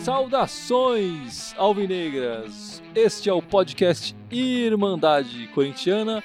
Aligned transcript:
Saudações 0.00 1.54
alvinegras! 1.56 2.82
Este 2.94 3.28
é 3.28 3.32
o 3.32 3.40
podcast 3.40 4.16
Irmandade 4.30 5.48
Corintiana, 5.54 6.22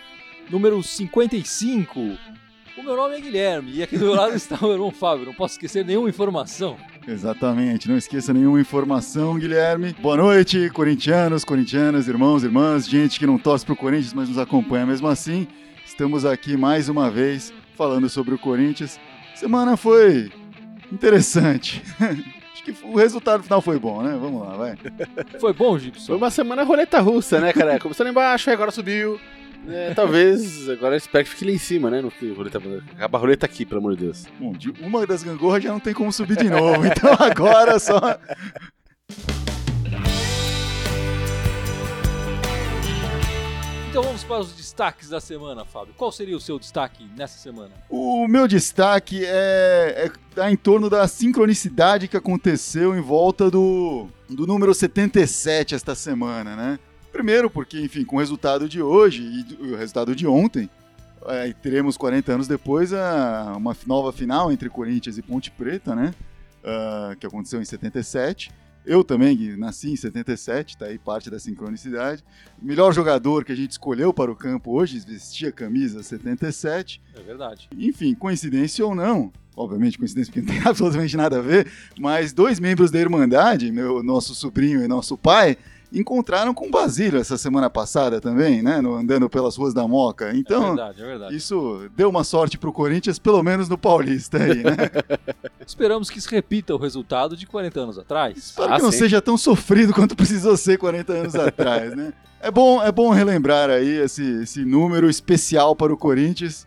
número 0.49 0.82
55. 0.82 2.00
O 2.78 2.84
meu 2.84 2.96
nome 2.96 3.16
é 3.16 3.22
Guilherme 3.22 3.74
e 3.76 3.84
aqui 3.84 3.98
do 3.98 4.06
meu 4.06 4.16
lado 4.16 4.34
está 4.38 4.56
o 4.58 4.64
meu 4.64 4.74
irmão 4.74 4.92
Fábio. 4.92 5.26
Não 5.26 5.34
posso 5.34 5.54
esquecer 5.54 5.86
nenhuma 5.86 6.10
informação. 6.10 6.78
Exatamente, 7.07 7.89
não 7.89 7.97
esqueça 7.97 8.33
nenhuma 8.33 8.61
informação, 8.61 9.38
Guilherme. 9.38 9.95
Boa 10.00 10.15
noite, 10.18 10.70
corintianos, 10.70 11.43
corintianas, 11.43 12.07
irmãos, 12.07 12.43
irmãs, 12.43 12.88
gente 12.88 13.20
que 13.20 13.25
não 13.25 13.38
torce 13.39 13.65
pro 13.65 13.75
Corinthians, 13.75 14.13
mas 14.13 14.29
nos 14.29 14.38
acompanha 14.38 14.86
mesmo 14.86 15.07
assim. 15.07 15.47
Estamos 15.86 16.25
aqui 16.25 16.55
mais 16.55 16.89
uma 16.89 17.09
vez 17.09 17.51
falando 17.75 18.07
sobre 18.07 18.36
o 18.36 18.37
Corinthians. 18.37 19.00
Semana 19.36 19.75
foi 19.75 20.32
interessante. 20.92 21.82
Acho 22.54 22.64
que 22.64 22.75
o 22.83 22.95
resultado 22.95 23.42
final 23.42 23.61
foi 23.61 23.79
bom, 23.79 24.04
né? 24.04 24.15
Vamos 24.21 24.42
lá, 24.42 24.56
vai. 24.56 24.78
Foi 25.39 25.54
bom, 25.54 25.71
Foi 25.71 25.79
Gibson? 25.79 26.15
uma 26.15 26.29
semana 26.29 26.64
roleta 26.64 27.00
russa, 27.00 27.39
né, 27.39 27.51
cara? 27.51 27.79
Começou 27.79 28.04
lá 28.04 28.11
embaixo, 28.11 28.51
agora 28.51 28.70
subiu. 28.70 29.20
É, 29.68 29.93
talvez 29.93 30.68
agora 30.70 30.96
eu 30.96 30.97
espero 30.97 31.24
que 31.24 31.32
fique 31.32 31.46
lá 31.46 31.51
em 31.51 31.57
cima, 31.57 31.89
né? 31.89 32.02
Não 32.02 32.09
fique 32.09 32.33
roleta, 32.33 32.59
acaba 32.94 33.17
a 33.17 33.22
roleta 33.22 33.45
aqui, 33.45 33.66
pelo 33.66 33.80
amor 33.80 33.95
de 33.95 34.06
Deus. 34.06 34.25
Bom, 34.39 34.53
de 34.53 34.72
uma 34.81 35.06
das 35.06 35.23
gangorras 35.23 35.64
já 35.64 35.72
não 35.72 35.80
tem 35.80 35.94
como 35.94 36.11
subir 36.11 36.38
de 36.38 36.50
novo, 36.50 36.86
então 36.88 37.14
agora 37.20 37.78
só. 37.80 38.20
Então 43.92 44.03
vamos 44.03 44.23
para 44.23 44.39
os 44.39 44.53
destaques 44.53 45.09
da 45.09 45.20
semana, 45.20 45.66
Fábio. 45.66 45.94
Qual 45.98 46.14
seria 46.14 46.38
o 46.38 46.39
seu 46.39 46.58
destaque 46.58 47.03
nessa 47.17 47.38
semana? 47.38 47.72
O 47.89 48.25
meu 48.25 48.48
destaque 48.48 49.23
é, 49.26 50.06
é 50.06 50.12
tá 50.34 50.50
em 50.50 50.56
torno 50.56 50.89
da 50.89 51.06
sincronicidade 51.09 52.08
que 52.08 52.16
aconteceu 52.16 52.95
em 52.98 53.02
volta 53.02 53.52
do, 53.52 54.08
do 54.30 54.48
número 54.48 54.73
77 54.73 55.76
esta 55.76 55.94
semana, 55.94 56.56
né? 56.56 56.80
Primeiro 57.12 57.50
porque, 57.50 57.80
enfim, 57.80 58.04
com 58.04 58.16
o 58.16 58.20
resultado 58.20 58.67
de 58.70 58.81
hoje 58.81 59.45
e 59.62 59.72
o 59.72 59.76
resultado 59.76 60.16
de 60.16 60.26
ontem, 60.26 60.70
é, 61.28 61.54
teremos 61.54 61.98
40 61.98 62.34
anos 62.34 62.48
depois 62.48 62.94
a, 62.94 63.54
uma 63.58 63.76
nova 63.86 64.12
final 64.12 64.52
entre 64.52 64.70
Corinthians 64.70 65.17
e 65.17 65.22
Ponte 65.22 65.52
Preta, 65.52 65.95
né? 65.95 66.14
Ah, 66.64 67.16
que 67.20 67.26
aconteceu 67.26 67.62
em 67.62 67.66
77. 67.66 68.52
Eu 68.84 69.04
também 69.04 69.56
nasci 69.58 69.92
em 69.92 69.95
77, 69.95 70.76
tá 70.76 70.86
aí 70.86 70.98
parte 70.98 71.30
da 71.30 71.39
sincronicidade. 71.39 72.23
O 72.59 72.66
melhor 72.66 72.92
jogador 72.92 73.45
que 73.45 73.52
a 73.52 73.56
gente 73.56 73.72
escolheu 73.72 74.12
para 74.12 74.32
o 74.32 74.36
campo 74.36 74.72
hoje 74.72 75.00
vestia 75.00 75.50
a 75.50 75.52
camisa 75.52 76.02
77. 76.02 77.00
É 77.16 77.22
verdade. 77.22 77.70
Enfim, 77.78 78.16
coincidência 78.16 78.84
ou 78.84 78.95
não, 78.95 79.32
obviamente 79.56 80.00
coincidência 80.00 80.34
porque 80.34 80.48
não 80.48 80.59
tem 80.59 80.66
absolutamente 80.67 81.16
nada 81.16 81.38
a 81.38 81.42
ver, 81.42 81.72
mas 82.00 82.34
dois 82.34 82.59
membros 82.59 82.89
da 82.89 83.00
Irmandade, 83.00 83.72
meu 83.72 84.02
nosso 84.02 84.34
sobrinho 84.34 84.84
e 84.84 84.88
nosso 84.88 85.16
pai, 85.16 85.58
encontraram 85.94 86.53
com 86.53 86.70
Basílio 86.72 87.20
essa 87.20 87.38
semana 87.38 87.70
passada 87.70 88.22
também, 88.22 88.61
né? 88.61 88.80
no- 88.81 88.95
andando 88.95 89.30
pelas 89.30 89.58
ruas 89.58 89.73
da 89.73 89.88
Moca. 89.88 90.30
é 90.31 90.36
Então, 90.38 90.67
verdade, 90.75 91.02
é 91.02 91.06
verdade. 91.06 91.36
isso 91.36 91.89
deu 91.95 92.09
uma 92.09 92.23
sorte 92.23 92.58
pro 92.58 92.72
Corinthians, 92.72 93.20
pelo 93.20 93.44
menos 93.44 93.67
no 93.67 93.78
Paulista 93.78 94.38
aí, 94.38 94.64
né? 94.64 94.78
Esperamos 95.66 96.09
que 96.09 96.20
se 96.22 96.30
repita 96.30 96.73
o 96.73 96.78
resultado 96.78 97.36
de 97.36 97.45
40 97.45 97.80
anos 97.81 97.98
atrás. 98.00 98.38
Espero 98.38 98.73
Ah, 98.73 98.78
que 98.78 98.83
não 98.83 98.92
sim. 98.92 99.00
seja 99.00 99.22
tão 99.22 99.38
sofrido 99.38 99.94
quanto 99.94 100.16
precisou 100.16 100.56
ser 100.58 100.78
40 100.78 101.14
anos 101.14 101.36
atrás, 101.36 101.95
né? 101.95 102.14
É 102.39 102.50
bom, 102.50 102.81
é 102.81 102.92
bom 102.92 103.09
relembrar 103.11 103.70
aí 103.70 103.88
esse, 104.02 104.23
esse 104.42 104.66
número 104.66 105.09
especial 105.09 105.76
para 105.76 105.94
o 105.94 105.98
Corinthians. 105.98 106.66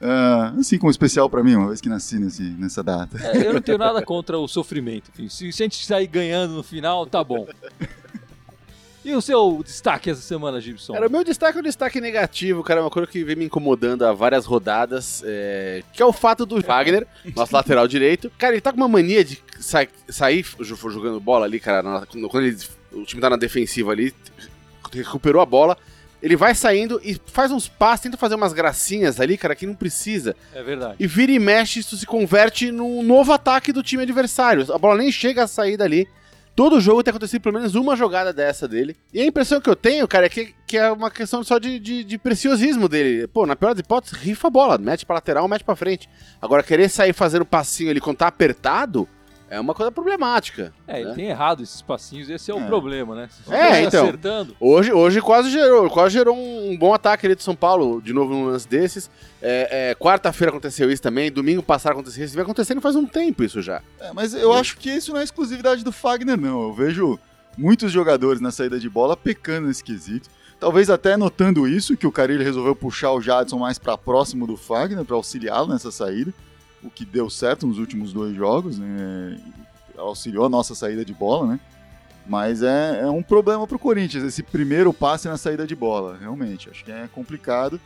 ah, 0.00 0.52
assim 0.58 0.78
como 0.78 0.90
especial 0.90 1.28
para 1.30 1.42
mim, 1.42 1.54
uma 1.56 1.68
vez 1.68 1.80
que 1.80 1.88
nasci 1.88 2.18
nesse, 2.18 2.42
nessa 2.42 2.82
data. 2.82 3.18
É, 3.20 3.46
eu 3.48 3.54
não 3.54 3.60
tenho 3.62 3.78
nada 3.78 4.00
contra 4.02 4.38
o 4.38 4.46
sofrimento. 4.46 5.10
Enfim, 5.14 5.28
se, 5.28 5.50
se 5.50 5.62
a 5.62 5.64
gente 5.64 5.84
sair 5.84 6.06
ganhando 6.06 6.52
no 6.54 6.62
final, 6.62 7.06
tá 7.06 7.24
bom. 7.24 7.46
E 9.06 9.14
o 9.14 9.22
seu 9.22 9.62
destaque 9.64 10.10
essa 10.10 10.20
semana, 10.20 10.60
Gibson? 10.60 10.92
Cara, 10.94 11.06
o 11.06 11.10
meu 11.10 11.22
destaque 11.22 11.56
é 11.56 11.60
um 11.60 11.64
destaque 11.64 12.00
negativo, 12.00 12.64
cara, 12.64 12.80
é 12.80 12.82
uma 12.82 12.90
coisa 12.90 13.08
que 13.08 13.22
vem 13.22 13.36
me 13.36 13.44
incomodando 13.44 14.04
há 14.04 14.12
várias 14.12 14.44
rodadas, 14.44 15.22
é, 15.24 15.84
que 15.92 16.02
é 16.02 16.04
o 16.04 16.12
fato 16.12 16.44
do 16.44 16.60
Wagner, 16.60 17.06
nosso 17.34 17.54
lateral 17.54 17.86
direito. 17.86 18.28
Cara, 18.36 18.54
ele 18.54 18.60
tá 18.60 18.72
com 18.72 18.78
uma 18.78 18.88
mania 18.88 19.24
de 19.24 19.40
sa- 19.60 19.86
sair 20.08 20.44
jo- 20.60 20.90
jogando 20.90 21.20
bola 21.20 21.46
ali, 21.46 21.60
cara, 21.60 21.82
na- 21.84 22.04
quando 22.04 22.44
ele- 22.46 22.58
o 22.92 23.04
time 23.04 23.20
tá 23.22 23.30
na 23.30 23.36
defensiva 23.36 23.92
ali, 23.92 24.12
recuperou 24.92 25.40
a 25.40 25.46
bola, 25.46 25.76
ele 26.22 26.34
vai 26.34 26.54
saindo 26.54 27.00
e 27.04 27.20
faz 27.26 27.52
uns 27.52 27.68
passos, 27.68 28.00
tenta 28.04 28.16
fazer 28.16 28.34
umas 28.34 28.52
gracinhas 28.52 29.20
ali, 29.20 29.36
cara, 29.36 29.54
que 29.54 29.66
não 29.66 29.74
precisa. 29.74 30.34
É 30.54 30.62
verdade. 30.62 30.96
E 30.98 31.06
vira 31.06 31.30
e 31.30 31.38
mexe, 31.38 31.78
isso 31.80 31.96
se 31.96 32.06
converte 32.06 32.72
num 32.72 33.02
novo 33.02 33.32
ataque 33.32 33.70
do 33.72 33.82
time 33.82 34.02
adversário. 34.02 34.72
A 34.72 34.78
bola 34.78 34.96
nem 34.98 35.12
chega 35.12 35.44
a 35.44 35.46
sair 35.46 35.76
dali. 35.76 36.08
Todo 36.56 36.80
jogo 36.80 37.02
tem 37.02 37.10
acontecido 37.10 37.42
pelo 37.42 37.58
menos 37.58 37.74
uma 37.74 37.94
jogada 37.94 38.32
dessa 38.32 38.66
dele. 38.66 38.96
E 39.12 39.20
a 39.20 39.26
impressão 39.26 39.60
que 39.60 39.68
eu 39.68 39.76
tenho, 39.76 40.08
cara, 40.08 40.24
é 40.24 40.28
que, 40.30 40.54
que 40.66 40.78
é 40.78 40.90
uma 40.90 41.10
questão 41.10 41.44
só 41.44 41.58
de, 41.58 41.78
de, 41.78 42.02
de 42.02 42.16
preciosismo 42.16 42.88
dele. 42.88 43.26
Pô, 43.28 43.44
na 43.44 43.54
pior 43.54 43.74
das 43.74 43.80
hipóteses, 43.80 44.18
rifa 44.18 44.48
a 44.48 44.50
bola, 44.50 44.78
mete 44.78 45.04
pra 45.04 45.16
lateral, 45.16 45.46
mete 45.46 45.62
pra 45.62 45.76
frente. 45.76 46.08
Agora, 46.40 46.62
querer 46.62 46.88
sair 46.88 47.12
fazendo 47.12 47.44
passinho 47.44 47.90
ali 47.90 48.00
quando 48.00 48.16
tá 48.16 48.26
apertado 48.26 49.06
é 49.48 49.60
uma 49.60 49.74
coisa 49.74 49.92
problemática. 49.92 50.72
É, 50.86 51.00
ele 51.00 51.10
né? 51.10 51.14
tem 51.14 51.28
errado 51.28 51.62
esses 51.62 51.80
passinhos, 51.80 52.28
esse 52.28 52.50
é 52.50 52.54
o 52.54 52.58
É. 52.58 52.66
problema, 52.66 53.14
né? 53.14 53.28
É, 53.48 53.82
então. 53.82 54.04
acertando. 54.04 54.56
Hoje, 54.58 54.92
hoje 54.92 55.20
quase 55.20 55.50
gerou, 55.50 55.88
quase 55.88 56.14
gerou 56.14 56.36
um, 56.36 56.76
bom 56.76 56.92
ataque 56.92 57.26
ali 57.26 57.36
de 57.36 57.42
São 57.42 57.54
Paulo, 57.54 58.02
de 58.02 58.12
novo 58.12 58.32
num 58.32 58.46
lance 58.46 58.68
desses. 58.68 59.10
É, 59.40 59.90
é, 59.90 59.94
Quarta-feira 59.94 60.50
aconteceu 60.50 60.90
isso 60.90 61.02
também, 61.02 61.30
domingo 61.30 61.62
passado 61.62 61.92
aconteceu 61.92 62.24
isso, 62.24 62.34
vem 62.34 62.42
acontecendo 62.42 62.80
faz 62.80 62.96
um 62.96 63.06
tempo 63.06 63.44
isso 63.44 63.62
já. 63.62 63.82
É, 64.00 64.12
mas 64.12 64.34
eu 64.34 64.52
acho 64.52 64.76
que 64.78 64.90
isso 64.90 65.12
não 65.12 65.20
é 65.20 65.24
exclusividade 65.24 65.84
do 65.84 65.92
Fagner, 65.92 66.40
não. 66.40 66.62
Eu 66.64 66.72
vejo 66.72 67.18
muitos 67.56 67.92
jogadores 67.92 68.40
na 68.40 68.50
saída 68.50 68.78
de 68.78 68.88
bola 68.88 69.16
pecando 69.16 69.68
nesse 69.68 69.84
quesito. 69.84 70.28
Talvez 70.58 70.88
até 70.88 71.16
notando 71.16 71.68
isso, 71.68 71.96
que 71.96 72.06
o 72.06 72.12
Carilho 72.12 72.42
resolveu 72.42 72.74
puxar 72.74 73.12
o 73.12 73.20
Jadson 73.20 73.58
mais 73.58 73.78
para 73.78 73.96
próximo 73.96 74.46
do 74.46 74.56
Fagner, 74.56 75.04
para 75.04 75.14
auxiliá-lo 75.14 75.68
nessa 75.68 75.90
saída, 75.90 76.32
o 76.86 76.90
que 76.90 77.04
deu 77.04 77.28
certo 77.28 77.66
nos 77.66 77.78
últimos 77.78 78.12
dois 78.12 78.34
jogos, 78.34 78.78
né? 78.78 79.38
auxiliou 79.98 80.44
a 80.44 80.48
nossa 80.48 80.74
saída 80.74 81.04
de 81.04 81.14
bola, 81.14 81.46
né? 81.46 81.60
Mas 82.28 82.62
é, 82.62 83.00
é 83.02 83.06
um 83.06 83.22
problema 83.22 83.66
pro 83.66 83.78
Corinthians, 83.78 84.24
esse 84.24 84.42
primeiro 84.42 84.92
passe 84.92 85.28
na 85.28 85.36
saída 85.36 85.64
de 85.66 85.76
bola, 85.76 86.16
realmente. 86.20 86.68
Acho 86.68 86.84
que 86.84 86.90
é 86.90 87.08
complicado. 87.12 87.80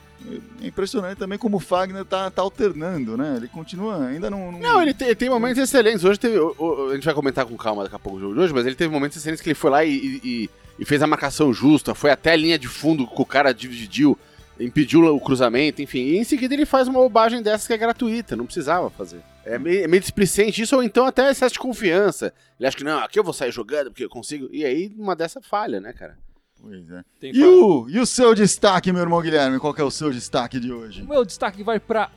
É 0.62 0.66
impressionante 0.66 1.18
também 1.18 1.38
como 1.38 1.58
o 1.58 1.60
Fagner 1.60 2.04
tá, 2.06 2.30
tá 2.30 2.40
alternando, 2.42 3.16
né? 3.18 3.34
Ele 3.36 3.48
continua, 3.48 4.06
ainda 4.06 4.30
não... 4.30 4.50
Não, 4.52 4.80
ele 4.82 4.94
tem, 4.94 5.14
tem 5.14 5.28
momentos 5.28 5.58
excelentes. 5.62 6.04
Hoje 6.04 6.18
teve. 6.18 6.38
o- 6.38 6.54
o- 6.58 6.88
a 6.90 6.94
gente 6.94 7.04
vai 7.04 7.14
comentar 7.14 7.44
com 7.44 7.56
calma 7.56 7.82
daqui 7.84 7.94
a 7.94 7.98
pouco 7.98 8.16
o 8.18 8.20
jogo 8.20 8.34
de 8.34 8.40
hoje, 8.40 8.52
mas 8.54 8.66
ele 8.66 8.74
teve 8.74 8.92
momentos 8.92 9.16
excelentes 9.18 9.42
que 9.42 9.48
ele 9.50 9.54
foi 9.54 9.70
lá 9.70 9.84
e- 9.84 10.20
e- 10.24 10.50
e 10.78 10.84
fez 10.86 11.02
a 11.02 11.06
marcação 11.06 11.52
justa, 11.52 11.94
foi 11.94 12.10
até 12.10 12.32
a 12.32 12.36
linha 12.36 12.58
de 12.58 12.66
fundo 12.68 13.06
que 13.06 13.20
o 13.22 13.26
cara 13.26 13.52
dividiu, 13.52 14.18
impediu 14.60 15.04
o 15.14 15.20
cruzamento, 15.20 15.82
enfim. 15.82 16.00
E 16.00 16.18
em 16.18 16.24
seguida 16.24 16.54
ele 16.54 16.66
faz 16.66 16.86
uma 16.86 17.00
bobagem 17.00 17.42
dessas 17.42 17.66
que 17.66 17.72
é 17.72 17.78
gratuita, 17.78 18.36
não 18.36 18.44
precisava 18.44 18.90
fazer. 18.90 19.20
É 19.44 19.58
meio, 19.58 19.84
é 19.84 19.88
meio 19.88 20.00
displicente 20.00 20.62
isso, 20.62 20.76
ou 20.76 20.82
então 20.82 21.06
até 21.06 21.30
excesso 21.30 21.54
de 21.54 21.58
confiança. 21.58 22.32
Ele 22.58 22.66
acha 22.66 22.76
que 22.76 22.84
não, 22.84 22.98
aqui 22.98 23.18
eu 23.18 23.24
vou 23.24 23.32
sair 23.32 23.50
jogando 23.50 23.90
porque 23.90 24.04
eu 24.04 24.10
consigo. 24.10 24.48
E 24.52 24.64
aí 24.64 24.92
uma 24.96 25.16
dessa 25.16 25.40
falha, 25.40 25.80
né, 25.80 25.92
cara? 25.92 26.18
Pois 26.60 26.90
é. 26.90 27.02
Tem 27.18 27.34
E 27.34 27.42
o, 27.42 27.88
e 27.88 27.98
o 27.98 28.06
seu 28.06 28.34
destaque, 28.34 28.92
meu 28.92 29.02
irmão 29.02 29.22
Guilherme? 29.22 29.58
Qual 29.58 29.72
que 29.72 29.80
é 29.80 29.84
o 29.84 29.90
seu 29.90 30.10
destaque 30.10 30.60
de 30.60 30.70
hoje? 30.70 31.02
O 31.02 31.08
meu 31.08 31.24
destaque 31.24 31.62
vai 31.62 31.80
para 31.80 32.10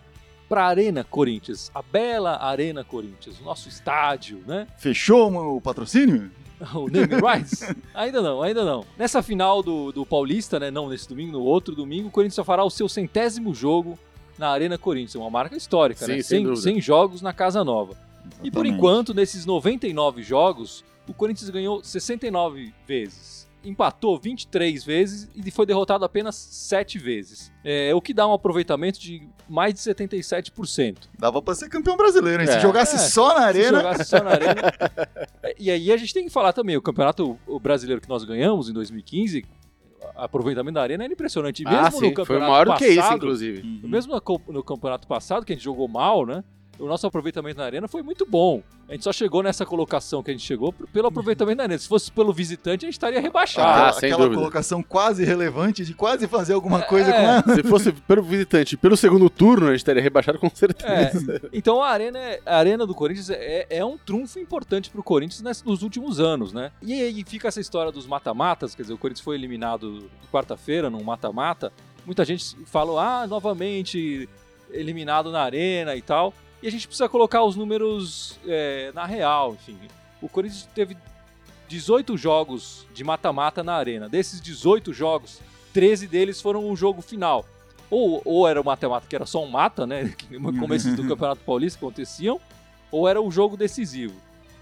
para 0.49 0.65
Arena 0.65 1.03
Corinthians, 1.03 1.71
a 1.73 1.81
bela 1.81 2.37
Arena 2.43 2.83
Corinthians, 2.83 3.39
o 3.39 3.43
nosso 3.43 3.67
estádio, 3.69 4.43
né? 4.45 4.67
Fechou 4.77 5.33
o 5.55 5.59
patrocínio? 5.59 6.29
O 6.73 6.89
Name 6.89 7.15
Rights? 7.15 7.63
ainda 7.93 8.21
não, 8.21 8.41
ainda 8.41 8.63
não. 8.63 8.85
Nessa 8.97 9.21
final 9.21 9.61
do, 9.61 9.91
do 9.91 10.05
Paulista, 10.05 10.59
né? 10.59 10.71
Não 10.71 10.89
nesse 10.89 11.07
domingo, 11.07 11.33
no 11.33 11.41
outro 11.41 11.75
domingo, 11.75 12.07
o 12.07 12.11
Corinthians 12.11 12.45
fará 12.45 12.63
o 12.63 12.69
seu 12.69 12.87
centésimo 12.87 13.53
jogo 13.53 13.97
na 14.37 14.49
Arena 14.49 14.77
Corinthians. 14.77 15.15
Uma 15.15 15.29
marca 15.29 15.55
histórica, 15.55 16.05
Sim, 16.05 16.13
né? 16.13 16.21
sem 16.21 16.37
100, 16.39 16.43
dúvida. 16.43 16.61
100 16.61 16.81
jogos 16.81 17.21
na 17.21 17.33
Casa 17.33 17.63
Nova. 17.63 17.93
E 18.41 18.49
por 18.49 18.65
Exatamente. 18.65 18.75
enquanto, 18.75 19.13
nesses 19.13 19.45
99 19.45 20.23
jogos, 20.23 20.83
o 21.07 21.13
Corinthians 21.13 21.49
ganhou 21.49 21.83
69 21.83 22.73
vezes. 22.87 23.42
Empatou 23.63 24.19
23 24.19 24.83
vezes 24.83 25.29
e 25.35 25.49
foi 25.51 25.65
derrotado 25.65 26.03
apenas 26.03 26.35
7 26.35 26.99
vezes. 26.99 27.51
É, 27.63 27.93
o 27.95 28.01
que 28.01 28.13
dá 28.13 28.27
um 28.27 28.33
aproveitamento 28.33 28.99
de 28.99 29.27
mais 29.47 29.73
de 29.73 29.79
77%. 29.79 30.97
Dava 31.17 31.41
pra 31.41 31.55
ser 31.55 31.69
campeão 31.69 31.95
brasileiro, 31.95 32.41
hein? 32.41 32.47
Se 32.47 32.55
É. 32.57 32.59
jogasse 32.59 32.95
É. 32.95 32.99
só 32.99 33.29
na 33.29 33.41
Se 33.41 33.45
arena. 33.59 33.77
jogasse 33.77 34.05
só 34.05 34.23
na 34.23 34.31
arena. 34.31 34.53
E 35.59 35.69
aí 35.71 35.91
a 35.91 35.97
gente 35.97 36.13
tem 36.13 36.25
que 36.25 36.29
falar 36.31 36.51
também, 36.51 36.75
o 36.75 36.81
campeonato 36.81 37.37
brasileiro 37.61 38.01
que 38.01 38.09
nós 38.09 38.23
ganhamos 38.23 38.69
em 38.69 38.73
2015, 38.73 39.45
o 40.01 40.19
aproveitamento 40.21 40.73
da 40.75 40.81
arena 40.81 41.03
era 41.05 41.13
impressionante. 41.13 41.61
E 41.61 41.65
mesmo 41.65 41.79
ah, 41.79 41.83
no 41.89 41.91
sim, 41.91 42.13
campeonato 42.13 42.25
foi 42.25 42.39
maior 42.39 42.65
do 42.65 42.75
que 42.75 42.87
isso, 42.87 42.95
passado, 42.97 43.17
inclusive. 43.17 43.61
Uhum. 43.61 43.89
Mesmo 43.89 44.21
no 44.49 44.63
campeonato 44.63 45.07
passado, 45.07 45.45
que 45.45 45.53
a 45.53 45.55
gente 45.55 45.63
jogou 45.63 45.87
mal, 45.87 46.25
né? 46.25 46.43
O 46.79 46.85
nosso 46.87 47.05
aproveitamento 47.07 47.57
na 47.57 47.65
arena 47.65 47.87
foi 47.87 48.01
muito 48.01 48.25
bom. 48.25 48.61
A 48.89 48.93
gente 48.93 49.03
só 49.03 49.13
chegou 49.13 49.41
nessa 49.41 49.65
colocação 49.65 50.21
que 50.21 50.29
a 50.31 50.33
gente 50.33 50.45
chegou 50.45 50.73
pelo 50.73 51.07
aproveitamento 51.07 51.57
na 51.57 51.63
arena. 51.63 51.77
Se 51.79 51.87
fosse 51.87 52.11
pelo 52.11 52.33
visitante, 52.33 52.85
a 52.85 52.87
gente 52.87 52.95
estaria 52.95 53.21
rebaixado. 53.21 53.67
Ah, 53.67 53.73
aquela 53.75 53.93
sem 53.93 54.09
aquela 54.11 54.23
dúvida. 54.25 54.41
colocação 54.41 54.83
quase 54.83 55.23
relevante 55.23 55.85
de 55.85 55.93
quase 55.93 56.27
fazer 56.27 56.53
alguma 56.53 56.81
coisa 56.81 57.11
É. 57.11 57.13
com 57.13 57.19
ela. 57.51 57.55
Se 57.55 57.63
fosse 57.63 57.91
pelo 57.91 58.21
visitante 58.23 58.75
pelo 58.75 58.97
segundo 58.97 59.29
turno, 59.29 59.67
a 59.67 59.71
gente 59.71 59.85
teria 59.85 60.01
rebaixado 60.01 60.37
com 60.39 60.47
É, 60.47 60.49
certeza. 60.49 61.41
então 61.53 61.81
a 61.81 61.89
arena, 61.89 62.19
é- 62.19 62.41
a 62.45 62.57
arena 62.57 62.85
do 62.85 62.93
Corinthians 62.93 63.29
é, 63.29 63.65
é 63.69 63.85
um 63.85 63.97
trunfo 63.97 64.39
importante 64.39 64.89
pro 64.89 65.01
Corinthians 65.03 65.41
nes- 65.41 65.63
nos 65.63 65.81
últimos 65.83 66.19
anos, 66.19 66.51
né? 66.51 66.71
E 66.81 66.93
aí 66.93 67.23
fica 67.25 67.47
essa 67.47 67.61
história 67.61 67.91
dos 67.91 68.05
mata-matas, 68.05 68.75
quer 68.75 68.81
dizer, 68.81 68.93
o 68.93 68.97
Corinthians 68.97 69.23
foi 69.23 69.35
eliminado 69.35 70.09
quarta-feira 70.31 70.89
num 70.89 71.03
mata-mata. 71.03 71.71
Muita 72.05 72.25
gente 72.25 72.57
falou, 72.65 72.99
ah, 72.99 73.25
novamente 73.25 74.27
eliminado 74.71 75.31
na 75.31 75.41
arena 75.41 75.95
e 75.95 76.01
tal. 76.01 76.33
E 76.63 76.67
a 76.67 76.71
gente 76.71 76.87
precisa 76.87 77.09
colocar 77.09 77.43
os 77.43 77.57
números 77.57 78.39
é, 78.47 78.89
na 78.95 79.05
real, 79.05 79.53
enfim. 79.53 79.77
O 80.21 80.29
Corinthians 80.29 80.65
teve 80.73 80.95
18 81.67 82.15
jogos 82.15 82.87
de 82.93 83.03
mata-mata 83.03 83.61
na 83.61 83.73
arena. 83.75 84.07
Desses 84.07 84.39
18 84.39 84.93
jogos, 84.93 85.41
13 85.73 86.07
deles 86.07 86.39
foram 86.39 86.71
o 86.71 86.73
jogo 86.73 87.01
final. 87.01 87.45
Ou, 87.89 88.21
ou 88.23 88.47
era 88.47 88.61
o 88.61 88.63
mata-mata 88.63 89.05
que 89.09 89.13
era 89.13 89.25
só 89.25 89.43
um 89.43 89.49
mata, 89.49 89.85
né? 89.85 90.15
No 90.31 90.57
começo 90.57 90.95
do 90.95 91.05
Campeonato 91.05 91.41
Paulista 91.43 91.77
aconteciam, 91.77 92.39
ou 92.89 93.09
era 93.09 93.21
o 93.21 93.29
jogo 93.29 93.57
decisivo. 93.57 94.15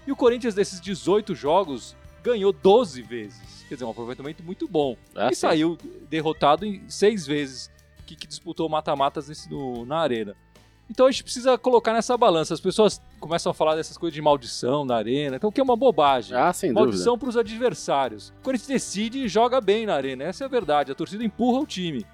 E 0.04 0.10
o 0.10 0.16
Corinthians, 0.16 0.56
desses 0.56 0.80
18 0.80 1.36
jogos, 1.36 1.94
ganhou 2.20 2.52
12 2.52 3.00
vezes. 3.00 3.64
Quer 3.68 3.74
dizer, 3.76 3.84
um 3.84 3.90
aproveitamento 3.90 4.42
muito 4.42 4.66
bom. 4.66 4.96
Ah, 5.14 5.28
e 5.30 5.36
sim. 5.36 5.42
saiu 5.42 5.78
derrotado 6.10 6.66
em 6.66 6.82
seis 6.88 7.24
vezes 7.24 7.70
que, 8.04 8.16
que 8.16 8.26
disputou 8.26 8.68
mata-matas 8.68 9.48
na 9.86 9.98
arena. 9.98 10.34
Então 10.92 11.06
a 11.06 11.10
gente 11.10 11.24
precisa 11.24 11.56
colocar 11.56 11.94
nessa 11.94 12.18
balança. 12.18 12.52
As 12.52 12.60
pessoas 12.60 13.00
começam 13.18 13.50
a 13.50 13.54
falar 13.54 13.74
dessas 13.76 13.96
coisas 13.96 14.14
de 14.14 14.20
maldição 14.20 14.84
na 14.84 14.94
arena, 14.96 15.36
então 15.36 15.48
o 15.48 15.52
que 15.52 15.58
é 15.58 15.64
uma 15.64 15.74
bobagem. 15.74 16.36
Ah, 16.36 16.52
sem 16.52 16.68
dúvida. 16.68 16.84
Maldição 16.84 17.18
para 17.18 17.30
os 17.30 17.36
adversários. 17.38 18.28
O 18.40 18.42
Corinthians 18.44 18.68
decide 18.68 19.24
e 19.24 19.28
joga 19.28 19.58
bem 19.58 19.86
na 19.86 19.94
arena. 19.94 20.24
Essa 20.24 20.44
é 20.44 20.46
a 20.46 20.48
verdade. 20.50 20.92
A 20.92 20.94
torcida 20.94 21.24
empurra 21.24 21.60
o 21.60 21.66
time. 21.66 22.04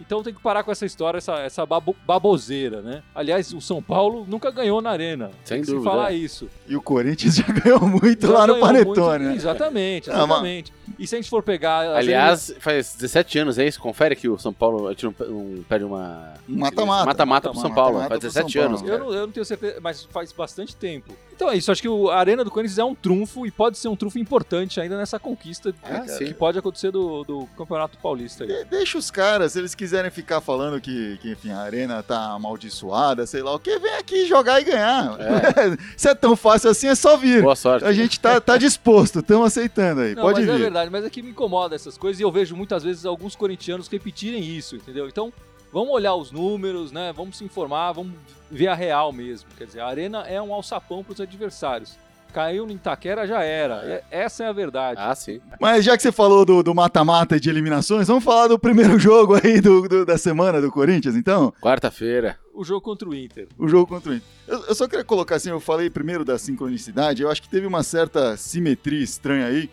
Então 0.00 0.22
tem 0.22 0.32
que 0.34 0.42
parar 0.42 0.64
com 0.64 0.72
essa 0.72 0.84
história, 0.86 1.18
essa, 1.18 1.34
essa 1.40 1.64
babo- 1.66 1.94
baboseira, 2.04 2.80
né? 2.82 3.02
Aliás, 3.14 3.52
o 3.52 3.60
São 3.60 3.80
Paulo 3.82 4.24
nunca 4.26 4.50
ganhou 4.50 4.80
na 4.80 4.90
arena. 4.90 5.30
Sem 5.44 5.58
tem 5.58 5.60
que 5.60 5.66
dúvida, 5.70 5.82
Se 5.90 5.96
falar 5.96 6.12
é. 6.12 6.16
isso. 6.16 6.48
E 6.66 6.74
o 6.74 6.80
Corinthians 6.82 7.36
já 7.36 7.44
ganhou 7.44 7.80
muito 7.86 8.26
Já 8.26 8.32
lá 8.32 8.46
no 8.46 8.54
ganhou 8.54 8.66
Panetone, 8.66 8.96
muito- 9.24 9.28
né? 9.28 9.34
Exatamente, 9.36 10.08
mas- 10.08 10.18
exatamente. 10.18 10.72
E 11.02 11.06
se 11.08 11.16
a 11.16 11.18
gente 11.18 11.28
for 11.28 11.42
pegar. 11.42 11.96
Aliás, 11.96 12.54
faz 12.60 12.94
17 12.94 13.40
anos, 13.40 13.58
é 13.58 13.66
isso? 13.66 13.80
Confere 13.80 14.14
que 14.14 14.28
o 14.28 14.38
São 14.38 14.52
Paulo 14.52 14.86
a 14.86 14.92
gente 14.92 15.04
não, 15.04 15.14
não 15.18 15.64
perde 15.64 15.84
uma. 15.84 16.34
Um 16.48 16.58
Mata-mata. 16.58 17.04
Mata-mata 17.06 17.50
pro 17.50 17.60
São 17.60 17.74
Paulo. 17.74 17.98
Mata-mata 17.98 18.20
Faz 18.20 18.20
pro 18.20 18.42
17 18.42 18.52
São 18.52 18.62
anos. 18.62 18.82
Eu 18.82 18.98
não, 19.00 19.12
eu 19.12 19.26
não 19.26 19.32
tenho 19.32 19.44
certeza, 19.44 19.80
mas 19.80 20.04
faz 20.04 20.30
bastante 20.30 20.76
tempo. 20.76 21.12
Então 21.42 21.52
é 21.52 21.56
isso, 21.56 21.72
acho 21.72 21.82
que 21.82 21.88
o- 21.88 22.08
a 22.08 22.16
Arena 22.18 22.44
do 22.44 22.50
Corinthians 22.52 22.78
é 22.78 22.84
um 22.84 22.94
trunfo 22.94 23.44
e 23.44 23.50
pode 23.50 23.76
ser 23.76 23.88
um 23.88 23.96
trunfo 23.96 24.16
importante 24.16 24.80
ainda 24.80 24.96
nessa 24.96 25.18
conquista 25.18 25.74
Ah, 25.82 26.00
que 26.02 26.08
sim. 26.10 26.32
pode 26.32 26.56
acontecer 26.56 26.92
do, 26.92 27.24
do 27.24 27.48
Campeonato 27.58 27.98
Paulista. 27.98 28.44
Aí. 28.44 28.48
De- 28.48 28.64
Deixa 28.66 28.96
os 28.96 29.10
caras, 29.10 29.52
se 29.52 29.58
eles 29.58 29.74
quiserem 29.74 30.08
ficar 30.08 30.40
falando 30.40 30.80
que, 30.80 31.18
que, 31.20 31.32
enfim, 31.32 31.50
a 31.50 31.58
arena 31.58 32.00
tá 32.00 32.32
amaldiçoada, 32.34 33.26
sei 33.26 33.42
lá 33.42 33.52
o 33.54 33.58
que, 33.58 33.76
vem 33.80 33.94
aqui 33.96 34.24
jogar 34.26 34.60
e 34.60 34.64
ganhar. 34.64 35.16
se 35.96 36.08
é 36.08 36.14
tão 36.14 36.36
fácil 36.36 36.70
assim, 36.70 36.86
é 36.86 36.94
só 36.94 37.16
vir. 37.16 37.42
Boa 37.42 37.56
sorte. 37.56 37.84
A 37.84 37.92
gente 37.92 38.20
tá, 38.20 38.40
tá 38.40 38.56
disposto, 38.56 39.18
estamos 39.18 39.46
aceitando 39.48 40.02
aí. 40.02 40.14
Não, 40.14 40.22
Pode 40.22 40.40
mas 40.42 40.48
é 40.48 40.52
vir. 40.52 40.62
verdade, 40.62 40.90
mas 40.92 41.04
é 41.04 41.10
que 41.10 41.22
me 41.22 41.30
incomoda 41.30 41.74
essas 41.74 41.98
coisas 41.98 42.20
e 42.20 42.22
eu 42.22 42.30
vejo 42.30 42.54
muitas 42.54 42.84
vezes 42.84 43.04
alguns 43.04 43.34
corintianos 43.34 43.88
repetirem 43.88 44.42
isso, 44.44 44.76
entendeu? 44.76 45.08
Então, 45.08 45.32
vamos 45.72 45.90
olhar 45.92 46.14
os 46.14 46.30
números, 46.30 46.92
né? 46.92 47.12
Vamos 47.16 47.36
se 47.38 47.44
informar, 47.44 47.92
vamos 47.92 48.12
ver 48.50 48.68
a 48.68 48.74
real 48.74 49.12
mesmo. 49.12 49.48
Quer 49.56 49.66
dizer, 49.66 49.80
a 49.80 49.86
arena 49.86 50.20
é 50.28 50.40
um 50.40 50.52
alçapão 50.52 51.02
para 51.02 51.12
os 51.14 51.20
adversários. 51.20 51.96
Caiu 52.32 52.64
no 52.64 52.72
Itaquera, 52.72 53.26
já 53.26 53.42
era. 53.42 53.74
É- 53.84 54.04
Essa 54.10 54.44
é 54.44 54.48
a 54.48 54.52
verdade. 54.52 54.98
Ah, 54.98 55.14
sim. 55.14 55.38
Mas 55.60 55.84
já 55.84 55.94
que 55.96 56.02
você 56.02 56.10
falou 56.10 56.46
do 56.46 56.62
do 56.62 56.74
mata-mata 56.74 57.36
e 57.36 57.40
de 57.40 57.50
eliminações, 57.50 58.08
vamos 58.08 58.24
falar 58.24 58.48
do 58.48 58.58
primeiro 58.58 58.96
jogo 59.00 59.34
aí 59.34 59.60
do, 59.60 59.86
do- 59.86 60.06
da 60.06 60.16
semana 60.16 60.58
do 60.58 60.70
Corinthians, 60.70 61.14
então? 61.14 61.52
Quarta-feira. 61.60 62.38
O 62.54 62.64
jogo 62.64 62.80
contra 62.80 63.06
o 63.06 63.14
Inter. 63.14 63.48
O 63.58 63.68
jogo 63.68 63.86
contra 63.86 64.12
o 64.12 64.14
Inter. 64.14 64.26
Eu, 64.48 64.64
eu 64.64 64.74
só 64.74 64.88
queria 64.88 65.04
colocar 65.04 65.36
assim, 65.36 65.50
eu 65.50 65.60
falei 65.60 65.90
primeiro 65.90 66.24
da 66.24 66.38
sincronicidade, 66.38 67.22
eu 67.22 67.30
acho 67.30 67.42
que 67.42 67.48
teve 67.50 67.66
uma 67.66 67.82
certa 67.82 68.34
simetria 68.36 69.02
estranha 69.04 69.46
aí, 69.46 69.68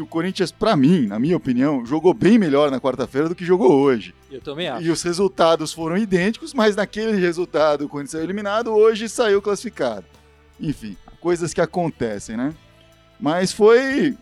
que 0.00 0.02
o 0.02 0.06
Corinthians, 0.06 0.50
pra 0.50 0.74
mim, 0.74 1.06
na 1.06 1.18
minha 1.18 1.36
opinião, 1.36 1.84
jogou 1.84 2.14
bem 2.14 2.38
melhor 2.38 2.70
na 2.70 2.80
quarta-feira 2.80 3.28
do 3.28 3.34
que 3.34 3.44
jogou 3.44 3.72
hoje. 3.72 4.14
Eu 4.30 4.40
também 4.40 4.66
acho. 4.66 4.82
E 4.82 4.90
os 4.90 5.02
resultados 5.02 5.74
foram 5.74 5.98
idênticos, 5.98 6.54
mas 6.54 6.74
naquele 6.74 7.12
resultado, 7.20 7.86
quando 7.86 8.08
saiu 8.08 8.24
eliminado, 8.24 8.72
hoje 8.72 9.10
saiu 9.10 9.42
classificado. 9.42 10.06
Enfim, 10.58 10.96
coisas 11.20 11.52
que 11.52 11.60
acontecem, 11.60 12.34
né? 12.34 12.54
Mas 13.20 13.52
foi. 13.52 14.16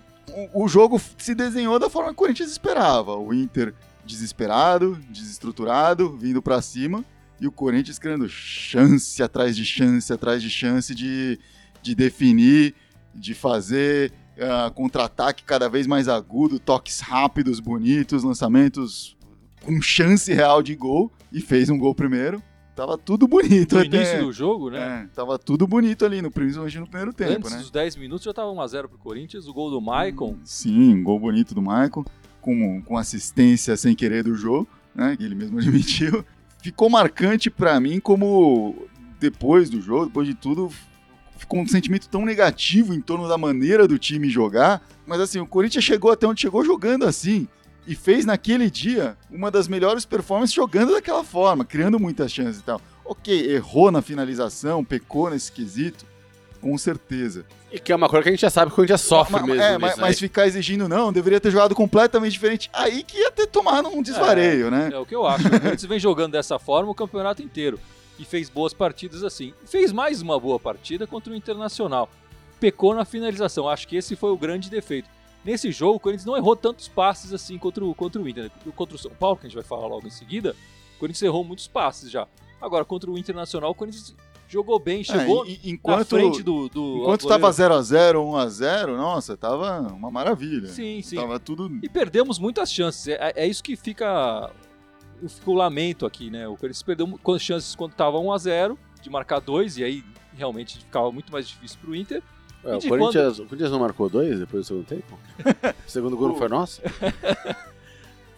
O, 0.53 0.65
o 0.65 0.69
jogo 0.69 1.01
se 1.17 1.33
desenhou 1.33 1.79
da 1.79 1.89
forma 1.89 2.09
que 2.09 2.15
o 2.15 2.17
Corinthians 2.17 2.51
esperava. 2.51 3.15
O 3.15 3.33
Inter 3.33 3.73
desesperado, 4.05 4.99
desestruturado, 5.09 6.17
vindo 6.17 6.43
pra 6.43 6.61
cima. 6.61 7.05
E 7.41 7.47
o 7.47 7.53
Corinthians 7.53 8.01
criando 8.01 8.29
chance 8.29 9.23
atrás 9.23 9.55
de 9.55 9.65
chance 9.65 10.13
atrás 10.13 10.43
de 10.43 10.51
chance 10.51 10.93
de, 10.93 11.39
de 11.81 11.95
definir, 11.95 12.75
de 13.15 13.33
fazer 13.33 14.13
ah, 14.41 14.71
contra-ataque 14.75 15.45
cada 15.45 15.69
vez 15.69 15.87
mais 15.87 16.09
agudo, 16.09 16.59
toques 16.59 17.01
rápidos, 17.01 17.61
bonitos, 17.61 18.23
lançamentos 18.25 19.17
com 19.65 19.81
chance 19.83 20.33
real 20.33 20.63
de 20.63 20.75
gol. 20.75 21.13
E 21.33 21.41
fez 21.41 21.69
um 21.69 21.79
gol 21.79 21.95
primeiro. 21.95 22.43
Tava 22.75 22.97
tudo 22.97 23.27
bonito 23.27 23.75
No 23.75 23.81
até. 23.81 23.97
início 23.97 24.25
do 24.25 24.33
jogo, 24.33 24.71
né? 24.71 25.03
É, 25.05 25.15
tava 25.15 25.37
tudo 25.37 25.67
bonito 25.67 26.05
ali, 26.07 26.23
no, 26.23 26.31
principalmente 26.31 26.79
no 26.79 26.87
primeiro 26.87 27.13
tempo, 27.13 27.33
Antes 27.47 27.51
né? 27.53 27.59
dos 27.59 27.71
10 27.73 27.97
minutos 27.97 28.25
já 28.25 28.33
tava 28.33 28.51
1x0 28.53 28.87
pro 28.89 28.97
Corinthians. 28.99 29.49
O 29.49 29.53
gol 29.53 29.69
do 29.69 29.81
Maicon. 29.81 30.37
Sim, 30.45 30.95
um 30.95 31.03
gol 31.03 31.19
bonito 31.19 31.55
do 31.57 31.61
Michael, 31.61 32.05
com, 32.41 32.81
com 32.83 32.97
assistência 32.97 33.77
sem 33.77 33.97
querer 33.97 34.23
do 34.23 34.35
jogo, 34.37 34.69
né? 34.95 35.17
Que 35.17 35.25
ele 35.25 35.35
mesmo 35.35 35.59
admitiu. 35.61 36.25
Ficou 36.63 36.89
marcante 36.89 37.51
pra 37.51 37.81
mim 37.81 37.99
como 37.99 38.87
depois 39.19 39.69
do 39.69 39.81
jogo, 39.81 40.07
depois 40.07 40.29
de 40.29 40.35
tudo, 40.35 40.71
ficou 41.39 41.61
um 41.61 41.67
sentimento 41.67 42.09
tão 42.09 42.25
negativo 42.27 42.93
em 42.93 43.01
torno 43.01 43.27
da 43.29 43.39
maneira 43.39 43.89
do 43.89 43.99
time 43.99 44.29
jogar. 44.29 44.87
Mas 45.07 45.21
assim, 45.21 45.39
o 45.39 45.47
Corinthians 45.47 45.85
chegou 45.85 46.11
até 46.11 46.27
onde 46.27 46.41
chegou 46.43 46.65
jogando 46.65 47.05
assim. 47.07 47.49
E 47.87 47.95
fez 47.95 48.27
naquele 48.27 48.71
dia 48.71 49.17
uma 49.31 49.51
das 49.51 49.67
melhores 49.67 50.05
performances 50.05 50.55
jogando 50.55 50.93
daquela 50.93 51.25
forma, 51.25 51.65
criando 51.65 51.99
muitas 51.99 52.31
chances 52.31 52.61
e 52.61 52.63
tal. 52.63 52.79
Ok, 53.03 53.51
errou 53.51 53.91
na 53.91 54.03
finalização, 54.03 54.85
pecou 54.85 55.31
nesse 55.31 55.51
quesito, 55.51 56.05
com 56.61 56.77
certeza. 56.77 57.47
E 57.73 57.79
que 57.79 57.91
é 57.91 57.97
uma 57.97 58.07
coisa 58.09 58.23
que 58.25 58.29
a 58.29 58.33
gente 58.33 58.43
já 58.43 58.51
sabe 58.51 58.67
que 58.67 58.75
o 58.75 58.77
Corinthians 58.77 59.01
sofre 59.01 59.33
Ma- 59.33 59.41
ma- 59.41 59.47
mesmo. 59.47 59.63
É, 59.63 59.79
mas, 59.79 59.97
né? 59.97 60.03
mas 60.03 60.19
ficar 60.19 60.47
exigindo 60.47 60.87
não, 60.87 61.11
deveria 61.11 61.41
ter 61.41 61.51
jogado 61.51 61.75
completamente 61.75 62.33
diferente. 62.33 62.69
Aí 62.75 63.03
que 63.03 63.17
ia 63.17 63.31
ter 63.31 63.47
tomado 63.47 63.89
um 63.89 64.03
desvareio, 64.03 64.71
né? 64.71 64.91
É 64.93 64.99
o 64.99 65.07
que 65.07 65.15
eu 65.15 65.27
acho. 65.27 65.47
O 65.47 65.51
Corinthians 65.51 65.85
vem 65.87 65.99
jogando 65.99 66.33
dessa 66.33 66.59
forma 66.59 66.91
o 66.91 66.95
campeonato 66.95 67.43
inteiro. 67.43 67.81
E 68.19 68.25
fez 68.25 68.49
boas 68.49 68.75
partidas 68.75 69.23
assim. 69.23 69.55
Fez 69.65 69.93
mais 69.93 70.21
uma 70.21 70.39
boa 70.41 70.59
partida 70.59 71.07
contra 71.07 71.33
o 71.33 71.37
Internacional. 71.37 72.09
Pecou 72.59 72.95
na 72.95 73.05
finalização. 73.05 73.69
Acho 73.69 73.87
que 73.87 73.97
esse 73.97 74.17
foi 74.17 74.31
o 74.31 74.37
grande 74.37 74.69
defeito. 74.69 75.09
Nesse 75.45 75.71
jogo, 75.71 75.97
o 75.97 76.01
Corinthians 76.01 76.27
não 76.27 76.37
errou 76.37 76.57
tantos 76.57 76.89
passes 76.89 77.33
assim 77.33 77.57
contra 77.57 77.85
o, 77.85 77.95
contra 77.95 78.21
o 78.21 78.29
Inter. 78.29 78.51
Contra 78.75 78.97
o 78.97 78.99
São 78.99 79.13
Paulo, 79.13 79.37
que 79.37 79.47
a 79.47 79.49
gente 79.49 79.55
vai 79.55 79.65
falar 79.65 79.87
logo 79.87 80.07
em 80.07 80.11
seguida, 80.11 80.55
o 80.97 80.99
Corinthians 80.99 81.23
errou 81.23 81.45
muitos 81.45 81.69
passes 81.69 82.11
já. 82.11 82.27
Agora, 82.61 82.85
contra 82.85 83.09
o 83.09 83.17
Internacional, 83.17 83.71
o 83.71 83.75
Corinthians 83.75 84.17
jogou 84.49 84.81
bem, 84.81 85.05
chegou 85.05 85.45
É, 85.47 85.51
e- 85.51 85.53
na 85.53 85.71
enquanto 85.71 86.09
frente 86.09 86.43
do. 86.43 86.69
do 86.69 86.97
enquanto 87.03 87.23
goleiro. 87.23 87.29
tava 87.29 87.53
0x0, 87.53 88.17
1x0, 88.19 88.97
nossa, 88.97 89.37
tava 89.37 89.81
uma 89.93 90.11
maravilha. 90.11 90.67
Sim, 90.69 91.01
sim. 91.03 91.15
Tava 91.17 91.39
tudo. 91.39 91.71
E 91.83 91.89
perdemos 91.89 92.39
muitas 92.41 92.73
chances. 92.73 93.07
É, 93.07 93.33
é 93.37 93.47
isso 93.47 93.63
que 93.63 93.77
fica. 93.77 94.51
Fica 95.27 95.51
o 95.51 95.55
lamento 95.55 96.07
aqui, 96.07 96.31
né? 96.31 96.47
O 96.47 96.57
Corinthians 96.57 96.83
perdeu 96.83 97.19
chances 97.39 97.75
quando 97.75 97.93
estava 97.93 98.19
1x0 98.19 98.77
de 99.03 99.11
marcar 99.11 99.41
dois, 99.41 99.77
e 99.79 99.85
aí 99.85 100.05
realmente 100.37 100.79
ficava 100.79 101.11
muito 101.11 101.33
mais 101.33 101.49
difícil 101.49 101.79
pro 101.81 101.95
Inter. 101.95 102.23
Ué, 102.65 102.75
E 102.75 102.77
o, 102.77 102.89
Corinthians, 102.89 103.39
o 103.39 103.45
Corinthians 103.45 103.71
não 103.71 103.81
marcou 103.81 104.09
dois 104.09 104.39
depois 104.39 104.65
do 104.65 104.67
segundo 104.67 104.87
tempo? 104.87 105.19
o 105.87 105.91
segundo 105.91 106.17
gol 106.17 106.29
não 106.29 106.37
foi 106.37 106.49
nosso? 106.49 106.81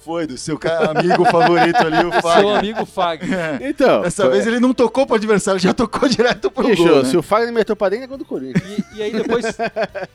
Foi 0.01 0.27
do 0.27 0.39
seu 0.39 0.59
amigo 0.97 1.27
favorito 1.27 1.77
ali, 1.77 2.07
o 2.07 2.11
Seu 2.11 2.23
Fagner. 2.23 2.57
amigo 2.57 2.87
Fagner. 2.87 3.39
É. 3.39 3.59
Então. 3.69 4.01
Dessa 4.01 4.23
foi- 4.23 4.33
vez 4.33 4.47
ele 4.47 4.59
não 4.59 4.73
tocou 4.73 5.07
pro 5.07 5.17
adversário, 5.17 5.61
já 5.61 5.75
tocou 5.75 6.09
direto 6.09 6.51
pro 6.51 6.67
Bicho, 6.67 6.83
gol, 6.83 7.03
né? 7.03 7.05
se 7.05 7.17
o 7.19 7.23
Fagner 7.23 7.53
meteu 7.53 7.77
pra 7.77 7.91
dentro 7.91 8.05
é 8.05 8.09
gol 8.09 8.17
do 8.17 8.25
Corinthians. 8.25 8.79
E, 8.95 8.97
e 8.97 9.03
aí 9.03 9.13
depois, 9.13 9.45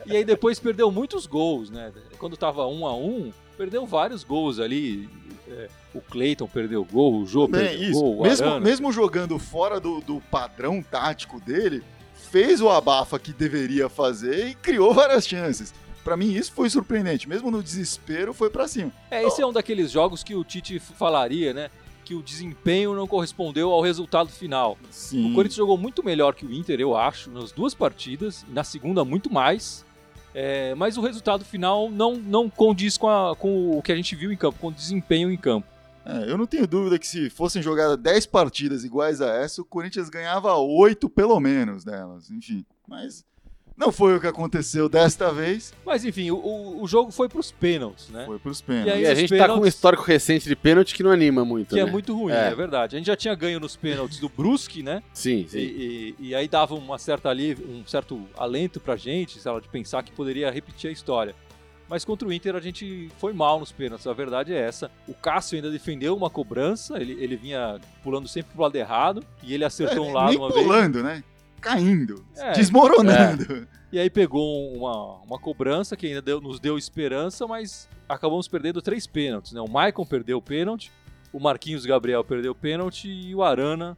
e 0.08 0.16
aí 0.18 0.26
depois 0.26 0.60
perdeu 0.60 0.90
muitos 0.92 1.28
gols, 1.28 1.70
né? 1.70 1.92
Quando 2.18 2.36
tava 2.36 2.66
1 2.68 2.86
a 2.88 2.96
1 2.96 3.32
perdeu 3.56 3.86
vários 3.86 4.24
gols 4.24 4.60
ali. 4.60 5.08
É, 5.48 5.70
o 5.94 6.02
Cleiton 6.02 6.48
perdeu 6.48 6.84
gol, 6.84 7.22
o 7.22 7.26
Jô 7.26 7.48
Bem, 7.48 7.62
perdeu 7.68 7.90
isso. 7.90 8.00
gol, 8.00 8.20
o 8.20 8.24
mesmo, 8.24 8.48
Arana. 8.48 8.60
mesmo 8.60 8.92
jogando 8.92 9.38
fora 9.38 9.80
do, 9.80 10.02
do 10.02 10.20
padrão 10.32 10.82
tático 10.82 11.40
dele, 11.40 11.84
fez 12.32 12.62
o 12.62 12.70
abafa 12.70 13.20
que 13.20 13.32
deveria 13.32 13.88
fazer 13.88 14.48
e 14.48 14.56
criou 14.56 14.94
várias 14.94 15.28
chances. 15.28 15.74
Pra 16.04 16.16
mim, 16.16 16.32
isso 16.32 16.52
foi 16.52 16.70
surpreendente. 16.70 17.28
Mesmo 17.28 17.50
no 17.50 17.64
desespero, 17.64 18.34
foi 18.34 18.50
pra 18.50 18.68
cima. 18.68 18.92
É, 19.10 19.24
esse 19.24 19.42
é 19.42 19.46
um 19.46 19.52
daqueles 19.52 19.90
jogos 19.90 20.24
que 20.24 20.36
o 20.36 20.44
Tite 20.44 20.80
falaria, 20.80 21.54
né? 21.54 21.70
que 22.06 22.14
o 22.14 22.22
desempenho 22.22 22.94
não 22.94 23.08
correspondeu 23.08 23.72
ao 23.72 23.82
resultado 23.82 24.30
final. 24.30 24.78
Sim. 24.92 25.32
O 25.32 25.34
Corinthians 25.34 25.58
jogou 25.58 25.78
muito 25.78 26.06
melhor 26.06 26.36
que 26.36 26.46
o 26.46 26.54
Inter, 26.54 26.80
eu 26.80 26.96
acho, 26.96 27.32
nas 27.32 27.52
duas 27.52 27.74
partidas, 27.74 28.46
e 28.48 28.54
na 28.54 28.64
segunda 28.64 29.04
muito 29.04 29.34
mais. 29.34 29.84
É, 30.38 30.76
mas 30.76 30.98
o 30.98 31.02
resultado 31.02 31.46
final 31.46 31.90
não, 31.90 32.16
não 32.18 32.50
condiz 32.50 32.98
com, 32.98 33.08
a- 33.08 33.34
com 33.36 33.78
o 33.78 33.82
que 33.82 33.92
a 33.92 33.96
gente 33.96 34.16
viu 34.16 34.32
em 34.34 34.36
campo, 34.38 34.60
com 34.60 34.68
o 34.68 34.72
desempenho 34.74 35.32
em 35.32 35.38
campo. 35.38 35.66
É, 36.06 36.30
eu 36.30 36.38
não 36.38 36.46
tenho 36.46 36.68
dúvida 36.68 37.00
que 37.00 37.08
se 37.08 37.30
fossem 37.30 37.62
jogadas 37.64 37.98
10 37.98 38.26
partidas 38.28 38.84
iguais 38.84 39.22
a 39.22 39.34
essa, 39.34 39.62
o 39.62 39.66
Corinthians 39.66 40.10
ganhava 40.10 40.54
8 40.56 41.10
pelo 41.10 41.40
menos 41.40 41.84
delas. 41.86 42.30
Enfim, 42.30 42.66
mas 42.88 43.24
não 43.78 43.92
foi 43.92 44.16
o 44.16 44.20
que 44.22 44.28
aconteceu 44.28 44.88
desta 44.88 45.32
vez. 45.32 45.74
Mas 45.86 46.06
enfim, 46.06 46.32
o- 46.32 46.82
o, 46.82 46.88
jogo 46.88 47.12
foi 47.12 47.28
pros 47.28 47.52
pênaltis, 47.52 48.10
né? 48.10 48.24
Foi 48.26 48.40
pros 48.40 48.60
E 48.60 48.64
pênaltis. 48.64 48.94
aí 48.94 49.02
E 49.04 49.08
a 49.08 49.16
gente 49.16 49.30
tá 49.30 49.38
com 49.38 49.44
um 49.44 49.48
pênaltis- 49.56 49.74
histórico 49.76 50.04
recente 50.04 50.48
de 50.48 50.56
pênalti 50.56 50.96
que 50.96 51.04
não 51.04 51.12
anima 51.12 51.44
muito, 51.44 51.70
Que 51.70 51.76
né? 51.76 51.82
é 51.82 51.86
muito 51.92 52.16
ruim, 52.16 52.34
É. 52.34 52.48
é. 52.48 52.56
verdade. 52.56 52.96
A 52.96 53.00
gente 53.00 53.08
já 53.08 53.16
tinha 53.16 53.36
ganho 53.36 53.60
nos 53.60 53.76
pênaltis 53.76 54.20
do 54.20 54.30
Brusque, 54.30 54.82
né? 54.82 55.04
Sim, 55.14 55.46
sim. 55.50 55.58
E, 55.58 56.16
e- 56.20 56.28
e 56.30 56.36
aí 56.36 56.48
dava 56.48 56.74
uma 56.76 56.98
certa 56.98 57.30
ali, 57.30 57.58
um 57.68 57.86
certo 57.86 58.22
alento 58.38 58.80
pra 58.80 58.96
gente, 58.96 59.40
sei 59.40 59.52
lá, 59.52 59.60
de 59.60 59.68
pensar 59.68 60.04
que 60.04 60.12
poderia 60.12 60.50
repetir 60.50 60.90
a 60.90 60.94
história. 60.94 61.36
Mas 61.88 62.04
contra 62.04 62.28
o 62.28 62.34
Inter 62.34 62.56
a 62.56 62.60
gente 62.60 63.12
foi 63.20 63.32
mal 63.32 63.60
nos 63.60 63.72
pênaltis, 63.72 64.08
a 64.08 64.14
verdade 64.14 64.52
é 64.52 64.60
essa. 64.60 64.90
O 65.08 65.14
Cássio 65.14 65.56
ainda 65.58 65.70
defendeu 65.70 66.16
uma 66.18 66.32
cobrança, 66.32 66.98
ele, 67.00 67.12
ele 67.22 67.36
vinha 67.36 67.80
pulando 68.04 68.28
sempre 68.28 68.54
pro 68.54 68.64
lado 68.64 68.76
errado, 68.76 69.24
e 69.44 69.54
ele 69.54 69.64
acertou 69.64 70.04
É, 70.06 70.10
um 70.10 70.12
lado 70.14 70.30
nem 70.30 70.38
uma 70.40 70.50
vez. 70.50 70.64
pulando, 70.66 71.04
né? 71.04 71.24
Caindo, 71.66 72.24
É. 72.38 72.52
desmoronando. 72.54 73.68
E 73.92 74.00
aí 74.00 74.10
pegou 74.10 74.74
uma, 74.76 75.22
uma 75.24 75.40
cobrança 75.40 75.96
que 75.96 76.08
ainda 76.08 76.22
deu- 76.22 76.42
nos 76.42 76.60
deu 76.60 76.78
esperança, 76.78 77.48
mas 77.48 77.88
acabamos 78.10 78.48
perdendo 78.48 78.82
três 78.82 79.08
pênaltis, 79.08 79.52
né? 79.54 79.62
O 79.62 79.70
Maicon 79.70 80.06
perdeu 80.06 80.38
o 80.38 80.42
pênalti, 80.42 80.92
o 81.32 81.40
Marquinhos 81.40 81.86
Gabriel 81.86 82.24
perdeu 82.24 82.52
o 82.52 82.56
pênalti 82.56 83.08
e 83.10 83.34
o 83.34 83.42
Arana 83.44 83.98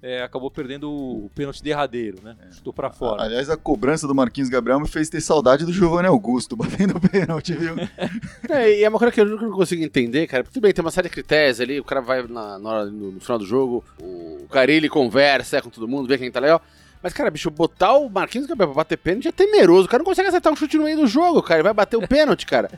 é, 0.00 0.22
acabou 0.22 0.50
perdendo 0.50 0.90
o 0.92 1.30
pênalti 1.34 1.62
derradeiro, 1.64 2.18
né? 2.22 2.36
Chutou 2.52 2.72
pra 2.74 2.90
fora. 2.90 3.22
Aliás, 3.22 3.48
a 3.48 3.56
cobrança 3.56 4.06
do 4.06 4.14
Marquinhos 4.14 4.50
Gabriel 4.50 4.78
me 4.78 4.86
fez 4.86 5.08
ter 5.08 5.20
saudade 5.22 5.64
do 5.64 5.72
Giovanni 5.72 6.06
Augusto 6.06 6.54
batendo 6.56 7.00
pênalti, 7.00 7.54
viu? 7.54 7.74
É, 8.48 8.70
e 8.80 8.84
é 8.84 8.88
uma 8.88 8.98
coisa 8.98 9.10
que 9.10 9.20
eu 9.20 9.24
nunca 9.24 9.48
consigo 9.50 9.82
entender, 9.82 10.26
cara. 10.26 10.44
Tudo 10.44 10.60
bem, 10.60 10.72
tem 10.72 10.84
uma 10.84 10.90
série 10.90 11.08
de 11.08 11.14
critérios 11.14 11.58
ali, 11.60 11.80
o 11.80 11.84
cara 11.84 12.02
vai 12.02 12.22
na, 12.24 12.58
na 12.58 12.68
hora- 12.68 12.84
no, 12.84 13.12
no 13.12 13.20
final 13.20 13.38
do 13.38 13.46
jogo, 13.46 13.82
o 14.00 14.46
Carilli 14.50 14.88
conversa 14.90 15.60
com 15.62 15.70
todo 15.70 15.88
mundo, 15.88 16.06
vê 16.06 16.18
quem 16.18 16.30
tá 16.30 16.38
legal. 16.38 16.60
Mas, 17.04 17.12
cara, 17.12 17.30
bicho, 17.30 17.50
botar 17.50 17.92
o 17.98 18.08
Marquinhos 18.08 18.46
Gabriel 18.46 18.68
pra 18.68 18.76
bater 18.76 18.96
pênalti 18.96 19.28
é 19.28 19.30
temeroso. 19.30 19.84
O 19.84 19.90
cara 19.90 19.98
não 20.02 20.06
consegue 20.06 20.26
acertar 20.26 20.50
um 20.50 20.56
chute 20.56 20.78
no 20.78 20.84
meio 20.84 20.96
do 20.96 21.06
jogo, 21.06 21.42
cara. 21.42 21.56
Ele 21.56 21.64
vai 21.64 21.74
bater 21.74 21.98
o 21.98 22.00
pênalti, 22.08 22.46
cara. 22.46 22.70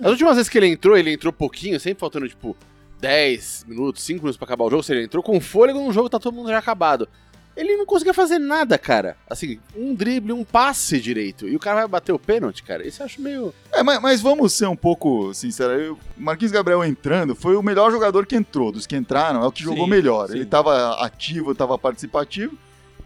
As 0.00 0.10
últimas 0.10 0.34
vezes 0.34 0.48
que 0.50 0.58
ele 0.58 0.66
entrou, 0.66 0.96
ele 0.96 1.12
entrou 1.12 1.32
pouquinho, 1.32 1.78
sempre 1.78 2.00
faltando, 2.00 2.28
tipo, 2.28 2.56
10 3.00 3.66
minutos, 3.68 4.02
5 4.02 4.18
minutos 4.18 4.36
pra 4.36 4.46
acabar 4.46 4.64
o 4.64 4.70
jogo. 4.70 4.82
Se 4.82 4.92
ele 4.92 5.04
entrou 5.04 5.22
com 5.22 5.40
fôlego 5.40 5.78
no 5.78 5.92
jogo, 5.92 6.08
tá 6.08 6.18
todo 6.18 6.34
mundo 6.34 6.48
já 6.48 6.58
acabado. 6.58 7.08
Ele 7.56 7.76
não 7.76 7.86
conseguia 7.86 8.12
fazer 8.12 8.40
nada, 8.40 8.76
cara. 8.76 9.16
Assim, 9.30 9.60
um 9.76 9.94
drible, 9.94 10.32
um 10.32 10.42
passe 10.42 11.00
direito. 11.00 11.46
E 11.46 11.54
o 11.54 11.60
cara 11.60 11.76
vai 11.82 11.88
bater 11.88 12.10
o 12.10 12.18
pênalti, 12.18 12.64
cara. 12.64 12.84
Isso 12.84 13.00
eu 13.02 13.06
acho 13.06 13.20
meio. 13.22 13.54
É, 13.72 13.80
mas, 13.84 14.00
mas 14.02 14.20
vamos 14.20 14.52
ser 14.54 14.66
um 14.66 14.74
pouco 14.76 15.32
sinceros. 15.32 15.90
O 15.90 15.98
Marquinhos 16.16 16.50
Gabriel 16.50 16.84
entrando 16.84 17.36
foi 17.36 17.54
o 17.54 17.62
melhor 17.62 17.92
jogador 17.92 18.26
que 18.26 18.34
entrou. 18.34 18.72
Dos 18.72 18.88
que 18.88 18.96
entraram, 18.96 19.40
é 19.44 19.46
o 19.46 19.52
que 19.52 19.62
jogou 19.62 19.84
Sim, 19.84 19.90
melhor. 19.90 20.26
sim. 20.26 20.34
Ele 20.34 20.46
tava 20.46 21.00
ativo, 21.04 21.54
tava 21.54 21.78
participativo 21.78 22.58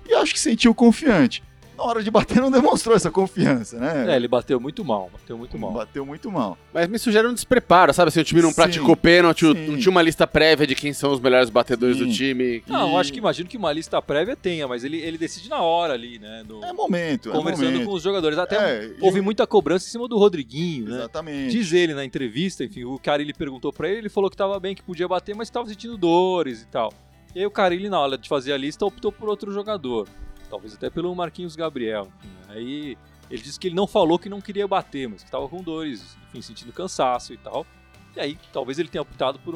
e 0.08 0.14
acho 0.14 0.32
que 0.32 0.40
sentiu 0.40 0.74
confiante. 0.74 1.42
Na 1.74 1.84
hora 1.84 2.02
de 2.02 2.10
bater, 2.10 2.38
não 2.40 2.50
demonstrou 2.50 2.94
essa 2.94 3.10
confiança, 3.10 3.78
né? 3.78 4.12
É, 4.12 4.16
ele 4.16 4.28
bateu 4.28 4.60
muito 4.60 4.84
mal, 4.84 5.08
bateu 5.10 5.38
muito 5.38 5.58
mal. 5.58 5.72
Bateu 5.72 6.04
muito 6.04 6.30
mal. 6.30 6.56
Mas 6.72 6.86
me 6.86 6.98
sugere 6.98 7.26
um 7.26 7.32
despreparo, 7.32 7.94
sabe? 7.94 8.08
Assim, 8.08 8.20
o 8.20 8.24
time 8.24 8.42
não 8.42 8.50
Sim, 8.50 8.54
praticou 8.56 8.94
pênalti, 8.94 9.42
não 9.46 9.78
tinha 9.78 9.90
uma 9.90 10.02
lista 10.02 10.26
prévia 10.26 10.66
de 10.66 10.74
quem 10.74 10.92
são 10.92 11.10
os 11.10 11.18
melhores 11.18 11.48
batedores 11.48 11.96
Sim. 11.96 12.04
do 12.06 12.12
time. 12.12 12.62
Não, 12.68 12.92
E- 12.92 12.96
acho 12.96 13.10
que 13.12 13.18
imagino 13.18 13.48
que 13.48 13.56
uma 13.56 13.72
lista 13.72 14.00
prévia 14.02 14.36
tenha, 14.36 14.68
mas 14.68 14.84
ele, 14.84 14.98
ele 14.98 15.16
decide 15.16 15.48
na 15.48 15.62
hora 15.62 15.94
ali, 15.94 16.18
né? 16.18 16.44
no- 16.46 16.62
É 16.62 16.72
momento, 16.74 17.30
é 17.30 17.32
conversando 17.32 17.72
momento. 17.72 17.86
com 17.86 17.94
os 17.94 18.02
jogadores. 18.02 18.38
Até 18.38 18.56
É, 18.84 18.92
houve 19.00 19.22
muita 19.22 19.46
cobrança 19.46 19.86
em 19.88 19.90
cima 19.90 20.06
do 20.06 20.18
Rodriguinho, 20.18 20.84
né? 20.90 20.96
Exatamente. 20.98 21.50
Diz 21.52 21.72
ele 21.72 21.94
na 21.94 22.04
entrevista, 22.04 22.62
enfim, 22.62 22.84
o 22.84 22.98
Carilli 22.98 23.32
perguntou 23.32 23.72
pra 23.72 23.88
ele, 23.88 23.98
ele 24.00 24.08
falou 24.10 24.28
que 24.30 24.36
tava 24.36 24.60
bem, 24.60 24.74
que 24.74 24.82
podia 24.82 25.08
bater, 25.08 25.34
mas 25.34 25.48
tava 25.48 25.66
sentindo 25.68 25.96
dores 25.96 26.62
e 26.62 26.66
tal. 26.66 26.92
E 27.34 27.40
aí 27.40 27.46
o 27.46 27.50
Carilli, 27.50 27.88
na 27.88 27.98
hora 27.98 28.18
de 28.18 28.28
fazer 28.28 28.52
a 28.52 28.56
lista, 28.56 28.84
optou 28.84 29.10
por 29.10 29.28
outro 29.28 29.52
jogador. 29.52 30.08
Talvez 30.50 30.74
até 30.74 30.90
pelo 30.90 31.14
Marquinhos 31.14 31.56
Gabriel. 31.56 32.12
enfim. 32.18 32.30
Aí 32.48 32.98
ele 33.30 33.42
disse 33.42 33.58
que 33.58 33.68
ele 33.68 33.74
não 33.74 33.86
falou 33.86 34.18
que 34.18 34.28
não 34.28 34.40
queria 34.40 34.68
bater, 34.68 35.08
mas 35.08 35.22
que 35.22 35.30
tava 35.30 35.48
com 35.48 35.62
dores, 35.62 36.16
enfim, 36.28 36.42
sentindo 36.42 36.72
cansaço 36.72 37.32
e 37.32 37.38
tal. 37.38 37.66
E 38.14 38.20
aí, 38.20 38.38
talvez 38.52 38.78
ele 38.78 38.90
tenha 38.90 39.00
optado 39.00 39.38
por 39.38 39.54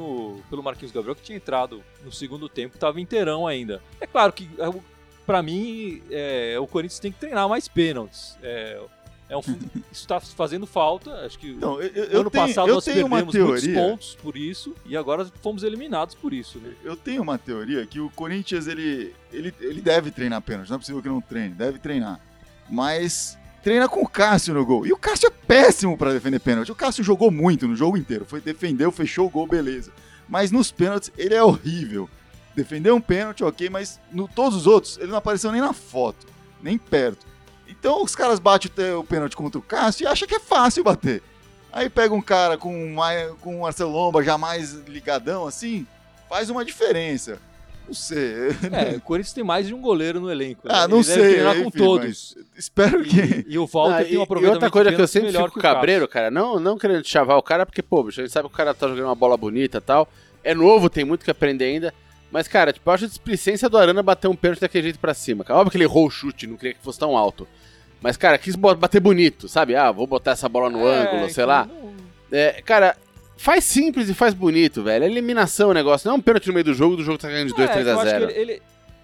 pelo 0.48 0.62
Marquinhos 0.62 0.90
Gabriel, 0.90 1.14
que 1.14 1.22
tinha 1.22 1.36
entrado 1.36 1.84
no 2.02 2.10
segundo 2.10 2.48
tempo, 2.48 2.78
tava 2.78 2.98
inteirão 2.98 3.46
ainda. 3.46 3.82
É 4.00 4.06
claro 4.06 4.32
que, 4.32 4.48
é, 4.58 4.80
pra 5.26 5.42
mim, 5.42 6.02
é, 6.10 6.56
o 6.58 6.66
Corinthians 6.66 6.98
tem 6.98 7.12
que 7.12 7.18
treinar 7.18 7.46
mais 7.48 7.68
pênaltis. 7.68 8.38
É, 8.42 8.82
é 9.28 9.36
um, 9.36 9.42
isso 9.90 10.06
tá 10.06 10.20
fazendo 10.20 10.66
falta, 10.66 11.10
acho 11.26 11.38
que 11.38 11.50
Então, 11.50 11.80
eu, 11.80 12.04
eu 12.04 12.20
ano 12.20 12.30
tenho, 12.30 12.46
passado 12.46 12.68
eu 12.68 12.74
nós 12.76 12.84
perdemos 12.84 13.34
muitos 13.34 13.66
pontos 13.68 14.18
por 14.22 14.36
isso 14.36 14.74
e 14.86 14.96
agora 14.96 15.24
fomos 15.42 15.64
eliminados 15.64 16.14
por 16.14 16.32
isso. 16.32 16.58
Né? 16.58 16.72
Eu 16.84 16.96
tenho 16.96 17.22
uma 17.22 17.36
teoria 17.36 17.84
que 17.86 17.98
o 17.98 18.08
Corinthians 18.10 18.68
ele, 18.68 19.12
ele, 19.32 19.52
ele 19.60 19.80
deve 19.80 20.12
treinar 20.12 20.40
pênalti, 20.42 20.68
não 20.68 20.76
é 20.76 20.78
possível 20.78 21.02
que 21.02 21.08
não 21.08 21.20
treine, 21.20 21.54
deve 21.54 21.78
treinar. 21.78 22.20
Mas 22.70 23.36
treina 23.64 23.88
com 23.88 24.00
o 24.00 24.08
Cássio 24.08 24.54
no 24.54 24.64
gol. 24.64 24.86
E 24.86 24.92
o 24.92 24.96
Cássio 24.96 25.26
é 25.26 25.30
péssimo 25.30 25.98
pra 25.98 26.12
defender 26.12 26.38
pênalti. 26.38 26.70
O 26.70 26.76
Cássio 26.76 27.02
jogou 27.02 27.32
muito 27.32 27.66
no 27.66 27.74
jogo 27.74 27.96
inteiro, 27.96 28.24
foi 28.24 28.40
defendeu, 28.40 28.92
fechou 28.92 29.26
o 29.26 29.30
gol, 29.30 29.46
beleza. 29.46 29.92
Mas 30.28 30.52
nos 30.52 30.70
pênaltis 30.70 31.10
ele 31.18 31.34
é 31.34 31.42
horrível. 31.42 32.08
Defendeu 32.54 32.94
um 32.94 33.00
pênalti, 33.00 33.42
ok, 33.42 33.68
mas 33.68 34.00
no 34.12 34.28
todos 34.28 34.56
os 34.56 34.66
outros 34.68 34.96
ele 34.98 35.08
não 35.08 35.18
apareceu 35.18 35.50
nem 35.50 35.60
na 35.60 35.72
foto, 35.72 36.26
nem 36.62 36.78
perto. 36.78 37.26
Então 37.78 38.02
os 38.02 38.14
caras 38.16 38.38
batem 38.38 38.70
o 38.94 39.04
pênalti 39.04 39.36
contra 39.36 39.58
o 39.58 39.62
Cássio 39.62 40.04
e 40.04 40.06
acham 40.06 40.26
que 40.26 40.34
é 40.34 40.40
fácil 40.40 40.82
bater. 40.84 41.22
Aí 41.72 41.90
pega 41.90 42.14
um 42.14 42.22
cara 42.22 42.56
com, 42.56 42.88
mai- 42.94 43.30
com 43.40 43.62
Lomba 43.80 44.22
já 44.22 44.38
mais 44.38 44.72
ligadão 44.88 45.46
assim, 45.46 45.86
faz 46.28 46.48
uma 46.50 46.64
diferença. 46.64 47.38
Não 47.86 47.94
sei. 47.94 48.48
É, 48.72 48.96
o 48.96 49.00
Corinthians 49.00 49.32
tem 49.32 49.44
mais 49.44 49.66
de 49.68 49.72
um 49.74 49.80
goleiro 49.80 50.20
no 50.20 50.28
elenco. 50.30 50.66
né? 50.66 50.74
Ah, 50.76 50.88
não 50.88 51.02
sei. 51.04 51.34
treinar 51.34 51.54
com 51.54 51.68
enfim, 51.68 51.78
todos. 51.78 52.36
Espero 52.56 53.04
que. 53.04 53.20
E, 53.20 53.44
e 53.54 53.58
o 53.58 53.66
Walter 53.66 53.94
Ah, 53.94 54.04
tem 54.04 54.16
um 54.16 54.16
e, 54.16 54.18
e 54.18 54.22
aproveitamento 54.24 54.64
outra 54.64 54.70
coisa 54.70 54.92
que 54.92 55.00
eu 55.00 55.06
sempre 55.06 55.30
fico 55.30 55.50
que 55.52 55.58
o 55.58 55.62
cabreiro, 55.62 56.08
cara, 56.08 56.28
não, 56.28 56.58
não 56.58 56.76
querendo 56.76 57.06
chavar 57.06 57.36
o 57.36 57.42
cara, 57.42 57.64
porque, 57.64 57.82
pô, 57.82 58.02
bicho, 58.02 58.20
a 58.20 58.24
gente 58.24 58.32
sabe 58.32 58.48
que 58.48 58.54
o 58.54 58.56
cara 58.56 58.74
tá 58.74 58.88
jogando 58.88 59.04
uma 59.04 59.14
bola 59.14 59.36
bonita 59.36 59.78
e 59.78 59.80
tal. 59.80 60.08
É 60.42 60.52
novo, 60.52 60.90
tem 60.90 61.04
muito 61.04 61.24
que 61.24 61.30
aprender 61.30 61.66
ainda. 61.66 61.94
Mas, 62.32 62.48
cara, 62.48 62.72
tipo, 62.72 62.90
eu 62.90 62.94
acho 62.94 63.04
a 63.04 63.08
displicência 63.08 63.68
do 63.68 63.78
Arana 63.78 64.02
bater 64.02 64.26
um 64.26 64.34
pênalti 64.34 64.60
daquele 64.60 64.82
jeito 64.84 64.98
pra 64.98 65.14
cima. 65.14 65.44
Cara. 65.44 65.60
Óbvio 65.60 65.70
que 65.70 65.76
ele 65.76 65.84
errou 65.84 66.06
o 66.06 66.10
chute, 66.10 66.46
não 66.48 66.56
queria 66.56 66.74
que 66.74 66.82
fosse 66.82 66.98
tão 66.98 67.16
alto. 67.16 67.46
Mas, 68.00 68.16
cara, 68.16 68.38
quis 68.38 68.54
bater 68.54 69.00
bonito, 69.00 69.48
sabe? 69.48 69.74
Ah, 69.74 69.90
vou 69.90 70.06
botar 70.06 70.32
essa 70.32 70.48
bola 70.48 70.68
no 70.70 70.86
É, 70.86 71.02
ângulo, 71.02 71.22
sei 71.30 71.44
então, 71.44 71.46
lá. 71.46 71.64
não- 71.66 71.94
É, 72.30 72.60
cara, 72.62 72.96
faz 73.36 73.64
simples 73.64 74.08
e 74.08 74.14
faz 74.14 74.34
bonito, 74.34 74.82
velho. 74.82 75.04
É 75.04 75.06
eliminação 75.08 75.70
o 75.70 75.72
negócio. 75.74 76.06
Não 76.08 76.16
é 76.16 76.18
um 76.18 76.20
pênalti 76.22 76.46
no 76.48 76.52
meio 76.52 76.64
do 76.64 76.74
jogo, 76.74 76.96
do 76.96 77.02
jogo 77.04 77.18
tá 77.18 77.28
ganhando 77.28 77.48
de 77.48 77.54
2, 77.54 77.70
É, 77.70 77.72
3 77.72 77.86
eu 77.86 77.92
a 77.92 77.96
acho 77.96 78.04
que 78.04 78.10
0 78.10 78.24
Ele, 78.30 78.32
ele, 78.40 78.52
ele 78.52 78.62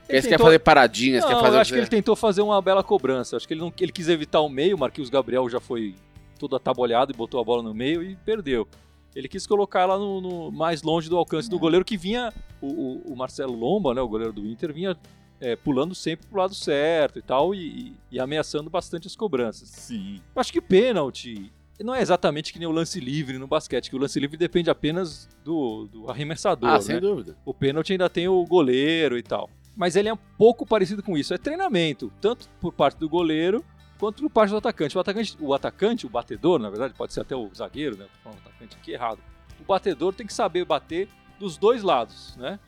Esse 0.08 0.28
quer 0.28 0.34
tentou- 0.34 0.46
fazer 0.46 0.58
paradinhas, 0.58 1.24
quer 1.24 1.40
fazer. 1.40 1.56
eu 1.56 1.60
acho 1.60 1.72
que 1.72 1.78
ele 1.78 1.86
tentou 1.86 2.14
fazer 2.16 2.42
uma 2.42 2.60
bela 2.60 2.82
cobrança. 2.82 3.36
Acho 3.36 3.46
que 3.48 3.54
ele, 3.54 3.60
não, 3.60 3.72
ele 3.80 3.92
quis 3.92 4.08
evitar 4.08 4.40
o 4.40 4.48
meio, 4.48 4.76
o 4.76 4.78
Marquinhos 4.80 5.08
Gabriel 5.08 5.48
já 5.48 5.60
foi 5.60 5.94
todo 6.38 6.54
atabolhado 6.56 7.12
e 7.12 7.16
botou 7.16 7.40
a 7.40 7.44
bola 7.44 7.62
no 7.62 7.72
meio 7.72 8.02
e 8.02 8.16
perdeu. 8.16 8.66
Ele 9.14 9.28
quis 9.28 9.46
colocar 9.46 9.80
ela 9.82 9.96
no, 9.98 10.20
no- 10.20 10.50
mais 10.52 10.82
longe 10.82 11.08
do 11.08 11.16
alcance 11.16 11.48
do 11.48 11.58
goleiro 11.58 11.84
que 11.84 11.96
vinha, 11.96 12.32
o, 12.60 12.66
o- 12.66 13.12
o 13.12 13.16
Marcelo 13.16 13.54
Lomba, 13.54 13.94
né, 13.94 14.00
o 14.00 14.08
goleiro 14.08 14.32
do 14.32 14.44
Inter, 14.46 14.72
vinha 14.72 14.96
é, 15.42 15.56
pulando 15.56 15.92
sempre 15.94 16.26
pro 16.28 16.38
lado 16.38 16.54
certo 16.54 17.18
e 17.18 17.22
tal, 17.22 17.52
e, 17.54 17.94
e- 18.10 18.20
ameaçando 18.20 18.70
bastante 18.70 19.06
as 19.08 19.16
cobranças. 19.16 19.68
Sim. 19.68 20.20
Eu 20.34 20.40
acho 20.40 20.52
que 20.52 20.60
pênalti 20.60 21.52
não 21.80 21.92
é 21.94 22.00
exatamente 22.00 22.52
que 22.52 22.60
nem 22.60 22.68
o 22.68 22.70
lance 22.70 23.00
livre 23.00 23.38
no 23.38 23.46
basquete, 23.48 23.90
que 23.90 23.96
o 23.96 23.98
lance 23.98 24.20
livre 24.20 24.36
depende 24.36 24.70
apenas 24.70 25.28
do, 25.44 25.88
do 25.90 26.08
arremessador, 26.08 26.68
Ah, 26.70 26.74
né? 26.74 26.80
sem 26.80 27.00
dúvida. 27.00 27.36
O 27.44 27.52
pênalti 27.52 27.90
ainda 27.92 28.08
tem 28.08 28.28
o 28.28 28.44
goleiro 28.46 29.18
e 29.18 29.22
tal. 29.22 29.50
Mas 29.76 29.96
ele 29.96 30.08
é 30.08 30.12
um 30.14 30.18
pouco 30.38 30.64
parecido 30.64 31.02
com 31.02 31.18
isso. 31.18 31.34
É 31.34 31.38
treinamento, 31.38 32.12
tanto 32.20 32.48
por 32.60 32.72
parte 32.72 32.98
do 33.00 33.08
goleiro 33.08 33.64
quanto 33.98 34.22
por 34.22 34.30
parte 34.30 34.50
do 34.50 34.58
atacante. 34.58 34.96
O 34.96 35.00
atacante, 35.00 35.36
o, 35.40 35.54
atacante, 35.54 36.06
o 36.06 36.10
batedor, 36.10 36.60
na 36.60 36.70
verdade, 36.70 36.94
pode 36.94 37.12
ser 37.12 37.22
até 37.22 37.34
o 37.34 37.50
zagueiro, 37.52 37.96
né? 37.96 38.04
Tô 38.04 38.20
falando 38.22 38.38
atacante 38.46 38.76
aqui 38.76 38.92
errado. 38.92 39.18
O 39.60 39.64
batedor 39.64 40.12
tem 40.14 40.26
que 40.26 40.32
saber 40.34 40.64
bater 40.64 41.08
dos 41.40 41.56
dois 41.56 41.82
lados, 41.82 42.36
né? 42.36 42.60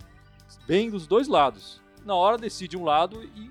Bem 0.67 0.91
dos 0.91 1.07
dois 1.07 1.29
lados. 1.29 1.84
Na 2.05 2.15
hora 2.15 2.37
decide 2.39 2.77
um 2.77 2.85
lado 2.85 3.23
e 3.37 3.51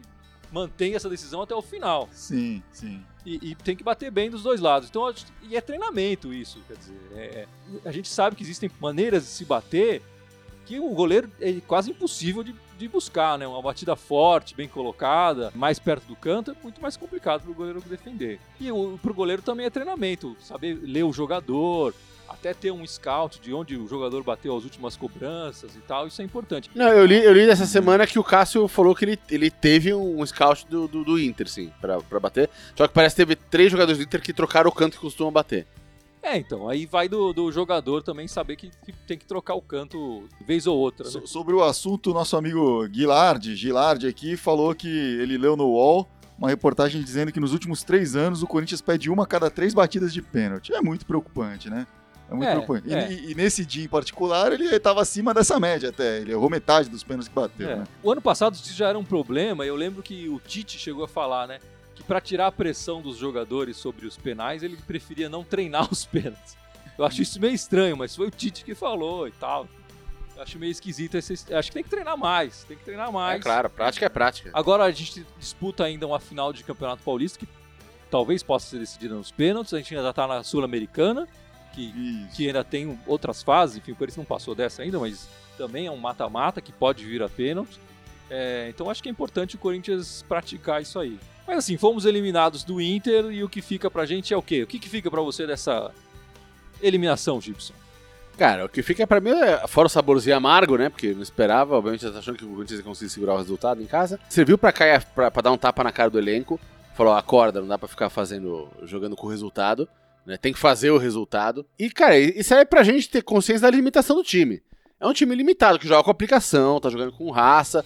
mantém 0.51 0.95
essa 0.95 1.09
decisão 1.09 1.41
até 1.41 1.55
o 1.55 1.61
final. 1.61 2.07
Sim, 2.11 2.61
sim. 2.71 3.03
E, 3.25 3.51
e 3.51 3.55
tem 3.55 3.75
que 3.75 3.83
bater 3.83 4.11
bem 4.11 4.29
dos 4.29 4.43
dois 4.43 4.59
lados. 4.59 4.89
Então, 4.89 5.11
e 5.41 5.55
é 5.55 5.61
treinamento 5.61 6.33
isso, 6.33 6.59
quer 6.67 6.77
dizer. 6.77 6.99
é- 7.15 7.47
a 7.85 7.91
gente 7.91 8.07
sabe 8.09 8.35
que 8.35 8.43
existem 8.43 8.69
maneiras 8.79 9.23
de 9.23 9.29
se 9.29 9.45
bater 9.45 10.01
que 10.65 10.79
o 10.79 10.89
goleiro 10.89 11.29
é 11.41 11.53
quase 11.67 11.91
impossível 11.91 12.43
de, 12.43 12.55
de 12.77 12.87
buscar, 12.87 13.37
né? 13.37 13.45
Uma 13.47 13.61
batida 13.61 13.95
forte, 13.95 14.55
bem 14.55 14.67
colocada, 14.67 15.51
mais 15.55 15.79
perto 15.79 16.05
do 16.05 16.15
canto, 16.15 16.51
é 16.51 16.55
muito 16.63 16.81
mais 16.81 16.95
complicado 16.95 17.41
para 17.41 17.51
o 17.51 17.53
goleiro 17.53 17.81
defender. 17.81 18.39
E 18.59 18.71
o, 18.71 18.97
pro 19.01 19.13
goleiro 19.13 19.41
também 19.41 19.65
é 19.65 19.69
treinamento, 19.69 20.37
saber 20.39 20.79
ler 20.81 21.03
o 21.03 21.11
jogador, 21.11 21.93
até 22.33 22.53
ter 22.53 22.71
um 22.71 22.85
scout 22.85 23.39
de 23.39 23.53
onde 23.53 23.77
o 23.77 23.87
jogador 23.87 24.23
bateu 24.23 24.55
as 24.57 24.63
últimas 24.63 24.97
cobranças 24.97 25.75
e 25.75 25.79
tal, 25.79 26.07
isso 26.07 26.21
é 26.21 26.25
importante. 26.25 26.69
Não, 26.73 26.87
eu 26.89 27.05
li, 27.05 27.23
eu 27.23 27.31
li 27.33 27.45
dessa 27.45 27.65
semana 27.65 28.07
que 28.07 28.17
o 28.19 28.23
Cássio 28.23 28.67
falou 28.67 28.95
que 28.95 29.05
ele, 29.05 29.19
ele 29.29 29.51
teve 29.51 29.93
um 29.93 30.25
scout 30.25 30.65
do, 30.67 30.87
do, 30.87 31.03
do 31.03 31.19
Inter, 31.19 31.47
sim, 31.47 31.71
pra, 31.79 32.01
pra 32.01 32.19
bater. 32.19 32.49
Só 32.75 32.87
que 32.87 32.93
parece 32.93 33.15
que 33.15 33.21
teve 33.21 33.35
três 33.35 33.71
jogadores 33.71 33.97
do 33.99 34.03
Inter 34.03 34.21
que 34.21 34.33
trocaram 34.33 34.69
o 34.69 34.73
canto 34.73 34.93
que 34.95 35.01
costumam 35.01 35.31
bater. 35.31 35.65
É, 36.21 36.37
então, 36.37 36.69
aí 36.69 36.85
vai 36.85 37.09
do, 37.09 37.33
do 37.33 37.51
jogador 37.51 38.01
também 38.01 38.29
saber 38.29 38.55
que, 38.55 38.69
que 38.85 38.93
tem 39.05 39.17
que 39.17 39.25
trocar 39.25 39.55
o 39.55 39.61
canto 39.61 40.23
vez 40.45 40.65
ou 40.65 40.77
outra. 40.77 41.05
Né? 41.05 41.11
So- 41.11 41.27
sobre 41.27 41.53
o 41.53 41.61
assunto, 41.61 42.13
nosso 42.13 42.37
amigo 42.37 42.87
Guilherme, 42.87 43.55
Gilardi 43.55 44.07
aqui, 44.07 44.37
falou 44.37 44.73
que 44.73 44.87
ele 44.87 45.37
leu 45.37 45.57
no 45.57 45.65
UOL 45.67 46.07
uma 46.37 46.49
reportagem 46.49 47.01
dizendo 47.01 47.31
que 47.31 47.39
nos 47.39 47.53
últimos 47.53 47.83
três 47.83 48.15
anos 48.15 48.41
o 48.41 48.47
Corinthians 48.47 48.81
pede 48.81 49.09
uma 49.09 49.23
a 49.23 49.27
cada 49.27 49.51
três 49.51 49.73
batidas 49.73 50.13
de 50.13 50.21
pênalti. 50.21 50.73
É 50.73 50.81
muito 50.81 51.05
preocupante, 51.05 51.69
né? 51.69 51.85
É 52.33 52.37
muito 52.37 52.47
É, 52.49 52.51
preocupante. 52.51 52.89
E- 52.89 52.93
é. 52.93 53.11
E, 53.11 53.31
e 53.31 53.35
nesse 53.35 53.65
dia 53.65 53.83
em 53.85 53.87
particular, 53.87 54.51
ele 54.51 54.65
estava 54.65 55.01
acima 55.01 55.33
dessa 55.33 55.59
média 55.59 55.89
até. 55.89 56.19
Ele 56.19 56.31
errou 56.31 56.49
metade 56.49 56.89
dos 56.89 57.03
pênaltis 57.03 57.27
que 57.27 57.35
bateu, 57.35 57.69
É. 57.69 57.75
né? 57.77 57.83
O 58.01 58.11
ano 58.11 58.21
passado 58.21 58.55
isso 58.55 58.73
já 58.73 58.89
era 58.89 58.97
um 58.99 59.03
problema, 59.05 59.65
eu 59.65 59.75
lembro 59.75 60.01
que 60.03 60.27
o 60.29 60.39
Tite 60.39 60.77
chegou 60.79 61.03
a 61.03 61.07
falar, 61.07 61.47
né? 61.47 61.59
Que 61.95 62.03
pra 62.03 62.19
tirar 62.19 62.47
a 62.47 62.51
pressão 62.51 63.01
dos 63.01 63.17
jogadores 63.17 63.77
sobre 63.77 64.05
os 64.07 64.17
penais, 64.17 64.63
ele 64.63 64.75
preferia 64.77 65.29
não 65.29 65.43
treinar 65.43 65.87
os 65.91 66.05
pênaltis. 66.05 66.57
Eu 66.97 67.05
acho 67.05 67.21
isso 67.21 67.39
meio 67.39 67.53
estranho, 67.53 67.95
mas 67.97 68.15
foi 68.15 68.27
o 68.27 68.31
Tite 68.31 68.63
que 68.65 68.75
falou 68.75 69.27
e 69.27 69.31
tal. 69.31 69.67
Eu 70.35 70.41
acho 70.41 70.57
meio 70.57 70.71
esquisito 70.71 71.15
esse. 71.15 71.33
Acho 71.53 71.69
que 71.69 71.73
tem 71.75 71.83
que 71.83 71.89
treinar 71.89 72.17
mais, 72.17 72.63
tem 72.63 72.75
que 72.75 72.83
treinar 72.83 73.11
mais. 73.11 73.39
É 73.39 73.43
claro, 73.43 73.69
prática 73.69 74.05
é 74.05 74.09
prática. 74.09 74.49
Agora 74.53 74.83
a 74.83 74.91
gente 74.91 75.23
disputa 75.37 75.83
ainda 75.83 76.07
uma 76.07 76.19
final 76.19 76.51
de 76.51 76.63
Campeonato 76.63 77.03
Paulista 77.03 77.37
que 77.37 77.47
talvez 78.09 78.41
possa 78.41 78.67
ser 78.67 78.79
decidida 78.79 79.13
nos 79.13 79.31
pênaltis. 79.31 79.73
A 79.73 79.77
gente 79.77 79.95
ainda 79.95 80.11
tá 80.11 80.25
na 80.27 80.43
Sul-Americana, 80.43 81.27
que 81.73 82.25
Isso. 82.25 82.35
que 82.35 82.47
ainda 82.47 82.63
tem 82.63 82.97
outras 83.05 83.43
fases, 83.43 83.77
enfim, 83.77 83.91
o 83.91 83.95
Corinthians 83.95 84.17
não 84.17 84.25
passou 84.25 84.55
dessa 84.55 84.81
ainda, 84.81 84.99
mas 84.99 85.27
também 85.57 85.87
é 85.87 85.91
um 85.91 85.97
mata-mata 85.97 86.61
que 86.61 86.71
pode 86.71 87.03
vir 87.03 87.21
a 87.21 87.29
pênalti. 87.29 87.79
É, 88.29 88.67
então 88.69 88.89
acho 88.89 89.03
que 89.03 89.09
é 89.09 89.11
importante 89.11 89.55
o 89.55 89.59
Corinthians 89.59 90.23
praticar 90.27 90.81
isso 90.81 90.97
aí. 90.99 91.19
Mas 91.45 91.57
assim, 91.57 91.77
fomos 91.77 92.05
eliminados 92.05 92.63
do 92.63 92.79
Inter 92.79 93.25
e 93.25 93.43
o 93.43 93.49
que 93.49 93.61
fica 93.61 93.91
pra 93.91 94.05
gente 94.05 94.33
é 94.33 94.37
o 94.37 94.41
quê? 94.41 94.63
O 94.63 94.67
que, 94.67 94.79
que 94.79 94.89
fica 94.89 95.11
pra 95.11 95.21
você 95.21 95.45
dessa 95.45 95.91
eliminação, 96.81 97.41
Gibson? 97.41 97.73
Cara, 98.37 98.65
o 98.65 98.69
que 98.69 98.81
fica 98.81 99.05
pra 99.05 99.21
mim 99.21 99.29
é, 99.29 99.67
fora 99.67 99.85
o 99.85 99.89
saborzinho 99.89 100.35
amargo, 100.35 100.77
né? 100.77 100.89
Porque 100.89 101.13
não 101.13 101.21
esperava, 101.21 101.75
obviamente, 101.75 102.09
tá 102.09 102.17
achando 102.17 102.37
que 102.37 102.45
o 102.45 102.49
Corinthians 102.49 102.79
ia 102.79 102.83
conseguir 102.85 103.11
segurar 103.11 103.35
o 103.35 103.37
resultado 103.37 103.81
em 103.81 103.85
casa. 103.85 104.19
Serviu 104.27 104.57
pra 104.57 104.71
cair, 104.71 105.03
pra, 105.13 105.29
pra 105.29 105.41
dar 105.41 105.51
um 105.51 105.57
tapa 105.57 105.83
na 105.83 105.91
cara 105.91 106.09
do 106.09 106.17
elenco. 106.17 106.59
Falou, 106.95 107.13
acorda, 107.13 107.59
não 107.59 107.67
dá 107.67 107.77
pra 107.77 107.87
ficar 107.87 108.09
fazendo, 108.09 108.69
jogando 108.83 109.15
com 109.15 109.27
o 109.27 109.29
resultado. 109.29 109.87
Né? 110.25 110.37
Tem 110.37 110.53
que 110.53 110.59
fazer 110.59 110.91
o 110.91 110.97
resultado. 110.97 111.65
E, 111.77 111.89
cara, 111.89 112.17
isso 112.17 112.53
é 112.53 112.63
pra 112.63 112.83
gente 112.83 113.09
ter 113.09 113.21
consciência 113.21 113.69
da 113.69 113.75
limitação 113.75 114.15
do 114.15 114.23
time. 114.23 114.61
É 114.99 115.05
um 115.07 115.13
time 115.13 115.35
limitado, 115.35 115.77
que 115.77 115.87
joga 115.87 116.03
com 116.03 116.11
aplicação, 116.11 116.79
tá 116.79 116.89
jogando 116.89 117.11
com 117.11 117.29
raça, 117.29 117.83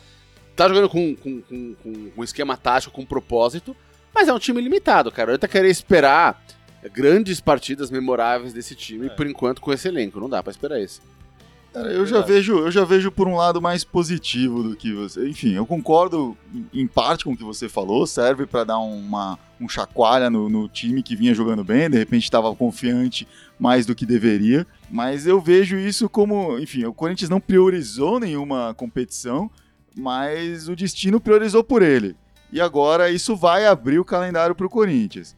tá 0.56 0.68
jogando 0.68 0.88
com, 0.90 1.16
com, 1.16 1.42
com, 1.42 1.76
com 1.76 2.12
um 2.16 2.24
esquema 2.24 2.56
tático, 2.56 2.94
com 2.94 3.04
propósito, 3.06 3.76
mas 4.14 4.28
é 4.28 4.34
um 4.34 4.38
time 4.40 4.62
limitado, 4.62 5.12
cara. 5.12 5.32
Eu 5.32 5.40
tá 5.40 5.48
querer 5.48 5.70
esperar 5.70 6.44
grandes 6.94 7.42
partidas 7.42 7.90
memoráveis 7.90 8.54
desse 8.54 8.76
time, 8.76 9.08
É. 9.08 9.10
por 9.10 9.26
enquanto, 9.28 9.60
com 9.62 9.74
esse 9.74 9.88
elenco. 9.88 10.20
Não 10.20 10.30
dá 10.30 10.44
pra 10.44 10.52
esperar 10.52 10.80
isso. 10.80 11.02
Cara, 11.78 11.92
eu 11.94 12.08
já 12.08 12.22
vejo, 12.22 12.58
eu 12.58 12.72
já 12.72 12.84
vejo 12.84 13.12
por 13.12 13.28
um 13.28 13.36
lado 13.36 13.62
mais 13.62 13.84
positivo 13.84 14.64
do 14.64 14.76
que 14.76 14.92
você. 14.94 15.30
Enfim, 15.30 15.54
eu 15.54 15.64
concordo 15.64 16.36
em- 16.52 16.82
em 16.82 16.88
parte 16.88 17.24
com 17.24 17.34
o 17.34 17.38
que 17.38 17.44
você 17.44 17.70
falou. 17.70 18.08
Serve 18.08 18.48
para 18.48 18.64
dar 18.64 18.80
uma 18.80 19.38
um 19.62 19.68
chacoalha 19.70 20.28
no, 20.30 20.50
no 20.50 20.68
time 20.68 21.04
que 21.04 21.16
vinha 21.16 21.36
jogando 21.36 21.64
bem. 21.64 21.88
De 21.90 21.98
repente 21.98 22.24
estava 22.24 22.54
confiante 22.56 23.28
mais 23.60 23.86
do 23.86 23.94
que 23.94 24.08
deveria. 24.08 24.66
Mas 24.90 25.28
eu 25.28 25.40
vejo 25.40 25.78
isso 25.78 26.10
como, 26.10 26.58
enfim, 26.58 26.84
o 26.86 26.94
Corinthians 26.94 27.30
não 27.30 27.40
priorizou 27.40 28.20
nenhuma 28.20 28.74
competição, 28.74 29.50
mas 29.96 30.68
o 30.68 30.76
destino 30.76 31.20
priorizou 31.20 31.64
por 31.64 31.84
ele. 31.84 32.16
E 32.52 32.60
agora 32.60 33.12
isso 33.12 33.36
vai 33.36 33.66
abrir 33.68 34.00
o 34.00 34.06
calendário 34.06 34.56
para 34.56 34.66
o 34.66 34.70
Corinthians. 34.70 35.36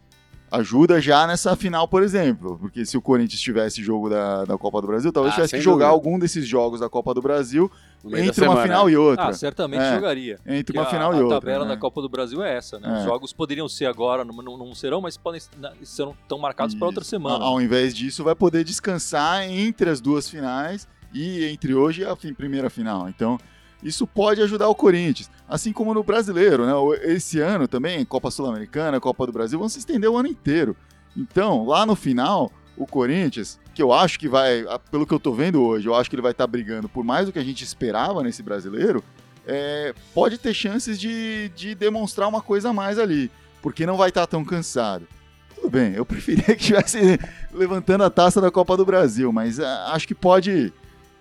Ajuda 0.52 1.00
já 1.00 1.28
nessa 1.28 1.56
final, 1.56 1.88
por 1.88 2.02
exemplo. 2.02 2.58
Porque 2.60 2.86
se 2.86 2.98
o 2.98 3.02
Corinthians 3.02 3.40
tivesse 3.40 3.84
jogo 3.84 4.10
da, 4.10 4.46
da 4.46 4.58
Copa 4.58 4.82
do 4.82 4.88
Brasil, 4.88 5.12
talvez 5.12 5.34
Ah, 5.34 5.36
tivesse 5.36 5.56
que 5.58 5.62
jogar 5.62 5.90
dúvida. 5.90 6.08
algum 6.10 6.18
desses 6.20 6.48
jogos 6.48 6.80
da 6.80 6.90
Copa 6.90 7.14
do 7.14 7.22
Brasil 7.22 7.72
entre 8.06 8.22
uma 8.24 8.34
semana, 8.34 8.62
final 8.64 8.86
né? 8.88 8.92
e 8.94 8.98
outra. 8.98 9.28
Ah, 9.28 9.34
certamente 9.34 9.82
É. 9.84 9.94
jogaria. 9.96 10.40
Entre 10.48 10.76
uma 10.78 10.88
a- 10.88 10.90
final 10.90 11.12
a, 11.12 11.18
e 11.18 11.22
outra. 11.22 11.40
tabela 11.40 11.66
né? 11.66 11.72
da 11.76 11.78
Copa 11.78 12.02
do 12.02 12.10
Brasil 12.10 12.42
é 12.44 12.56
essa, 12.58 12.80
né? 12.80 12.90
É. 12.90 12.98
Os 13.00 13.04
jogos 13.04 13.32
poderiam 13.32 13.70
ser 13.70 13.86
agora, 13.86 14.26
não, 14.26 14.36
não, 14.38 14.58
não 14.58 14.74
serão, 14.74 15.02
mas 15.02 15.18
podem 15.18 15.40
na- 15.58 15.74
serão 15.84 16.16
tão 16.28 16.40
marcados 16.40 16.74
para 16.74 16.88
outra 16.88 17.04
semana. 17.04 17.44
Ao 17.46 17.62
invés 17.62 17.96
disso, 17.96 18.24
vai 18.24 18.34
poder 18.36 18.64
descansar 18.64 19.44
entre 19.44 19.90
as 19.90 20.02
duas 20.02 20.28
finais 20.28 20.88
e 21.14 21.46
entre 21.46 21.76
hoje 21.76 22.02
e 22.02 22.06
a 22.06 22.16
fim- 22.16 22.34
primeira 22.34 22.70
final. 22.70 23.08
Então, 23.08 23.38
isso 23.84 24.06
pode 24.06 24.42
ajudar 24.42 24.68
o 24.68 24.76
Corinthians. 24.76 25.30
Assim 25.48 25.72
como 25.72 25.94
no 25.94 26.04
brasileiro, 26.04 26.66
né? 26.66 26.74
Esse 27.04 27.40
ano 27.40 27.68
também, 27.68 28.04
Copa 28.06 28.30
Sul-Americana, 28.30 29.00
Copa 29.00 29.26
do 29.26 29.32
Brasil, 29.32 29.58
vão 29.58 29.70
se 29.70 29.80
estender 29.80 30.10
o 30.10 30.18
ano 30.18 30.28
inteiro. 30.28 30.76
Então, 31.16 31.66
lá 31.66 31.86
no 31.86 31.96
final, 31.96 32.52
o 32.78 32.86
Corinthians, 32.86 33.60
que 33.74 33.82
eu 33.82 33.92
acho 33.92 34.20
que 34.20 34.28
vai, 34.28 34.64
pelo 34.90 35.06
que 35.06 35.14
eu 35.14 35.20
tô 35.20 35.34
vendo 35.34 35.62
hoje, 35.62 35.88
eu 35.88 35.96
acho 35.96 36.10
que 36.10 36.16
ele 36.16 36.22
vai 36.22 36.32
estar 36.32 36.48
brigando 36.48 36.88
por 36.88 37.04
mais 37.04 37.26
do 37.26 37.32
que 37.32 37.40
a 37.40 37.44
gente 37.44 37.64
esperava 37.64 38.24
nesse 38.24 38.42
brasileiro, 38.42 39.04
é, 39.46 39.94
pode 40.14 40.38
ter 40.38 40.54
chances 40.54 41.00
de, 41.00 41.50
de 41.56 41.76
demonstrar 41.76 42.30
uma 42.30 42.42
coisa 42.42 42.70
a 42.70 42.74
mais 42.74 43.00
ali, 43.00 43.32
porque 43.62 43.86
não 43.86 43.98
vai 43.98 44.10
estar 44.10 44.28
tão 44.28 44.46
cansado. 44.46 45.08
Tudo 45.56 45.70
bem, 45.70 45.94
eu 45.94 46.06
preferia 46.06 46.44
que 46.44 46.52
estivesse 46.54 47.20
levantando 47.52 48.04
a 48.04 48.10
taça 48.10 48.40
da 48.40 48.52
Copa 48.52 48.78
do 48.78 48.86
Brasil, 48.86 49.32
mas 49.34 49.60
ah, 49.60 49.92
acho 49.94 50.08
que 50.08 50.16
pode, 50.16 50.72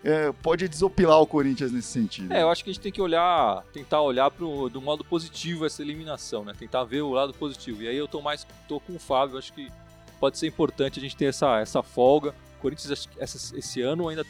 é, 0.05 0.33
pode 0.43 0.69
desopilar 0.69 1.21
o 1.21 1.27
Corinthians 1.27 1.73
nesse 1.73 1.89
sentido. 1.89 2.33
É, 2.33 2.43
eu 2.43 2.51
acho 2.51 2.63
que 2.63 2.71
a 2.71 2.73
gente 2.73 2.83
tem 2.83 2.93
que 2.93 3.03
olhar, 3.03 3.65
tentar 3.73 4.01
olhar 4.01 4.31
pro, 4.31 4.69
do 4.69 4.81
modo 4.81 5.05
positivo 5.05 5.67
essa 5.67 5.83
eliminação, 5.83 6.45
né? 6.45 6.53
Tentar 6.57 6.85
ver 6.85 7.03
o 7.03 7.11
lado 7.11 7.35
positivo. 7.35 7.83
E 7.83 7.89
aí 7.89 7.97
eu 7.97 8.07
tô 8.07 8.21
mais 8.21 8.47
tô 8.69 8.79
com 8.79 8.95
o 8.95 8.99
Fábio, 8.99 9.39
acho 9.39 9.53
que 9.53 9.69
pode 10.21 10.39
ser 10.39 10.47
importante 10.47 10.99
a 10.99 11.03
gente 11.03 11.17
ter 11.17 11.27
essa, 11.27 11.59
essa 11.59 11.83
folga. 11.83 12.35
O 12.59 12.61
Corinthians 12.63 13.09
esse 13.21 13.81
ano 13.83 14.09
ainda 14.09 14.25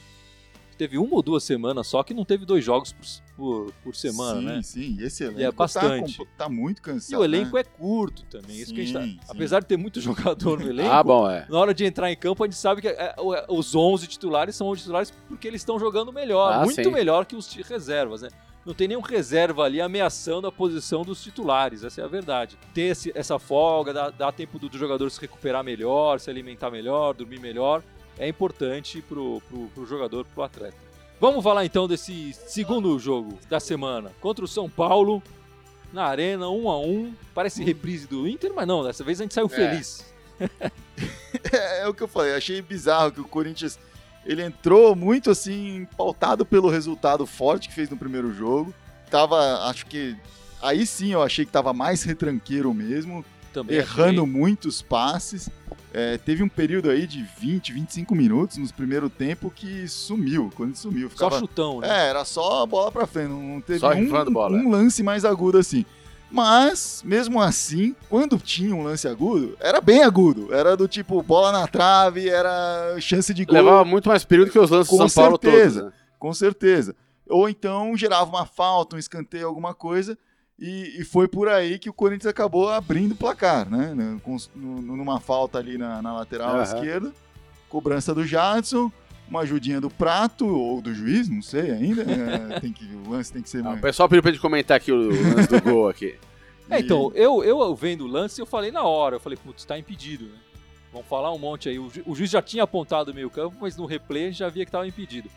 teve 0.78 0.96
uma 0.96 1.14
ou 1.16 1.22
duas 1.22 1.44
semanas 1.44 1.86
só 1.88 2.02
que 2.02 2.14
não 2.14 2.24
teve 2.24 2.46
dois 2.46 2.64
jogos 2.64 2.92
por, 2.92 3.06
por, 3.36 3.72
por 3.84 3.94
semana, 3.94 4.40
sim, 4.40 4.46
né? 4.46 4.62
Sim, 4.62 4.96
e 5.00 5.04
esse 5.04 5.24
elenco 5.24 5.40
E 5.40 5.44
é 5.44 5.52
bastante. 5.52 6.16
Tá, 6.16 6.24
com- 6.24 6.30
tá 6.38 6.48
muito 6.48 6.80
cansado. 6.80 7.12
E 7.12 7.16
o 7.16 7.24
elenco 7.24 7.54
né? 7.56 7.60
é 7.60 7.64
curto 7.64 8.22
também. 8.30 8.56
Isso 8.56 8.72
que 8.72 8.80
a 8.80 8.84
gente 8.84 8.92
tá- 8.94 9.02
Sim, 9.02 9.10
sim. 9.10 9.18
apesar 9.28 9.60
de 9.60 9.66
ter 9.66 9.76
muito 9.76 10.00
jogador 10.00 10.60
no 10.60 10.70
elenco, 10.70 10.90
Ah, 10.90 11.02
bom, 11.02 11.28
é. 11.30 11.46
na 11.50 11.58
hora 11.58 11.74
de 11.74 11.84
entrar 11.84 12.10
em 12.10 12.16
campo, 12.16 12.42
a 12.42 12.46
gente 12.46 12.56
sabe 12.56 12.80
que 12.80 12.88
é, 12.88 13.14
o- 13.18 13.58
os 13.58 13.74
11 13.74 14.06
titulares 14.06 14.56
são 14.56 14.68
os 14.70 14.78
titulares 14.78 15.12
porque 15.28 15.46
eles 15.48 15.60
estão 15.60 15.78
jogando 15.78 16.12
melhor, 16.12 16.52
Ah, 16.52 16.64
muito 16.64 16.82
sim. 16.82 16.90
melhor 16.90 17.26
que 17.26 17.36
os 17.36 17.52
reservas, 17.54 18.22
né? 18.22 18.28
Não 18.66 18.74
tem 18.74 18.86
nenhum 18.86 19.00
reserva 19.00 19.62
ali 19.62 19.80
ameaçando 19.80 20.46
a 20.46 20.52
posição 20.52 21.02
dos 21.02 21.22
titulares, 21.22 21.84
essa 21.84 22.02
é 22.02 22.04
a 22.04 22.08
verdade. 22.08 22.58
Ter 22.74 22.82
esse- 22.90 23.10
essa 23.14 23.38
folga, 23.38 23.92
dá, 23.94 24.10
dá 24.10 24.30
tempo 24.30 24.58
do, 24.58 24.68
do 24.68 24.76
jogador 24.76 25.10
se 25.10 25.18
recuperar 25.20 25.64
melhor, 25.64 26.20
se 26.20 26.28
alimentar 26.28 26.70
melhor, 26.70 27.14
dormir 27.14 27.40
melhor, 27.40 27.82
é 28.18 28.28
importante 28.28 29.00
pro, 29.02 29.40
pro, 29.48 29.68
pro 29.74 29.86
jogador, 29.86 30.24
pro 30.34 30.42
atleta. 30.42 30.76
Vamos 31.20 31.42
falar 31.42 31.64
então 31.64 31.88
desse 31.88 32.32
segundo 32.46 32.96
jogo 32.98 33.38
da 33.48 33.58
semana 33.58 34.12
contra 34.20 34.44
o 34.44 34.48
São 34.48 34.68
Paulo, 34.70 35.22
na 35.92 36.04
Arena, 36.04 36.48
1 36.48 36.68
a 36.70 36.78
1 36.80 37.14
Parece 37.34 37.64
reprise 37.64 38.06
do 38.06 38.28
Inter, 38.28 38.52
mas 38.54 38.66
não, 38.68 38.84
dessa 38.84 39.02
vez 39.02 39.20
a 39.20 39.24
gente 39.24 39.34
saiu 39.34 39.46
É. 39.46 39.48
feliz. 39.48 40.04
É, 41.52 41.82
é 41.82 41.88
o 41.88 41.94
que 41.94 42.02
eu 42.02 42.08
falei, 42.08 42.34
achei 42.34 42.60
bizarro 42.60 43.12
que 43.12 43.20
o 43.20 43.24
Corinthians 43.24 43.78
ele 44.26 44.42
entrou 44.42 44.94
muito 44.96 45.30
assim 45.30 45.86
pautado 45.96 46.44
pelo 46.44 46.68
resultado 46.68 47.24
forte 47.26 47.68
que 47.68 47.74
fez 47.74 47.88
no 47.88 47.96
primeiro 47.96 48.32
jogo. 48.34 48.74
Tava, 49.10 49.64
acho 49.68 49.86
que 49.86 50.16
aí 50.60 50.84
sim 50.86 51.12
eu 51.12 51.22
achei 51.22 51.44
que 51.46 51.52
tava 51.52 51.72
mais 51.72 52.02
retranqueiro 52.02 52.72
mesmo, 52.74 53.24
Também 53.52 53.76
errando 53.76 54.22
achei. 54.22 54.32
muitos 54.32 54.82
passes. 54.82 55.48
É, 55.92 56.18
teve 56.18 56.42
um 56.42 56.48
período 56.48 56.90
aí 56.90 57.06
de 57.06 57.26
20, 57.38 57.72
25 57.72 58.14
minutos 58.14 58.58
no 58.58 58.72
primeiro 58.74 59.08
tempo 59.08 59.50
que 59.50 59.88
sumiu, 59.88 60.50
quando 60.54 60.76
sumiu. 60.76 61.08
Só 61.08 61.14
Ficava, 61.14 61.38
chutão, 61.38 61.80
né? 61.80 61.88
é, 61.88 62.10
era 62.10 62.24
só 62.24 62.62
a 62.62 62.66
bola 62.66 62.92
pra 62.92 63.06
frente, 63.06 63.30
não 63.30 63.60
teve 63.60 63.78
Só 63.78 63.92
um, 63.92 64.32
bola, 64.32 64.56
um 64.56 64.70
lance 64.70 65.02
mais 65.02 65.24
agudo 65.24 65.58
assim. 65.58 65.84
Mas, 66.30 67.02
mesmo 67.06 67.40
assim, 67.40 67.96
quando 68.08 68.38
tinha 68.38 68.74
um 68.74 68.82
lance 68.82 69.08
agudo, 69.08 69.56
era 69.60 69.80
bem 69.80 70.02
agudo. 70.02 70.52
Era 70.52 70.76
do 70.76 70.86
tipo 70.86 71.22
bola 71.22 71.52
na 71.52 71.66
trave, 71.66 72.28
era 72.28 72.96
chance 73.00 73.32
de 73.32 73.46
gol. 73.46 73.54
Levava 73.54 73.84
muito 73.84 74.10
mais 74.10 74.24
período 74.24 74.50
que 74.50 74.58
os 74.58 74.70
lances 74.70 74.90
Com 74.90 74.98
do 74.98 75.08
São 75.08 75.22
Paulo 75.22 75.38
certeza. 75.42 75.80
todos. 75.80 75.94
né? 75.94 75.98
Com 76.18 76.34
certeza. 76.34 76.94
Ou 77.26 77.48
então 77.48 77.96
gerava 77.96 78.28
uma 78.28 78.44
falta, 78.44 78.96
um 78.96 78.98
escanteio, 78.98 79.46
alguma 79.46 79.72
coisa. 79.72 80.18
E, 80.58 81.00
e 81.00 81.04
foi 81.04 81.28
por 81.28 81.48
aí 81.48 81.78
que 81.78 81.88
o 81.88 81.92
Corinthians 81.92 82.26
acabou 82.30 82.68
abrindo 82.68 83.12
o 83.12 83.16
placar, 83.16 83.68
né? 83.70 84.18
com- 84.24 84.36
no- 84.56 84.96
numa 84.96 85.20
falta 85.20 85.58
ali 85.58 85.78
na, 85.78 86.02
na 86.02 86.12
lateral 86.12 86.56
Aham. 86.56 86.62
esquerda. 86.62 87.12
Cobrança 87.68 88.12
do 88.14 88.26
Jadson, 88.26 88.90
uma 89.28 89.40
ajudinha 89.40 89.80
do 89.80 89.88
Prato 89.90 90.46
ou 90.48 90.80
do 90.82 90.92
juiz, 90.92 91.28
não 91.28 91.42
sei 91.42 91.70
ainda. 91.70 92.02
é, 92.02 92.58
tem 92.60 92.72
que, 92.72 92.84
o 93.06 93.10
lance 93.10 93.32
tem 93.32 93.40
que 93.42 93.48
ser 93.48 93.60
Ah, 93.60 93.64
mais. 93.64 93.78
o 93.78 93.82
pessoal 93.82 94.08
pediu 94.08 94.22
pra 94.22 94.32
gente 94.32 94.40
comentar 94.40 94.76
aqui 94.76 94.90
o 94.90 94.96
lance 95.34 95.48
do 95.48 95.60
gol 95.62 95.88
aqui. 95.88 96.16
É, 96.70 96.80
então, 96.80 97.12
eu, 97.14 97.42
eu 97.44 97.74
vendo 97.76 98.04
o 98.04 98.06
lance, 98.08 98.40
eu 98.40 98.46
falei 98.46 98.70
na 98.72 98.82
hora, 98.82 99.16
eu 99.16 99.20
falei, 99.20 99.38
putz, 99.42 99.64
tá 99.64 99.78
impedido, 99.78 100.24
né? 100.26 100.34
Vamos 100.92 101.06
falar 101.06 101.32
um 101.32 101.38
monte 101.38 101.68
aí. 101.68 101.78
O, 101.78 101.88
ju- 101.88 102.02
o 102.04 102.14
juiz 102.14 102.30
já 102.30 102.42
tinha 102.42 102.62
apontado 102.64 103.10
o 103.10 103.14
meio 103.14 103.30
campo, 103.30 103.56
mas 103.60 103.76
no 103.76 103.86
replay 103.86 104.24
a 104.24 104.26
gente 104.30 104.38
já 104.38 104.48
via 104.48 104.64
que 104.64 104.68
estava 104.68 104.86
impedido. 104.88 105.30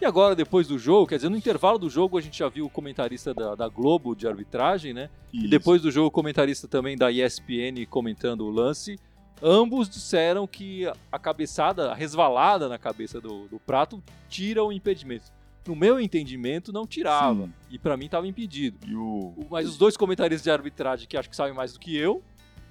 E 0.00 0.04
agora, 0.04 0.34
depois 0.34 0.68
do 0.68 0.78
jogo, 0.78 1.06
quer 1.06 1.16
dizer, 1.16 1.28
no 1.30 1.36
intervalo 1.36 1.78
do 1.78 1.88
jogo, 1.88 2.18
a 2.18 2.20
gente 2.20 2.38
já 2.38 2.48
viu 2.48 2.66
o 2.66 2.70
comentarista 2.70 3.32
da, 3.32 3.54
da 3.54 3.66
Globo 3.68 4.14
de 4.14 4.28
arbitragem, 4.28 4.92
né? 4.92 5.08
E 5.32 5.38
Isso. 5.40 5.48
depois 5.48 5.80
do 5.80 5.90
jogo, 5.90 6.08
o 6.08 6.10
comentarista 6.10 6.68
também 6.68 6.96
da 6.96 7.10
ESPN 7.10 7.86
comentando 7.88 8.42
o 8.42 8.50
lance. 8.50 8.98
Ambos 9.42 9.88
disseram 9.88 10.46
que 10.46 10.84
a 11.10 11.18
cabeçada, 11.18 11.90
a 11.90 11.94
resvalada 11.94 12.68
na 12.68 12.78
cabeça 12.78 13.20
do, 13.20 13.48
do 13.48 13.58
prato, 13.58 14.02
tira 14.28 14.62
o 14.62 14.70
impedimento. 14.70 15.32
No 15.66 15.74
meu 15.74 15.98
entendimento, 15.98 16.72
não 16.72 16.86
tirava. 16.86 17.44
Sim. 17.44 17.52
E 17.70 17.78
pra 17.78 17.96
mim 17.96 18.08
tava 18.08 18.26
impedido. 18.28 18.78
E. 18.86 18.94
O- 18.94 19.34
Mas 19.50 19.66
os 19.66 19.76
dois 19.78 19.96
comentaristas 19.96 20.44
de 20.44 20.50
arbitragem, 20.50 21.08
que 21.08 21.16
acho 21.16 21.28
que 21.28 21.34
sabem 21.36 21.54
mais 21.54 21.72
do 21.72 21.78
que 21.80 21.96
eu, 21.96 22.22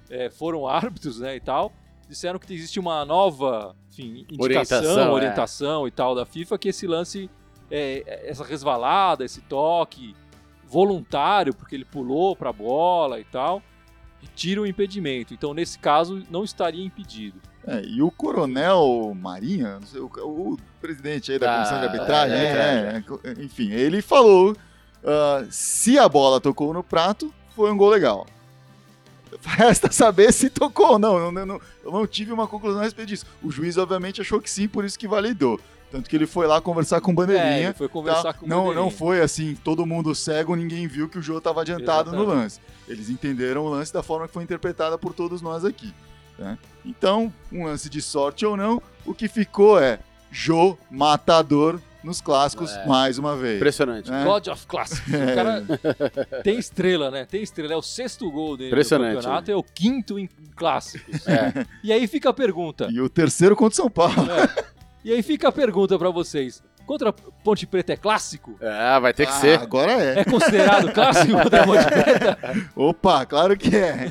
é, 0.08 0.30
foram 0.30 0.66
árbitros, 0.68 1.18
né, 1.20 1.34
e 1.36 1.40
tal, 1.40 1.72
disseram 2.08 2.38
que 2.38 2.52
existe 2.52 2.78
uma 2.80 3.04
nova, 3.04 3.74
enfim, 3.90 4.26
indicação, 4.30 4.40
Orientação, 4.44 5.12
orientação, 5.12 5.84
é. 5.84 5.88
e 5.88 5.90
tal 5.90 6.14
da 6.14 6.24
FIFA, 6.26 6.58
que 6.58 6.68
esse 6.68 6.86
lance, 6.86 7.30
é, 7.70 8.02
é, 8.06 8.30
essa 8.30 8.44
resvalada, 8.44 9.24
esse 9.24 9.40
toque 9.42 10.14
voluntário, 10.64 11.54
porque 11.54 11.74
ele 11.74 11.84
pulou 11.84 12.34
pra 12.34 12.52
bola 12.52 13.20
e 13.20 13.24
tal, 13.24 13.62
tira 14.34 14.60
o 14.60 14.66
impedimento. 14.66 15.32
Então, 15.32 15.54
nesse 15.54 15.78
caso, 15.78 16.22
não 16.30 16.42
estaria 16.44 16.84
impedido. 16.84 17.40
É, 17.66 17.82
e 17.84 18.02
o 18.02 18.10
coronel 18.10 19.12
Marinha, 19.14 19.78
não 19.80 19.86
sei, 19.86 20.00
o, 20.00 20.06
o 20.06 20.56
presidente 20.80 21.32
aí 21.32 21.38
da 21.38 21.46
Da- 21.46 21.54
comissão 21.56 21.78
de 21.80 21.86
arbitragem, 21.86 22.36
da 22.36 22.42
é, 22.42 23.04
é, 23.24 23.42
enfim, 23.42 23.70
ele 23.72 24.02
falou: 24.02 24.54
ah, 25.04 25.44
se 25.50 25.98
a 25.98 26.08
bola 26.08 26.40
tocou 26.40 26.72
no 26.72 26.82
prato, 26.82 27.32
foi 27.54 27.70
um 27.72 27.76
gol 27.76 27.88
legal. 27.88 28.26
Resta 29.44 29.90
saber 29.92 30.32
se 30.32 30.48
tocou 30.50 30.92
ou 30.92 30.98
não. 30.98 31.18
Eu 31.18 31.32
não, 31.32 31.46
não- 31.46 31.60
eu 31.84 31.92
não 31.92 32.06
tive 32.06 32.32
uma 32.32 32.46
conclusão 32.46 32.80
a 32.80 32.84
respeito 32.84 33.08
disso. 33.08 33.26
O 33.42 33.50
juiz, 33.50 33.76
obviamente, 33.76 34.20
achou 34.20 34.40
que 34.40 34.50
sim, 34.50 34.66
por 34.68 34.84
isso 34.84 34.98
que 34.98 35.08
validou. 35.08 35.60
Tanto 35.90 36.10
que 36.10 36.16
ele 36.16 36.26
foi 36.26 36.46
lá 36.48 36.60
conversar 36.60 37.00
com 37.00 37.10
o 37.10 37.14
É, 37.14 37.16
bandeirinha. 37.16 37.64
ele 37.68 37.72
foi 37.74 37.88
conversar 37.88 38.22
tá? 38.24 38.32
com 38.34 38.44
o 38.44 38.48
não, 38.48 38.56
não 38.58 38.64
Bandeirinha. 38.66 38.90
foi 38.98 39.20
assim, 39.20 39.54
todo 39.62 39.86
mundo 39.86 40.14
cego, 40.16 40.56
ninguém 40.56 40.86
viu 40.88 41.08
que 41.08 41.18
o 41.18 41.22
jogo 41.22 41.38
estava 41.38 41.60
adiantado 41.60 42.10
no 42.10 42.16
Exatamente. 42.18 42.42
lance. 42.42 42.60
Eles 42.88 43.08
entenderam 43.08 43.64
o 43.64 43.68
lance 43.68 43.92
da 43.92 44.02
forma 44.02 44.26
que 44.26 44.34
foi 44.34 44.42
interpretada 44.42 44.98
por 44.98 45.12
todos 45.14 45.40
nós 45.40 45.64
aqui. 45.64 45.94
né? 46.38 46.58
Então, 46.84 47.32
um 47.52 47.64
lance 47.64 47.88
de 47.88 48.02
sorte 48.02 48.44
ou 48.44 48.56
não, 48.56 48.82
o 49.06 49.14
que 49.14 49.28
ficou 49.28 49.78
é 49.80 50.00
Jô 50.30 50.76
matador 50.90 51.80
nos 52.06 52.20
clássicos 52.20 52.70
É. 52.70 52.86
mais 52.86 53.18
uma 53.18 53.36
vez. 53.36 53.56
Impressionante. 53.56 54.10
É. 54.12 54.24
God 54.24 54.46
of 54.46 54.66
Classics. 54.66 55.02
O 55.08 55.34
cara 55.34 55.64
tem 56.44 56.58
estrela, 56.58 57.10
né? 57.10 57.26
Tem 57.26 57.42
estrela. 57.42 57.72
É 57.72 57.76
o 57.76 57.82
sexto 57.82 58.30
gol 58.30 58.56
dele 58.56 58.70
no 58.70 58.74
Impressionante, 58.76 59.16
campeonato, 59.16 59.50
é 59.50 59.56
o 59.56 59.62
quinto 59.62 60.18
em 60.18 60.28
clássicos. 60.54 61.26
É. 61.26 61.66
E 61.82 61.92
aí 61.92 62.06
fica 62.06 62.30
a 62.30 62.32
pergunta. 62.32 62.88
E 62.90 63.00
o 63.00 63.08
terceiro 63.08 63.56
contra 63.56 63.72
o 63.72 63.76
São 63.76 63.90
Paulo. 63.90 64.14
é, 64.30 64.64
e 65.04 65.12
aí 65.12 65.22
fica 65.22 65.48
a 65.48 65.52
pergunta 65.52 65.98
pra 65.98 66.10
vocês. 66.10 66.62
Contra 66.86 67.08
a 67.10 67.12
Ponte 67.12 67.66
Preta 67.66 67.92
é 67.92 67.96
clássico? 67.96 68.56
É, 68.60 69.00
vai 69.00 69.12
ter 69.12 69.26
que 69.26 69.32
Ah, 69.32 69.40
ser. 69.40 69.58
Agora 69.58 69.90
é. 69.92 70.20
É 70.20 70.24
considerado 70.24 70.92
clássico 70.92 71.32
contra 71.42 71.62
a 71.62 71.66
Ponte 71.66 71.84
Preta? 71.84 72.38
Opa, 72.76 73.26
claro 73.26 73.56
que 73.56 73.76
é. 73.76 74.06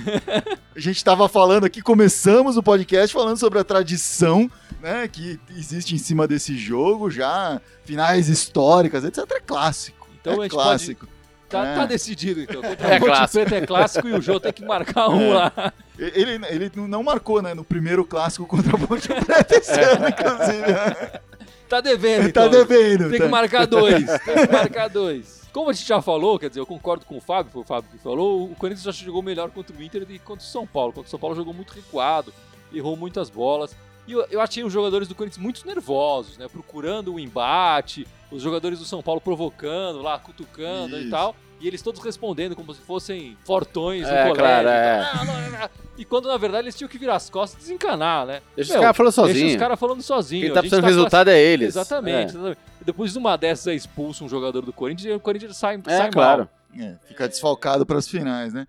A 0.75 0.79
gente 0.79 0.97
estava 0.97 1.29
falando 1.29 1.65
aqui, 1.65 1.81
começamos 1.81 2.57
o 2.57 2.63
podcast 2.63 3.13
falando 3.13 3.37
sobre 3.37 3.59
a 3.59 3.63
tradição 3.63 4.51
né, 4.81 5.07
que 5.07 5.39
existe 5.57 5.95
em 5.95 5.97
cima 5.97 6.27
desse 6.27 6.57
jogo, 6.57 7.09
já 7.09 7.61
finais 7.85 8.27
históricas, 8.27 9.03
etc. 9.05 9.25
É 9.31 9.39
clássico. 9.39 10.09
Então 10.19 10.33
é 10.33 10.37
a 10.37 10.41
gente 10.41 10.51
clássico. 10.51 11.07
Tá, 11.47 11.65
É. 11.65 11.75
tá 11.75 11.85
decidido, 11.85 12.41
então. 12.41 12.59
Contra 12.61 12.87
É 12.89 12.95
a 12.97 12.99
Ponte 12.99 13.09
clássico. 13.11 13.45
Preta 13.45 13.55
é 13.63 13.65
clássico 13.67 14.07
e 14.09 14.13
o 14.13 14.21
Jô 14.21 14.39
tem 14.39 14.51
que 14.51 14.65
marcar 14.65 15.09
um 15.09 15.31
É. 15.31 15.33
lá. 15.33 15.73
Ele, 15.97 16.41
ele 16.49 16.71
não 16.75 17.01
marcou, 17.03 17.41
né, 17.41 17.53
no 17.53 17.63
primeiro 17.63 18.03
clássico 18.03 18.45
contra 18.45 18.75
a 18.75 18.79
Ponte 18.79 19.07
Preta 19.07 19.55
esse 19.55 19.71
ano, 19.79 20.07
inclusive. 20.09 21.21
Tá 21.67 21.81
devendo, 21.81 22.31
tá 22.33 22.45
então. 22.45 22.49
devendo. 22.49 23.09
Tem 23.09 23.19
tá. 23.19 23.25
que 23.25 23.31
marcar 23.31 23.65
dois. 23.65 24.05
Tem 24.23 24.47
que 24.47 24.51
marcar 24.51 24.89
dois. 24.89 25.45
Como 25.51 25.69
a 25.69 25.73
gente 25.73 25.87
já 25.87 26.01
falou, 26.01 26.37
quer 26.37 26.49
dizer, 26.49 26.59
eu 26.59 26.65
concordo 26.65 27.05
com 27.05 27.17
o 27.17 27.21
Fábio, 27.21 27.51
foi 27.51 27.61
o 27.61 27.65
Fábio 27.65 27.89
que 27.89 27.97
falou, 27.97 28.43
o 28.43 28.55
Corinthians 28.55 28.83
já 28.83 28.91
jogou 28.91 29.21
melhor 29.21 29.49
contra 29.51 29.75
o 29.75 29.81
Inter 29.81 30.01
do 30.01 30.07
que 30.07 30.19
contra 30.19 30.43
o 30.43 30.47
São 30.47 30.67
Paulo. 30.67 30.91
Contra 30.91 31.07
o 31.07 31.09
São 31.09 31.19
Paulo 31.19 31.35
jogou 31.35 31.53
muito 31.53 31.71
recuado, 31.71 32.33
errou 32.73 32.97
muitas 32.97 33.29
bolas. 33.29 33.75
E 34.07 34.11
eu, 34.11 34.25
eu 34.29 34.41
achei 34.41 34.63
os 34.63 34.73
jogadores 34.73 35.07
do 35.07 35.15
Corinthians 35.15 35.41
muito 35.41 35.65
nervosos, 35.65 36.37
né? 36.37 36.47
Procurando 36.47 37.13
o 37.13 37.19
embate, 37.19 38.05
os 38.29 38.41
jogadores 38.41 38.79
do 38.79 38.85
São 38.85 39.01
Paulo 39.01 39.21
provocando 39.21 40.01
lá, 40.01 40.19
cutucando 40.19 40.97
e 40.97 41.01
Isso. 41.01 41.09
tal. 41.09 41.35
E 41.59 41.67
eles 41.67 41.81
todos 41.81 42.01
respondendo 42.03 42.55
como 42.55 42.73
se 42.73 42.81
fossem 42.81 43.37
fortões 43.45 44.01
no 44.03 44.07
É, 44.09 44.29
colégio. 44.29 44.35
claro, 44.35 44.67
é. 44.67 44.99
Ah, 45.01 45.25
não, 45.25 45.41
não, 45.41 45.59
não. 45.59 45.69
E 45.97 46.03
quando 46.03 46.27
na 46.27 46.35
verdade 46.37 46.65
eles 46.65 46.75
tinham 46.75 46.89
que 46.89 46.97
virar 46.97 47.15
as 47.15 47.29
costas 47.29 47.59
e 47.59 47.63
desencanar, 47.63 48.25
né? 48.25 48.41
Deixa 48.55 48.73
Meu, 48.73 48.81
os 48.81 48.83
caras 48.83 48.97
falando 48.97 49.11
Deixa 49.15 49.21
os 49.31 49.31
sozinho. 49.39 49.59
caras 49.59 49.79
falando 49.79 50.01
sozinho. 50.01 50.41
Quem 50.41 50.51
A 50.51 50.53
tá 50.53 50.59
precisando 50.59 50.81
de 50.81 50.87
tá 50.91 50.95
resultado 50.95 51.27
é 51.29 51.39
eles. 51.41 51.67
Exatamente, 51.69 52.29
exatamente. 52.31 52.57
Depois 52.85 53.13
de 53.13 53.17
uma 53.17 53.37
dessas 53.37 53.67
é 53.67 53.73
expulso 53.75 54.25
um 54.25 54.29
jogador 54.29 54.61
do 54.61 54.73
Corinthians 54.73 55.13
e 55.13 55.15
o 55.15 55.19
Corinthians 55.19 55.55
sai, 55.57 55.81
É, 55.85 55.97
sai 55.97 56.07
é 56.07 56.11
claro. 56.11 56.49
mal. 56.73 56.85
É, 56.87 56.95
fica 57.07 57.27
desfalcado 57.29 57.85
para 57.85 57.97
as 57.97 58.07
finais, 58.07 58.53
né? 58.53 58.67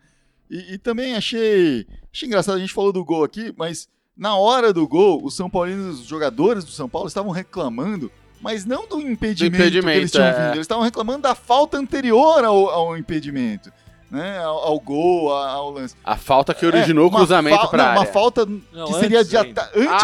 E, 0.49 0.75
e 0.75 0.79
também 0.79 1.17
achei, 1.17 1.85
achei 2.13 2.29
engraçado, 2.29 2.55
a 2.55 2.61
gente 2.61 2.73
falou 2.73 2.93
do 2.93 3.05
gol 3.05 3.25
aqui, 3.25 3.53
mas 3.57 3.89
na 4.17 4.37
hora 4.37 4.73
do 4.73 4.87
gol, 4.87 5.21
os 5.25 5.35
São 5.35 5.51
Paulinos, 5.51 6.01
os 6.01 6.07
jogadores 6.07 6.65
do 6.65 6.71
São 6.71 6.89
Paulo 6.89 7.09
estavam 7.09 7.33
reclamando, 7.33 8.11
mas 8.41 8.65
não 8.65 8.87
do 8.87 9.01
impedimento, 9.01 9.57
impedimento, 9.57 9.87
que 9.93 9.99
eles 9.99 10.11
tinham 10.13 10.27
é. 10.27 10.33
vindo, 10.33 10.55
eles 10.55 10.61
estavam 10.61 10.85
reclamando 10.85 11.23
da 11.23 11.35
falta 11.35 11.79
anterior 11.79 12.45
ao, 12.45 12.69
ao 12.69 12.97
impedimento, 12.97 13.73
né? 14.11 14.39
Ao, 14.39 14.57
ao 14.59 14.81
gol, 14.81 15.33
ao 15.33 15.71
lance. 15.71 15.95
A 16.05 16.17
falta 16.17 16.55
que 16.55 16.65
originou 16.67 17.05
É, 17.05 17.09
o 17.09 17.11
cruzamento 17.11 17.57
fa- 17.63 17.69
pra 17.69 17.79
não, 17.83 17.85
área. 17.91 18.01
Uma 18.01 18.07
falta 18.07 18.47
Não, 18.73 18.87
que 18.87 18.95
seria 19.01 19.19
antes 19.21 19.31
de 19.31 19.37
antes 19.37 19.55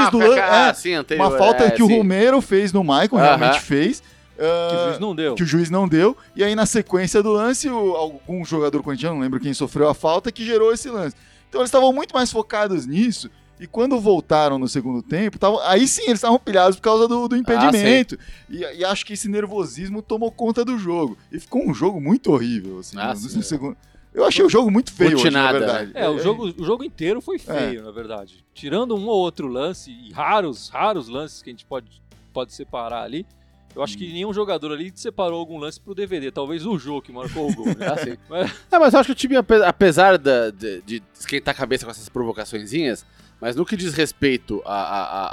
ah, 0.07 0.11
do 0.11 0.19
lance. 0.19 0.39
é, 0.39 0.43
ah, 0.43 0.75
sim, 0.75 0.95
anterior. 0.95 1.27
uma 1.29 1.39
falta 1.39 1.65
é, 1.65 1.71
que 1.71 1.83
o 1.83 1.87
sim. 1.87 1.97
Romero 1.99 2.41
fez 2.41 2.73
no 2.73 2.83
Maicon, 2.83 3.17
Aham. 3.19 3.25
realmente 3.37 3.61
fez. 3.61 4.01
Que 4.37 4.43
ah, 4.45 4.75
o 4.75 4.87
juiz 4.89 4.99
não 4.99 5.15
deu. 5.15 5.35
que 5.37 5.43
o 5.43 5.47
juiz 5.47 5.71
não 5.71 5.87
deu. 5.87 6.17
E 6.35 6.43
aí, 6.43 6.55
na 6.57 6.67
sequência 6.67 7.23
do 7.23 7.33
lance, 7.33 7.69
o- 7.69 7.95
algum 7.95 8.45
jogador 8.45 8.83
corintiano, 8.83 9.15
não 9.15 9.23
lembro 9.23 9.39
quem 9.39 9.55
sofreu 9.55 9.89
a 9.89 9.95
falta, 9.95 10.33
que 10.33 10.45
gerou 10.45 10.73
esse 10.73 10.89
lance. 10.91 11.15
Então 11.49 11.61
eles 11.61 11.69
estavam 11.69 11.93
muito 11.93 12.13
mais 12.15 12.33
focados 12.33 12.87
nisso. 12.87 13.31
E 13.63 13.67
quando 13.69 14.01
voltaram 14.01 14.59
no 14.59 14.67
segundo 14.67 15.01
tempo, 15.03 15.39
tavam, 15.39 15.61
aí 15.61 15.87
sim 15.87 16.03
eles 16.03 16.15
estavam 16.15 16.37
pilhados 16.39 16.75
por 16.77 16.83
causa 16.83 17.07
do, 17.07 17.29
do 17.29 17.37
impedimento. 17.37 18.19
e, 18.51 18.59
e 18.59 18.85
acho 18.85 19.07
que 19.07 19.13
esse 19.13 19.29
nervosismo 19.29 20.03
tomou 20.03 20.33
conta 20.33 20.65
do 20.65 20.77
jogo. 20.77 21.17
E 21.31 21.39
ficou 21.39 21.65
um 21.65 21.73
jogo 21.73 22.01
muito 22.01 22.33
horrível. 22.33 22.81
Assim, 22.81 22.97
Ah, 22.99 23.11
no- 23.11 23.17
sim. 23.17 23.37
no 23.37 23.43
segundo. 23.43 23.77
Eu 24.13 24.25
achei 24.27 24.45
o 24.45 24.49
jogo 24.49 24.69
muito 24.71 24.93
feio, 24.93 25.15
hoje, 25.17 25.31
na 25.31 25.47
Rotinada, 25.47 25.59
verdade. 25.61 25.93
É, 25.95 26.09
o 26.09 26.19
jogo, 26.19 26.53
o 26.59 26.65
jogo 26.65 26.83
inteiro 26.83 27.21
foi 27.21 27.39
feio, 27.39 27.85
na 27.85 27.93
verdade. 27.93 28.45
Tirando 28.53 28.97
um 28.97 29.07
ou 29.07 29.17
outro 29.21 29.47
lance, 29.47 29.91
e 29.93 30.11
raros, 30.13 30.69
raros 30.69 31.09
lances 31.09 31.41
que 31.41 31.49
a 31.49 31.53
gente 31.53 31.65
pode, 31.65 32.03
pode 32.33 32.53
separar 32.53 33.05
ali, 33.05 33.25
eu 33.77 33.83
acho 33.83 33.97
que 33.97 34.07
Hum. 34.09 34.13
nenhum 34.13 34.33
jogador 34.35 34.73
ali 34.73 34.93
separou 34.95 35.39
algum 35.39 35.57
lance 35.57 35.81
pro 35.81 35.95
DVD. 35.95 36.31
Talvez 36.33 36.67
o 36.67 36.77
Jô 36.79 37.01
que 37.01 37.11
marcou 37.13 37.49
o 37.49 37.55
gol, 37.55 37.67
né? 37.69 37.87
Ah, 37.89 37.97
sim. 37.97 38.17
Mas- 38.29 38.51
É, 38.73 38.79
mas 38.79 38.93
eu 38.93 39.01
acho 39.01 39.07
que 39.07 39.13
o 39.13 39.15
time, 39.15 39.37
ape- 39.37 39.63
apesar 39.65 40.19
da- 40.19 40.51
de, 40.51 40.83
de 40.83 41.03
esquentar 41.15 41.55
a 41.55 41.57
cabeça 41.57 41.85
com 41.87 41.91
essas 41.91 42.09
provocaçõezinhas, 42.11 43.07
mas 43.43 43.55
no 43.57 43.67
que 43.67 43.77
diz 43.77 43.93
respeito 43.93 44.63
à, 44.65 44.73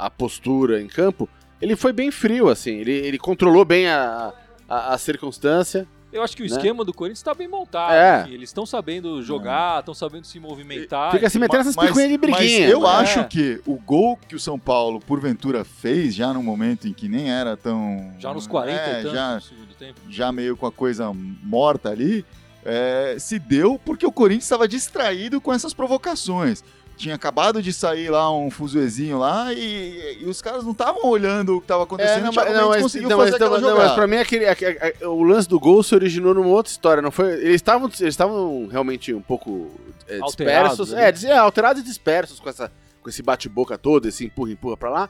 à- 0.02 0.06
à 0.06 0.10
postura 0.10 0.82
em 0.82 0.86
campo, 0.88 1.26
ele 1.62 1.76
foi 1.76 1.92
bem 1.92 2.10
frio, 2.10 2.48
assim. 2.50 2.72
Ele, 2.72 2.92
ele 2.92 3.18
controlou 3.18 3.64
bem 3.64 3.86
a, 3.88 4.32
a, 4.68 4.94
a 4.94 4.98
circunstância. 4.98 5.86
Eu 6.12 6.24
acho 6.24 6.36
que 6.36 6.42
o 6.42 6.44
Né? 6.48 6.50
esquema 6.50 6.84
do 6.84 6.92
Corinthians 6.92 7.22
tá 7.22 7.32
bem 7.32 7.46
montado. 7.46 7.92
É. 7.92 8.22
enfim, 8.22 8.32
eles 8.34 8.48
estão 8.48 8.66
sabendo 8.66 9.22
jogar, 9.22 9.78
estão 9.78 9.94
sabendo 9.94 10.26
se 10.26 10.40
movimentar. 10.40 11.12
Fica 11.12 11.30
se 11.30 11.38
metendo 11.38 11.60
essas 11.60 11.76
Mas- 11.76 11.86
picuinhas 11.86 12.10
de 12.10 12.18
briguinha. 12.18 12.60
Mas 12.62 12.70
eu 12.72 12.84
É. 12.84 12.90
acho 12.90 13.28
que 13.28 13.60
o 13.64 13.76
gol 13.76 14.16
que 14.28 14.34
o 14.34 14.40
São 14.40 14.58
Paulo, 14.58 14.98
porventura, 14.98 15.64
fez, 15.64 16.12
já 16.12 16.32
no 16.34 16.42
momento 16.42 16.88
em 16.88 16.92
que 16.92 17.08
nem 17.08 17.30
era 17.30 17.56
tão. 17.56 18.12
Já 18.18 18.34
nos 18.34 18.48
40 18.48 18.80
é, 18.80 18.90
e 18.90 18.94
tantos 18.96 19.12
já, 19.12 19.36
do 19.36 19.40
segundo 19.42 19.74
tempo. 19.78 20.00
já 20.08 20.32
meio 20.32 20.56
com 20.56 20.66
a 20.66 20.72
coisa 20.72 21.12
morta 21.14 21.90
ali, 21.90 22.24
é, 22.64 23.14
se 23.20 23.38
deu 23.38 23.78
porque 23.84 24.04
o 24.04 24.10
Corinthians 24.10 24.44
estava 24.44 24.66
distraído 24.66 25.40
com 25.40 25.52
essas 25.52 25.72
provocações. 25.72 26.64
Tinha 27.00 27.14
acabado 27.14 27.62
de 27.62 27.72
sair 27.72 28.10
lá 28.10 28.30
um 28.30 28.50
fuzuezinho 28.50 29.18
lá 29.18 29.54
e, 29.54 30.18
e 30.20 30.24
os 30.26 30.42
caras 30.42 30.64
não 30.64 30.72
estavam 30.72 31.06
olhando 31.06 31.56
o 31.56 31.60
que 31.60 31.64
estava 31.64 31.84
acontecendo. 31.84 32.18
É, 32.18 32.20
não, 32.24 32.32
mas, 32.32 32.52
não, 32.54 32.68
mas, 32.68 32.82
conseguiu 32.82 33.08
não, 33.08 33.16
fazer 33.16 33.30
mas, 33.30 33.40
aquela 33.40 33.54
não, 33.58 33.60
não, 33.62 33.68
jogada. 33.70 33.88
mas 33.88 33.94
pra 33.96 34.06
mim 34.06 34.16
aquele, 34.16 34.46
a- 34.46 34.52
a- 34.52 35.06
a- 35.06 35.08
o 35.08 35.22
lance 35.22 35.48
do 35.48 35.58
gol 35.58 35.82
se 35.82 35.94
originou 35.94 36.34
numa 36.34 36.48
outra 36.48 36.70
história, 36.70 37.00
não 37.02 37.10
foi? 37.10 37.32
Eles 37.32 37.54
estavam 37.54 37.86
eles 37.88 38.00
estavam 38.02 38.68
realmente 38.70 39.14
um 39.14 39.22
pouco 39.22 39.70
é, 40.06 40.18
Alterados, 40.20 40.76
dispersos, 40.86 40.92
né? 40.92 41.30
é, 41.30 41.32
é, 41.34 41.38
alterados 41.38 41.80
e 41.80 41.84
dispersos 41.86 42.38
com 42.38 42.50
essa 42.50 42.70
com 43.02 43.08
esse 43.08 43.22
bate-boca 43.22 43.78
todo, 43.78 44.06
esse 44.06 44.26
empurra 44.26 44.52
empurra 44.52 44.76
pra 44.76 44.90
lá. 44.90 45.08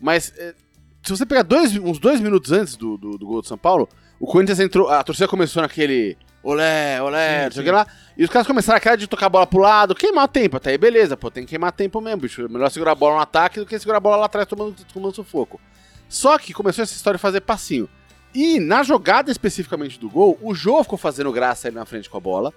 Mas 0.00 0.32
é, 0.38 0.54
se 1.02 1.10
você 1.16 1.26
pegar 1.26 1.42
dois, 1.42 1.76
uns 1.76 1.98
dois 1.98 2.20
minutos 2.20 2.52
antes 2.52 2.76
do, 2.76 2.96
do, 2.96 3.18
do 3.18 3.26
gol 3.26 3.42
do 3.42 3.48
São 3.48 3.58
Paulo, 3.58 3.88
o 4.20 4.26
Corinthians 4.26 4.60
entrou, 4.60 4.88
a 4.88 5.02
torcida 5.02 5.26
começou 5.26 5.60
naquele 5.62 6.16
olé, 6.44 7.02
olé, 7.02 7.38
Sim, 7.38 7.44
não 7.44 7.52
sei 7.52 7.62
o 7.62 7.64
que 7.64 7.70
lá. 7.70 7.86
E 8.16 8.22
os 8.22 8.30
caras 8.30 8.46
começaram 8.46 8.80
a 8.84 8.96
de 8.96 9.06
tocar 9.06 9.26
a 9.26 9.28
bola 9.28 9.46
pro 9.46 9.58
lado, 9.58 9.94
queimar 9.94 10.28
tempo, 10.28 10.56
até 10.56 10.70
aí 10.70 10.78
beleza, 10.78 11.16
pô, 11.16 11.30
tem 11.30 11.44
que 11.44 11.50
queimar 11.50 11.72
tempo 11.72 12.00
mesmo, 12.00 12.20
bicho. 12.20 12.44
É 12.44 12.48
melhor 12.48 12.70
segurar 12.70 12.92
a 12.92 12.94
bola 12.94 13.16
no 13.16 13.20
ataque 13.22 13.58
do 13.58 13.66
que 13.66 13.78
segurar 13.78 13.96
a 13.96 14.00
bola 14.00 14.16
lá 14.16 14.26
atrás 14.26 14.46
tomando, 14.46 14.76
tomando 14.92 15.14
sufoco. 15.14 15.60
Só 16.08 16.38
que 16.38 16.52
começou 16.52 16.82
essa 16.82 16.94
história 16.94 17.16
de 17.16 17.22
fazer 17.22 17.40
passinho. 17.40 17.88
E 18.32 18.60
na 18.60 18.82
jogada 18.82 19.30
especificamente 19.30 19.98
do 19.98 20.08
gol, 20.08 20.38
o 20.42 20.54
Jô 20.54 20.82
ficou 20.82 20.98
fazendo 20.98 21.32
graça 21.32 21.68
ali 21.68 21.74
na 21.74 21.84
frente 21.84 22.10
com 22.10 22.16
a 22.16 22.20
bola, 22.20 22.52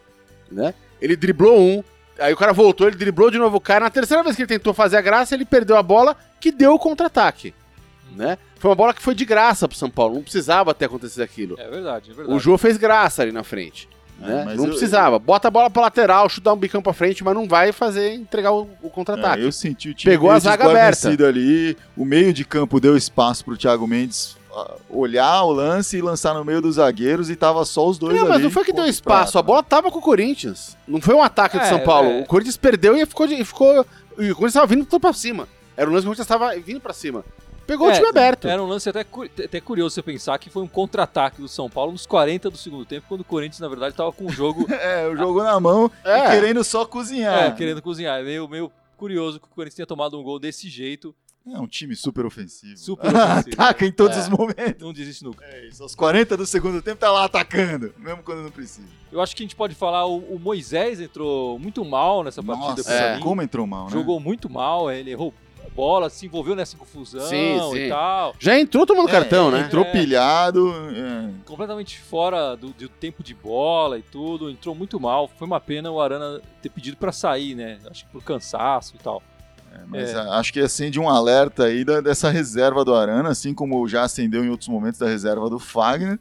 né? 0.52 0.74
Ele 1.00 1.16
driblou 1.16 1.60
um, 1.60 1.84
Aí 2.20 2.34
o 2.34 2.38
cara 2.38 2.52
voltou, 2.52 2.88
ele 2.88 2.98
driblou 2.98 3.30
de 3.30 3.38
novo 3.38 3.58
o 3.58 3.62
cara. 3.62 3.86
Na 3.86 3.90
terceira 3.90 4.24
vez 4.24 4.36
que 4.36 4.42
ele 4.42 4.48
tentou 4.48 4.74
fazer 4.74 4.98
a 4.98 5.02
graça, 5.02 5.36
ele 5.36 5.46
perdeu 5.46 5.78
a 5.78 5.84
bola 5.84 6.16
que 6.40 6.52
deu 6.52 6.74
o 6.74 6.80
contra-ataque. 6.80 7.54
Né? 8.16 8.38
Foi 8.60 8.70
uma 8.70 8.76
bola 8.76 8.94
que 8.94 9.02
foi 9.02 9.14
de 9.14 9.24
graça 9.26 9.68
pro 9.68 9.78
São 9.78 9.90
Paulo, 9.90 10.16
não 10.16 10.24
precisava 10.24 10.74
ter 10.74 10.86
acontecido 10.86 11.22
aquilo. 11.22 11.56
É 11.60 11.70
verdade, 11.70 12.10
é 12.12 12.14
verdade. 12.14 12.36
O 12.36 12.40
Jô 12.40 12.58
fez 12.58 12.76
graça 12.78 13.22
ali 13.22 13.32
na 13.32 13.44
frente. 13.44 13.88
É, 14.20 14.26
né? 14.26 14.44
mas 14.46 14.58
Não 14.58 14.64
eu- 14.66 14.70
precisava. 14.72 15.20
Bota 15.20 15.48
a 15.48 15.52
bola 15.52 15.70
pra 15.70 15.84
lateral, 15.84 16.28
chutar 16.28 16.52
um 16.52 16.58
bicão 16.58 16.82
pra 16.82 16.92
frente, 16.94 17.24
mas 17.24 17.36
não 17.36 17.48
vai 17.48 17.72
fazer 17.72 18.14
entregar 18.16 18.52
o, 18.52 18.64
o 18.82 18.88
É, 18.88 18.90
contra-ataque. 18.90 19.44
eu 19.44 19.52
senti 19.52 19.90
o 19.90 19.94
time 19.94 20.12
Pegou 20.12 20.32
a 20.32 20.40
zaga 20.40 20.64
desguarnecido 20.66 21.24
ali. 21.26 21.78
O 21.96 22.04
meio 22.04 22.34
de 22.34 22.44
campo 22.44 22.80
deu 22.80 22.98
espaço 22.98 23.46
pro 23.46 23.56
Thiago 23.56 23.86
Mendes 23.86 24.36
ah, 24.52 24.74
olhar 24.90 25.44
o 25.44 25.52
lance 25.52 25.98
e 25.98 26.02
lançar 26.02 26.34
no 26.34 26.44
meio 26.44 26.60
dos 26.60 26.76
zagueiros 26.78 27.30
e 27.30 27.36
tava 27.36 27.64
só 27.64 27.88
os 27.88 28.00
dois 28.00 28.16
Não, 28.16 28.22
ali. 28.24 28.30
mas 28.32 28.42
não 28.42 28.50
foi 28.50 28.64
que 28.64 28.74
deu 28.74 28.86
o 28.86 28.88
espaço, 28.88 29.38
a 29.38 29.42
bola 29.44 29.62
tava 29.62 29.92
com 29.92 30.00
o 30.00 30.02
Corinthians. 30.02 30.76
Não 30.88 31.00
foi 31.00 31.14
um 31.14 31.22
ataque 31.22 31.60
do 31.60 31.64
É, 31.64 31.70
São 31.70 31.80
Paulo. 31.82 32.10
é. 32.10 32.22
O 32.22 32.26
Corinthians 32.26 32.58
perdeu 32.58 32.98
e 32.98 33.06
ficou, 33.06 33.28
de- 33.28 33.36
e 33.36 33.46
ficou. 33.46 33.86
E 34.18 34.32
o 34.32 34.36
Corinthians 34.36 34.54
tava 34.54 34.66
vindo 34.66 34.84
tudo 34.86 35.00
pra 35.02 35.14
cima. 35.14 35.48
Era 35.78 35.88
um 35.88 35.94
lance 35.94 36.02
que 36.02 36.08
o 36.08 36.16
Corinthians 36.16 36.28
tava 36.28 36.56
vindo 36.60 36.80
pra 36.80 36.92
cima. 36.92 37.24
Pegou 37.68 37.88
o 37.88 37.92
É, 37.92 37.96
time 37.96 38.08
aberto. 38.08 38.48
Era 38.48 38.64
um 38.64 38.66
lance 38.68 38.90
até, 38.90 39.04
cu- 39.04 39.26
até 39.26 39.60
curioso 39.62 39.94
você 39.94 40.02
pensar 40.02 40.38
que 40.40 40.50
foi 40.50 40.64
um 40.64 40.68
contra-ataque 40.68 41.42
do 41.42 41.48
São 41.50 41.70
Paulo 41.70 41.92
nos 41.92 42.06
40 42.06 42.50
do 42.50 42.58
segundo 42.58 42.86
tempo, 42.86 43.06
quando 43.10 43.22
o 43.22 43.26
Corinthians, 43.26 43.60
na 43.60 43.68
verdade, 43.68 43.94
tava 43.96 44.12
com 44.14 44.26
o 44.26 44.32
jogo 44.32 44.66
É, 44.72 45.06
o 45.08 45.16
jogo 45.18 45.44
na 45.44 45.60
mão 45.60 45.92
É. 46.04 46.18
e 46.28 46.32
querendo 46.32 46.64
só 46.64 46.86
cozinhar. 46.86 47.44
é, 47.44 47.52
querendo 47.52 47.82
cozinhar. 47.82 48.20
É 48.20 48.24
meio, 48.24 48.48
meio 48.48 48.72
curioso 48.96 49.40
que 49.40 49.46
o 49.46 49.50
Corinthians 49.50 49.76
tenha 49.76 49.86
tomado 49.86 50.18
um 50.20 50.24
gol 50.24 50.40
desse 50.40 50.70
jeito. 50.70 51.14
É 51.50 51.58
um 51.60 51.68
time 51.68 51.96
super 51.96 52.26
ofensivo. 52.26 52.76
Super 52.78 53.08
ofensivo. 53.08 53.54
Ataca 53.62 53.86
em 53.86 53.92
todos 53.92 54.18
É. 54.18 54.20
os 54.22 54.28
momentos. 54.30 54.82
Não 54.82 54.92
desiste 54.92 55.24
nunca. 55.24 55.46
É 55.46 55.68
isso, 55.68 55.82
aos 55.82 55.96
40 55.96 56.36
do 56.36 56.46
segundo 56.46 56.82
tempo 56.82 56.98
tá 57.00 57.10
lá 57.12 57.24
atacando, 57.24 57.94
mesmo 57.98 58.22
quando 58.24 58.44
não 58.44 58.52
precisa. 58.52 58.88
Eu 59.12 59.22
acho 59.22 59.34
que 59.36 59.44
a 59.44 59.46
gente 59.46 59.56
pode 59.56 59.74
falar, 59.74 60.06
o, 60.06 60.18
o 60.18 60.38
Moisés 60.40 61.00
entrou 61.00 61.58
muito 61.58 61.86
mal 61.86 62.22
nessa 62.24 62.44
partida 62.44 62.68
Nossa, 62.70 62.84
pra 62.84 62.94
é. 62.96 63.16
mim. 63.16 63.22
como 63.22 63.42
entrou 63.42 63.66
mal, 63.66 63.86
né? 63.86 63.92
Jogou 63.92 64.20
muito 64.20 64.50
mal, 64.50 64.92
ele 64.92 65.12
errou 65.12 65.34
bola, 65.78 66.10
se 66.10 66.26
envolveu 66.26 66.56
nessa 66.56 66.76
confusão 66.76 67.22
Sim, 67.22 67.60
sim. 67.72 67.78
e 67.86 67.90
tal. 67.90 68.36
Já 68.40 68.60
entrou 68.60 68.84
tomando 68.86 69.08
É, 69.08 69.12
cartão, 69.12 69.52
né? 69.52 69.62
Entrou 69.62 69.86
É. 69.86 69.92
pilhado. 69.92 70.68
é. 70.96 71.28
completamente 71.46 72.00
fora 72.00 72.56
do, 72.58 72.70
do 72.70 72.90
tempo 72.90 73.22
de 73.24 73.34
bola 73.36 73.98
e 73.98 74.02
tudo, 74.02 74.50
entrou 74.50 74.74
muito 74.76 75.00
mal. 75.00 75.28
Foi 75.38 75.46
uma 75.48 75.60
pena 75.62 75.90
o 75.92 76.02
Arana 76.02 76.42
ter 76.62 76.70
pedido 76.70 76.98
pra 76.98 77.12
sair, 77.12 77.54
né? 77.56 77.78
Acho 77.90 78.06
que 78.06 78.12
por 78.12 78.24
cansaço 78.24 78.96
e 78.96 79.00
tal. 79.00 79.22
É, 79.72 79.80
mas 79.88 80.10
É. 80.10 80.18
acho 80.18 80.52
que 80.52 80.60
acende 80.60 81.00
um 81.00 81.08
alerta 81.08 81.66
aí 81.66 81.86
da- 81.86 82.02
dessa 82.02 82.30
reserva 82.30 82.84
do 82.84 82.94
Arana, 82.96 83.30
assim 83.30 83.54
como 83.54 83.88
já 83.88 84.02
acendeu 84.04 84.44
em 84.44 84.50
outros 84.50 84.68
momentos 84.70 85.00
da 85.00 85.08
reserva 85.08 85.50
do 85.50 85.60
Fagner, 85.60 86.20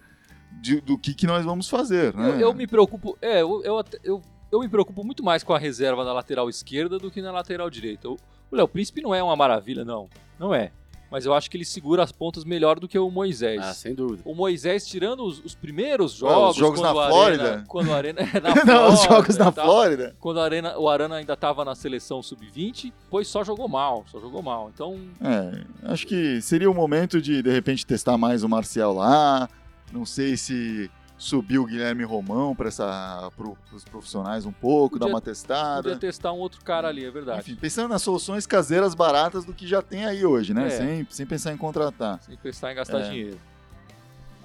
de- 0.60 0.80
do 0.82 0.98
que, 0.98 1.14
que 1.14 1.26
nós 1.26 1.44
vamos 1.44 1.68
fazer, 1.68 2.14
né? 2.14 2.30
Eu, 2.30 2.40
eu 2.40 2.54
me 2.54 2.66
preocupo, 2.66 3.16
é, 3.22 3.40
eu, 3.40 3.62
eu, 3.64 3.84
eu, 4.04 4.22
eu 4.52 4.60
me 4.60 4.68
preocupo 4.68 5.02
muito 5.04 5.24
mais 5.24 5.42
com 5.42 5.52
a 5.54 5.58
reserva 5.58 6.04
na 6.04 6.12
lateral 6.12 6.48
esquerda 6.50 6.98
do 6.98 7.10
que 7.10 7.22
na 7.22 7.32
lateral 7.32 7.68
direita. 7.70 8.08
O 8.10 8.16
o 8.50 8.56
Léo 8.56 8.68
Príncipe 8.68 9.00
não 9.02 9.14
é 9.14 9.22
uma 9.22 9.36
maravilha, 9.36 9.84
não. 9.84 10.08
Não 10.38 10.54
é. 10.54 10.70
Mas 11.08 11.24
eu 11.24 11.32
acho 11.32 11.48
que 11.48 11.56
ele 11.56 11.64
segura 11.64 12.02
as 12.02 12.10
pontas 12.10 12.44
melhor 12.44 12.80
do 12.80 12.88
que 12.88 12.98
o 12.98 13.08
Moisés. 13.08 13.60
Ah, 13.62 13.72
sem 13.72 13.94
dúvida. 13.94 14.22
O 14.24 14.34
Moisés, 14.34 14.84
tirando 14.84 15.24
os, 15.24 15.38
os 15.44 15.54
primeiros 15.54 16.14
Ah, 16.14 16.16
jogos. 16.18 16.50
os 16.50 16.56
jogos 16.56 16.80
na 16.80 16.90
Flórida? 16.92 17.42
Arena, 17.44 17.64
quando 17.68 17.88
o 17.90 17.94
Arena. 17.94 18.20
é, 18.34 18.40
na 18.40 18.54
Não, 18.64 18.88
os 18.92 19.04
Flórida 19.04 19.14
jogos 19.14 19.36
na. 19.36 19.52
Flórida. 19.52 20.16
Quando 20.18 20.36
o 20.38 20.40
Arena, 20.40 20.76
o 20.78 20.88
Arana 20.88 21.14
ainda 21.16 21.34
estava 21.34 21.64
na 21.64 21.76
seleção 21.76 22.20
sub-20, 22.24 22.92
pois 23.08 23.28
só 23.28 23.44
jogou 23.44 23.68
mal, 23.68 24.04
só 24.10 24.18
jogou 24.18 24.42
mal. 24.42 24.68
Então, 24.74 24.98
É, 25.22 25.92
acho 25.92 26.08
que 26.08 26.40
seria 26.42 26.68
o 26.68 26.74
momento 26.74 27.22
de, 27.22 27.40
de 27.40 27.50
repente, 27.52 27.86
testar 27.86 28.18
mais 28.18 28.42
o 28.42 28.48
Marcial 28.48 28.92
lá. 28.92 29.48
Não 29.92 30.04
sei 30.04 30.36
se 30.36 30.90
subir 31.18 31.58
o 31.58 31.64
Guilherme 31.64 32.04
Romão 32.04 32.54
para 32.54 32.68
os 32.68 33.84
profissionais 33.84 34.44
um 34.44 34.52
pouco, 34.52 34.98
dar 34.98 35.06
Podia- 35.06 35.14
uma 35.14 35.20
testada. 35.20 35.82
podia 35.84 35.98
testar 35.98 36.32
um 36.32 36.38
outro 36.38 36.62
cara 36.64 36.88
ali, 36.88 37.04
é 37.04 37.10
verdade. 37.10 37.40
Enfim, 37.40 37.56
pensando 37.56 37.88
nas 37.88 38.02
soluções 38.02 38.46
caseiras 38.46 38.94
baratas 38.94 39.44
do 39.44 39.54
que 39.54 39.66
já 39.66 39.80
tem 39.80 40.04
aí 40.04 40.24
hoje, 40.26 40.52
né? 40.52 40.66
É. 40.66 40.70
Sem, 40.70 41.06
sem 41.10 41.26
pensar 41.26 41.52
em 41.52 41.56
contratar. 41.56 42.20
Sem 42.22 42.36
pensar 42.36 42.72
em 42.72 42.74
gastar 42.74 42.98
É. 43.00 43.08
dinheiro. 43.10 43.38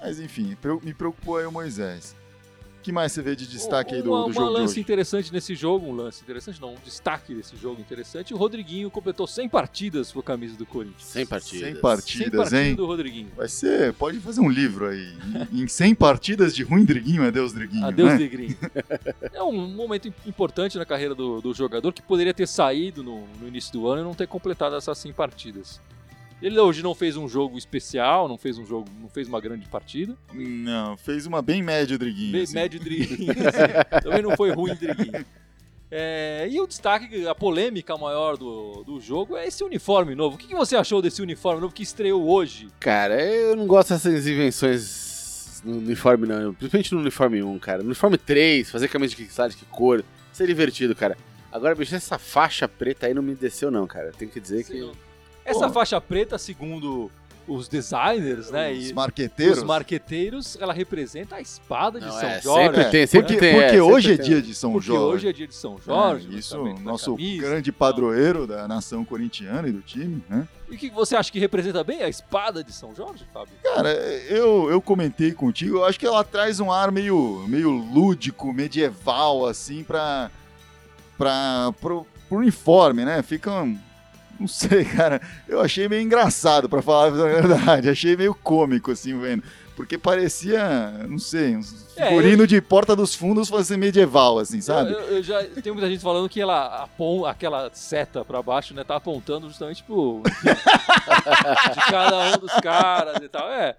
Mas 0.00 0.18
enfim, 0.18 0.56
me 0.82 0.94
preocupou 0.94 1.36
aí 1.36 1.46
o 1.46 1.52
Moisés. 1.52 2.16
O 2.82 2.84
que 2.84 2.90
mais 2.90 3.12
você 3.12 3.22
vê 3.22 3.36
de 3.36 3.46
destaque 3.46 3.94
aí 3.94 4.02
do, 4.02 4.10
uma, 4.10 4.22
do 4.22 4.26
uma 4.26 4.32
jogo 4.34 4.46
de 4.48 4.52
lance 4.54 4.72
hoje? 4.72 4.80
interessante 4.80 5.32
nesse 5.32 5.54
jogo, 5.54 5.86
um 5.86 5.92
lance 5.94 6.20
interessante 6.20 6.60
não, 6.60 6.72
um 6.74 6.78
destaque 6.84 7.32
desse 7.32 7.56
jogo 7.56 7.80
interessante, 7.80 8.34
o 8.34 8.36
Rodriguinho 8.36 8.90
completou 8.90 9.24
100 9.24 9.48
partidas 9.48 10.10
com 10.10 10.18
a 10.18 10.22
camisa 10.24 10.56
do 10.56 10.66
Corinthians. 10.66 11.04
100 11.04 11.26
partidas. 11.26 11.60
100 11.60 11.72
100 11.74 11.80
partidas, 11.80 12.30
partidas 12.40 12.52
hein? 12.52 12.74
do 12.74 12.84
Rodriguinho. 12.84 13.28
Vai 13.36 13.46
ser, 13.48 13.92
pode 13.92 14.18
fazer 14.18 14.40
um 14.40 14.48
livro 14.48 14.88
aí. 14.88 15.16
Em 15.52 15.68
100 15.68 15.94
partidas 15.94 16.56
de 16.56 16.64
ruim 16.64 16.84
Driguinho, 16.84 17.24
adeus 17.24 17.52
Driguinho. 17.52 17.86
Adeus, 17.86 18.08
né? 18.14 18.18
Negrinho. 18.18 18.56
é 19.32 19.42
um 19.44 19.52
momento 19.68 20.08
im- 20.08 20.14
importante 20.26 20.76
na 20.76 20.84
carreira 20.84 21.14
do, 21.14 21.40
do 21.40 21.54
jogador 21.54 21.92
que 21.92 22.02
poderia 22.02 22.34
ter 22.34 22.48
saído 22.48 23.04
no, 23.04 23.24
no 23.40 23.46
início 23.46 23.72
do 23.72 23.86
ano 23.86 24.00
e 24.00 24.04
não 24.04 24.12
ter 24.14 24.26
completado 24.26 24.74
essas 24.74 24.98
100 24.98 25.12
partidas. 25.12 25.80
Ele 26.42 26.58
hoje 26.58 26.82
não 26.82 26.94
fez 26.94 27.16
um 27.16 27.28
jogo 27.28 27.56
especial, 27.56 28.28
não 28.28 28.36
fez 28.36 28.58
um 28.58 28.66
jogo, 28.66 28.88
não 29.00 29.08
fez 29.08 29.28
uma 29.28 29.40
grande 29.40 29.68
partida. 29.68 30.16
Não, 30.34 30.96
fez 30.96 31.24
uma 31.24 31.40
bem 31.40 31.62
média 31.62 31.94
o 31.94 31.98
Driguinho. 31.98 32.32
Me- 32.32 32.42
assim. 32.42 32.54
Médio 32.54 32.80
Driguinho. 32.80 33.30
assim. 33.48 34.02
Também 34.02 34.22
não 34.22 34.36
foi 34.36 34.50
ruim 34.50 34.74
Driguinho. 34.74 35.24
É, 35.94 36.48
e 36.50 36.58
o 36.58 36.66
destaque, 36.66 37.26
a 37.26 37.34
polêmica 37.34 37.96
maior 37.98 38.36
do, 38.36 38.82
do 38.82 38.98
jogo 39.00 39.36
é 39.36 39.46
esse 39.46 39.62
uniforme 39.62 40.14
novo. 40.14 40.36
O 40.36 40.38
que, 40.38 40.48
que 40.48 40.54
você 40.54 40.74
achou 40.74 41.00
desse 41.02 41.20
uniforme 41.22 41.60
novo 41.60 41.72
que 41.72 41.82
estreou 41.82 42.26
hoje? 42.28 42.68
Cara, 42.80 43.22
eu 43.22 43.54
não 43.54 43.66
gosto 43.66 43.90
dessas 43.90 44.26
invenções 44.26 45.60
no 45.64 45.76
uniforme, 45.76 46.26
não. 46.26 46.54
Principalmente 46.54 46.94
no 46.94 47.00
uniforme 47.00 47.42
1, 47.42 47.58
cara. 47.58 47.78
No 47.82 47.86
uniforme 47.86 48.18
3, 48.18 48.70
fazer 48.70 48.88
camisa 48.88 49.14
de 49.14 49.24
de 49.24 49.56
que 49.56 49.64
cor. 49.66 50.02
Isso 50.32 50.42
é 50.42 50.46
divertido, 50.46 50.94
cara. 50.96 51.16
Agora, 51.52 51.74
bicho, 51.74 51.94
essa 51.94 52.18
faixa 52.18 52.66
preta 52.66 53.06
aí 53.06 53.12
não 53.12 53.22
me 53.22 53.34
desceu, 53.34 53.70
não, 53.70 53.86
cara. 53.86 54.12
Tem 54.12 54.26
que 54.26 54.40
dizer 54.40 54.64
que. 54.64 54.90
Essa 55.44 55.66
Pô. 55.68 55.72
faixa 55.74 56.00
preta, 56.00 56.38
segundo 56.38 57.10
os 57.48 57.66
designers, 57.66 58.50
né? 58.52 58.70
Os 58.72 58.90
e 58.90 58.94
marqueteiros. 58.94 59.58
os 59.58 59.64
marqueteiros, 59.64 60.56
ela 60.60 60.72
representa 60.72 61.34
a 61.36 61.40
espada 61.40 61.98
de 61.98 62.06
Não, 62.06 62.12
São 62.12 62.28
é, 62.28 62.40
Jorge. 62.40 62.64
sempre 62.66 62.80
É, 62.82 62.88
tem, 62.88 63.06
sempre 63.06 63.26
porque, 63.34 63.40
tem, 63.40 63.60
porque 63.60 63.76
é, 63.76 63.82
hoje 63.82 64.12
é 64.12 64.16
dia 64.16 64.40
de 64.40 64.54
São 64.54 64.72
Porque 64.72 64.86
Jorge. 64.86 65.04
hoje 65.16 65.28
é 65.28 65.32
dia 65.32 65.46
de 65.48 65.54
São 65.56 65.76
Jorge. 65.84 66.28
É, 66.32 66.38
isso, 66.38 66.56
nosso 66.80 67.16
camisa. 67.16 67.42
grande 67.42 67.72
padroeiro 67.72 68.46
da 68.46 68.68
nação 68.68 69.04
corintiana 69.04 69.68
e 69.68 69.72
do 69.72 69.80
time, 69.80 70.22
né? 70.28 70.46
E 70.70 70.76
o 70.76 70.78
que 70.78 70.88
você 70.90 71.16
acha 71.16 71.32
que 71.32 71.40
representa 71.40 71.82
bem 71.82 72.00
a 72.02 72.08
espada 72.08 72.62
de 72.62 72.72
São 72.72 72.94
Jorge, 72.94 73.24
Fábio? 73.34 73.52
Cara, 73.62 73.92
eu, 73.92 74.70
eu 74.70 74.80
comentei 74.80 75.32
contigo, 75.32 75.78
eu 75.78 75.84
acho 75.84 75.98
que 75.98 76.06
ela 76.06 76.22
traz 76.22 76.60
um 76.60 76.70
ar 76.70 76.92
meio, 76.92 77.44
meio 77.48 77.70
lúdico, 77.70 78.52
medieval, 78.52 79.46
assim, 79.46 79.82
pra, 79.82 80.30
pra, 81.18 81.72
pro, 81.80 82.06
pro 82.28 82.38
uniforme, 82.38 83.04
né? 83.04 83.20
Fica 83.22 83.50
um, 83.50 83.76
Não 84.42 84.48
sei, 84.48 84.84
cara. 84.84 85.20
Eu 85.48 85.60
achei 85.60 85.88
meio 85.88 86.02
engraçado, 86.02 86.68
pra 86.68 86.82
falar 86.82 87.06
a 87.06 87.10
verdade. 87.10 87.88
Achei 87.88 88.16
meio 88.16 88.34
cômico, 88.34 88.90
assim, 88.90 89.16
vendo. 89.18 89.42
Porque 89.76 89.96
parecia, 89.96 91.06
não 91.08 91.18
sei, 91.18 91.56
um 91.56 91.60
É, 91.96 92.08
figurino 92.08 92.46
de 92.46 92.60
Porta 92.60 92.94
dos 92.94 93.14
Fundos 93.14 93.48
fosse 93.48 93.74
medieval, 93.76 94.38
assim, 94.38 94.60
sabe? 94.60 94.92
Eu, 94.92 94.98
eu- 95.00 95.16
eu 95.16 95.22
já 95.22 95.42
tem 95.44 95.72
muita 95.72 95.88
gente 95.88 96.02
falando 96.02 96.28
que 96.28 96.40
ela 96.40 96.82
apon, 96.82 97.24
aquela 97.24 97.70
seta 97.72 98.22
pra 98.24 98.42
baixo, 98.42 98.74
né, 98.74 98.84
tá 98.84 98.96
apontando 98.96 99.48
justamente 99.48 99.82
pro 99.82 100.20
de 101.74 101.80
cada 101.90 102.34
um 102.34 102.38
dos 102.38 102.52
caras 102.60 103.22
e 103.22 103.28
tal. 103.28 103.48
É. 103.50 103.76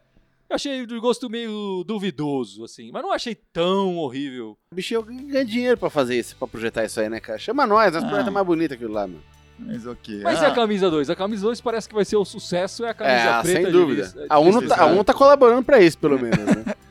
Eu 0.49 0.55
achei 0.55 0.85
de 0.85 0.99
gosto 0.99 1.29
meio 1.29 1.83
duvidoso, 1.85 2.63
assim, 2.63 2.89
mas 2.91 3.01
não 3.01 3.11
achei 3.13 3.35
tão 3.35 3.97
horrível. 3.97 4.57
Bicho, 4.73 4.93
eu 4.93 5.03
ganho 5.03 5.45
dinheiro 5.45 5.77
pra 5.77 5.89
fazer 5.89 6.17
isso, 6.17 6.35
pra 6.37 6.47
projetar 6.47 6.83
isso 6.85 6.99
aí, 6.99 7.09
né, 7.09 7.19
cara? 7.19 7.37
Chama 7.39 7.65
nós, 7.67 7.93
nós 7.93 8.03
Ah. 8.03 8.07
projetamos 8.07 8.33
mais 8.33 8.45
bonito 8.47 8.73
aquilo 8.73 8.93
lá, 8.93 9.07
meu. 9.07 9.19
Mas 9.65 9.85
ok. 9.87 10.21
Mas 10.23 10.39
Ah, 10.41 10.43
e 10.43 10.45
a 10.47 10.51
camisa 10.51 10.89
2? 10.91 11.09
A 11.09 11.15
camisa 11.15 11.41
2 11.43 11.61
parece 11.61 11.87
que 11.89 11.95
vai 11.95 12.05
ser 12.05 12.15
o 12.17 12.25
sucesso, 12.25 12.83
é 12.85 12.89
a 12.89 12.93
camisa 12.93 13.15
É, 13.15 13.41
preta 13.41 13.61
sem 13.63 13.71
dúvida. 13.71 14.07
de 14.07 14.25
A 14.29 14.39
um, 14.39 14.51
não 14.51 14.67
tá, 14.67 14.81
a 14.81 14.85
um 14.85 15.03
tá 15.03 15.13
colaborando 15.13 15.63
pra 15.63 15.81
isso, 15.81 15.97
pelo 15.97 16.19
menos, 16.19 16.37
né? 16.37 16.63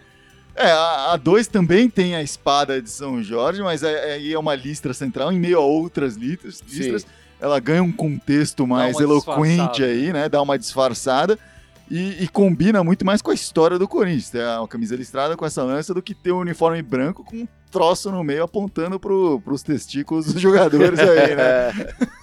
É, 0.54 0.70
a 0.70 1.16
2 1.16 1.46
também 1.46 1.88
tem 1.88 2.14
a 2.14 2.22
espada 2.22 2.80
de 2.80 2.90
São 2.90 3.22
Jorge, 3.22 3.62
mas 3.62 3.82
é- 3.82 4.12
aí 4.14 4.34
é, 4.34 4.38
uma 4.38 4.54
listra 4.54 4.92
central 4.92 5.32
em 5.32 5.40
meio 5.40 5.56
a 5.58 5.62
outras 5.62 6.14
listras. 6.14 6.60
listras. 6.68 7.06
Ela 7.40 7.58
ganha 7.58 7.82
um 7.82 7.90
contexto 7.90 8.66
mais 8.66 8.94
uma 8.96 9.02
eloquente 9.02 9.48
disfarçada. 9.56 9.86
aí, 9.86 10.12
né? 10.12 10.28
Dá 10.28 10.42
uma 10.42 10.58
disfarçada. 10.58 11.38
E, 11.90 12.22
e 12.22 12.28
combina 12.28 12.84
muito 12.84 13.04
mais 13.04 13.22
com 13.22 13.30
a 13.30 13.34
história 13.34 13.78
do 13.78 13.88
Corinthians. 13.88 14.28
Ter 14.28 14.42
a 14.44 14.64
camisa 14.68 14.94
listrada 14.94 15.36
com 15.38 15.44
essa 15.46 15.62
lança 15.62 15.94
do 15.94 16.02
que 16.02 16.14
ter 16.14 16.32
um 16.32 16.38
uniforme 16.40 16.82
branco 16.82 17.24
com 17.24 17.36
um 17.38 17.48
troço 17.70 18.10
no 18.12 18.22
meio 18.22 18.44
apontando 18.44 19.00
pro, 19.00 19.40
pros 19.40 19.62
testículos 19.62 20.26
dos 20.32 20.40
jogadores 20.40 20.98
aí, 21.00 21.34
né? 21.34 21.72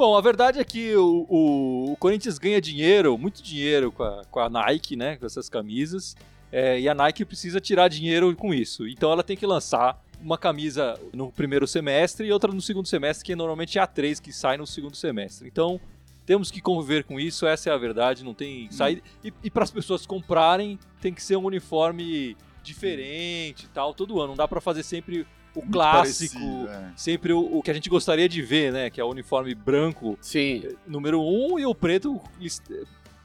Bom, 0.00 0.16
a 0.16 0.20
verdade 0.22 0.58
é 0.58 0.64
que 0.64 0.96
o, 0.96 1.26
o- 1.28 1.92
o 1.92 1.96
Corinthians 1.96 2.38
ganha 2.38 2.58
dinheiro, 2.58 3.18
muito 3.18 3.42
dinheiro 3.42 3.92
com 3.92 4.02
a, 4.02 4.24
com 4.30 4.40
a 4.40 4.48
Nike, 4.48 4.96
né? 4.96 5.16
Com 5.16 5.26
essas 5.26 5.46
camisas. 5.50 6.16
É, 6.50 6.80
e 6.80 6.88
a 6.88 6.94
Nike 6.94 7.22
precisa 7.22 7.60
tirar 7.60 7.86
dinheiro 7.88 8.34
com 8.34 8.54
isso. 8.54 8.88
Então 8.88 9.12
ela 9.12 9.22
tem 9.22 9.36
que 9.36 9.44
lançar 9.44 10.02
uma 10.18 10.38
camisa 10.38 10.98
no 11.12 11.30
primeiro 11.30 11.66
semestre 11.68 12.26
e 12.26 12.32
outra 12.32 12.50
no 12.50 12.62
segundo 12.62 12.88
semestre, 12.88 13.26
que 13.26 13.36
normalmente 13.36 13.78
é 13.78 13.82
a 13.82 13.86
3 13.86 14.18
que 14.20 14.32
sai 14.32 14.56
no 14.56 14.66
segundo 14.66 14.96
semestre. 14.96 15.46
Então 15.46 15.78
temos 16.24 16.50
que 16.50 16.62
conviver 16.62 17.04
com 17.04 17.20
isso, 17.20 17.46
essa 17.46 17.68
é 17.68 17.72
a 17.74 17.76
verdade, 17.76 18.24
não 18.24 18.32
tem 18.32 18.70
saída. 18.70 19.02
E, 19.22 19.30
e 19.44 19.50
para 19.50 19.64
as 19.64 19.70
pessoas 19.70 20.06
comprarem, 20.06 20.78
tem 20.98 21.12
que 21.12 21.22
ser 21.22 21.36
um 21.36 21.44
uniforme 21.44 22.38
diferente 22.62 23.66
e 23.66 23.68
tal, 23.68 23.92
todo 23.92 24.18
ano. 24.18 24.28
Não 24.28 24.36
dá 24.36 24.48
para 24.48 24.62
fazer 24.62 24.82
sempre 24.82 25.26
o 25.54 25.60
Muito 25.60 25.72
clássico, 25.72 26.38
parecido, 26.38 26.68
é. 26.70 26.92
sempre 26.96 27.32
o, 27.32 27.58
o 27.58 27.62
que 27.62 27.70
a 27.70 27.74
gente 27.74 27.88
gostaria 27.90 28.28
de 28.28 28.40
ver, 28.42 28.72
né? 28.72 28.90
Que 28.90 29.00
é 29.00 29.04
o 29.04 29.08
uniforme 29.08 29.54
branco 29.54 30.16
Sim. 30.20 30.62
número 30.86 31.20
um 31.20 31.58
e 31.58 31.66
o 31.66 31.74
preto, 31.74 32.20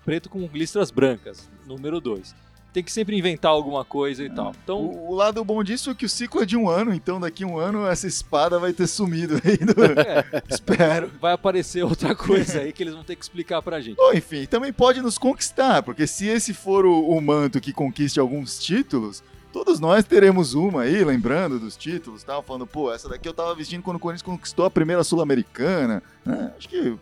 preto 0.04 0.30
com 0.30 0.48
listras 0.54 0.92
brancas, 0.92 1.50
número 1.68 2.00
dois. 2.00 2.36
Tem 2.74 2.84
que 2.84 2.92
sempre 2.92 3.18
inventar 3.18 3.52
alguma 3.52 3.86
coisa 3.86 4.22
e 4.22 4.30
tal. 4.30 4.54
Então, 4.62 4.82
O, 4.82 5.12
o 5.12 5.16
lado 5.16 5.42
bom 5.46 5.64
disso 5.64 5.90
é 5.92 5.96
que 5.96 6.06
o 6.06 6.10
ciclo 6.10 6.42
é 6.42 6.46
de 6.46 6.58
um 6.58 6.68
ano, 6.70 6.94
então 6.94 7.22
daqui 7.22 7.46
a 7.46 7.48
um 7.48 7.58
ano 7.58 7.88
essa 7.88 8.06
espada 8.06 8.60
vai 8.60 8.74
ter 8.74 8.86
sumido 8.86 9.36
aí. 9.46 9.56
do- 9.56 9.82
é, 10.02 10.44
Espero. 10.50 11.10
vai 11.22 11.32
aparecer 11.32 11.84
outra 11.86 12.14
coisa 12.14 12.60
aí 12.60 12.74
que 12.74 12.84
eles 12.84 12.94
vão 12.94 13.04
ter 13.06 13.16
que 13.16 13.24
explicar 13.24 13.62
pra 13.62 13.80
gente. 13.80 13.98
Ou 13.98 14.14
enfim, 14.14 14.46
também 14.46 14.74
pode 14.74 15.02
nos 15.02 15.18
conquistar, 15.18 15.84
porque 15.84 16.06
se 16.06 16.28
esse 16.28 16.54
for 16.54 16.86
o, 16.86 17.08
o 17.12 17.22
manto 17.22 17.62
que 17.62 17.72
conquiste 17.72 18.20
alguns 18.20 18.60
títulos, 18.60 19.24
todos 19.56 19.80
nós 19.80 20.04
teremos 20.04 20.54
uma 20.54 20.82
aí, 20.82 21.02
lembrando 21.06 21.58
dos 21.58 21.78
títulos, 21.78 22.26
tal, 22.26 22.44
falando, 22.44 22.68
pô, 22.68 22.92
essa 22.92 23.08
daqui 23.08 23.26
eu 23.26 23.34
tava 23.34 23.56
vestindo 23.56 23.82
quando 23.82 23.96
o 23.96 24.00
Corinthians 24.02 24.22
conquistou 24.22 24.66
a 24.66 24.70
primeira 24.70 25.02
Sul-Americana, 25.02 26.04
né? 26.26 26.52
Acho 26.58 26.68
que 26.68 26.98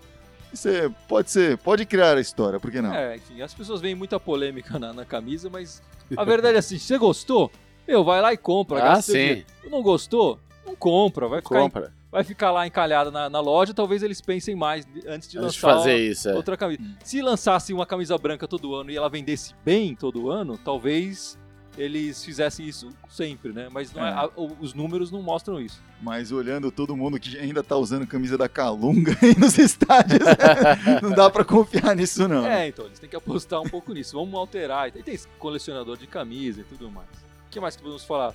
isso 0.53 0.69
é- 0.69 0.87
pode 1.07 1.31
ser, 1.31 1.57
pode 1.57 1.83
criar 1.83 2.15
a 2.15 2.21
história, 2.21 2.59
por 2.59 2.69
que 2.69 2.79
não? 2.79 2.93
É, 2.93 3.15
enfim, 3.15 3.41
as 3.41 3.55
pessoas 3.55 3.81
veem 3.81 3.95
muita 3.95 4.19
polêmica 4.19 4.77
na, 4.77 4.93
na 4.93 5.03
camisa, 5.03 5.49
mas 5.49 5.81
a 6.15 6.23
verdade 6.23 6.55
é 6.55 6.59
assim, 6.59 6.77
se 6.77 6.85
você 6.85 6.97
gostou, 6.99 7.51
meu, 7.87 8.03
vai 8.03 8.21
lá 8.21 8.31
e 8.31 8.37
compra. 8.37 8.77
Ah, 8.83 8.83
gasta 8.89 9.13
sim. 9.13 9.17
dinheiro. 9.17 9.45
Não 9.71 9.81
gostou? 9.81 10.39
Não 10.63 10.75
compra, 10.75 11.27
vai 11.27 11.41
ficar, 11.41 11.59
Compra. 11.59 11.91
vai 12.11 12.23
ficar 12.23 12.51
lá 12.51 12.67
encalhado 12.67 13.09
na, 13.11 13.31
na 13.31 13.39
loja, 13.39 13.73
talvez 13.73 14.03
eles 14.03 14.21
pensem 14.21 14.55
mais 14.55 14.85
antes 15.07 15.27
de 15.27 15.39
Antes 15.39 15.59
lançar 15.59 15.77
fazer 15.77 15.97
isso, 15.97 16.29
é. 16.29 16.35
outra 16.35 16.55
camisa. 16.55 16.83
Se 17.03 17.19
lançasse 17.19 17.73
uma 17.73 17.87
camisa 17.87 18.15
branca 18.15 18.47
todo 18.47 18.75
ano 18.75 18.91
e 18.91 18.95
ela 18.95 19.09
vendesse 19.09 19.55
bem 19.65 19.95
todo 19.95 20.29
ano, 20.29 20.55
talvez 20.55 21.41
eles 21.77 22.23
fizessem 22.23 22.67
isso 22.67 22.89
sempre, 23.09 23.51
né? 23.51 23.67
Mas 23.71 23.95
é- 23.95 23.99
É. 23.99 24.29
os 24.59 24.73
números 24.73 25.11
não 25.11 25.21
mostram 25.21 25.59
isso. 25.59 25.81
Mas 26.01 26.31
olhando 26.31 26.69
todo 26.71 26.95
mundo 26.95 27.19
que 27.19 27.37
ainda 27.37 27.63
tá 27.63 27.75
usando 27.77 28.05
camisa 28.05 28.37
da 28.37 28.47
Calunga 28.49 29.17
aí 29.23 29.37
nos 29.39 29.57
estádios, 29.57 30.19
não 31.01 31.11
dá 31.11 31.29
pra 31.29 31.43
confiar 31.45 31.95
nisso 31.95 32.27
não. 32.27 32.45
É, 32.45 32.67
então, 32.67 32.85
eles 32.85 32.99
têm 32.99 33.09
que 33.09 33.15
apostar 33.15 33.61
um 33.61 33.69
pouco 33.69 33.93
nisso. 33.93 34.17
Vamos 34.17 34.33
alterar. 34.35 34.89
E 34.89 35.03
tem 35.03 35.13
esse 35.13 35.27
colecionador 35.39 35.97
de 35.97 36.05
camisa 36.07 36.61
e 36.61 36.63
tudo 36.63 36.91
mais. 36.91 37.07
O 37.47 37.49
que 37.49 37.59
mais 37.59 37.75
que 37.75 37.81
podemos 37.81 38.03
falar? 38.03 38.33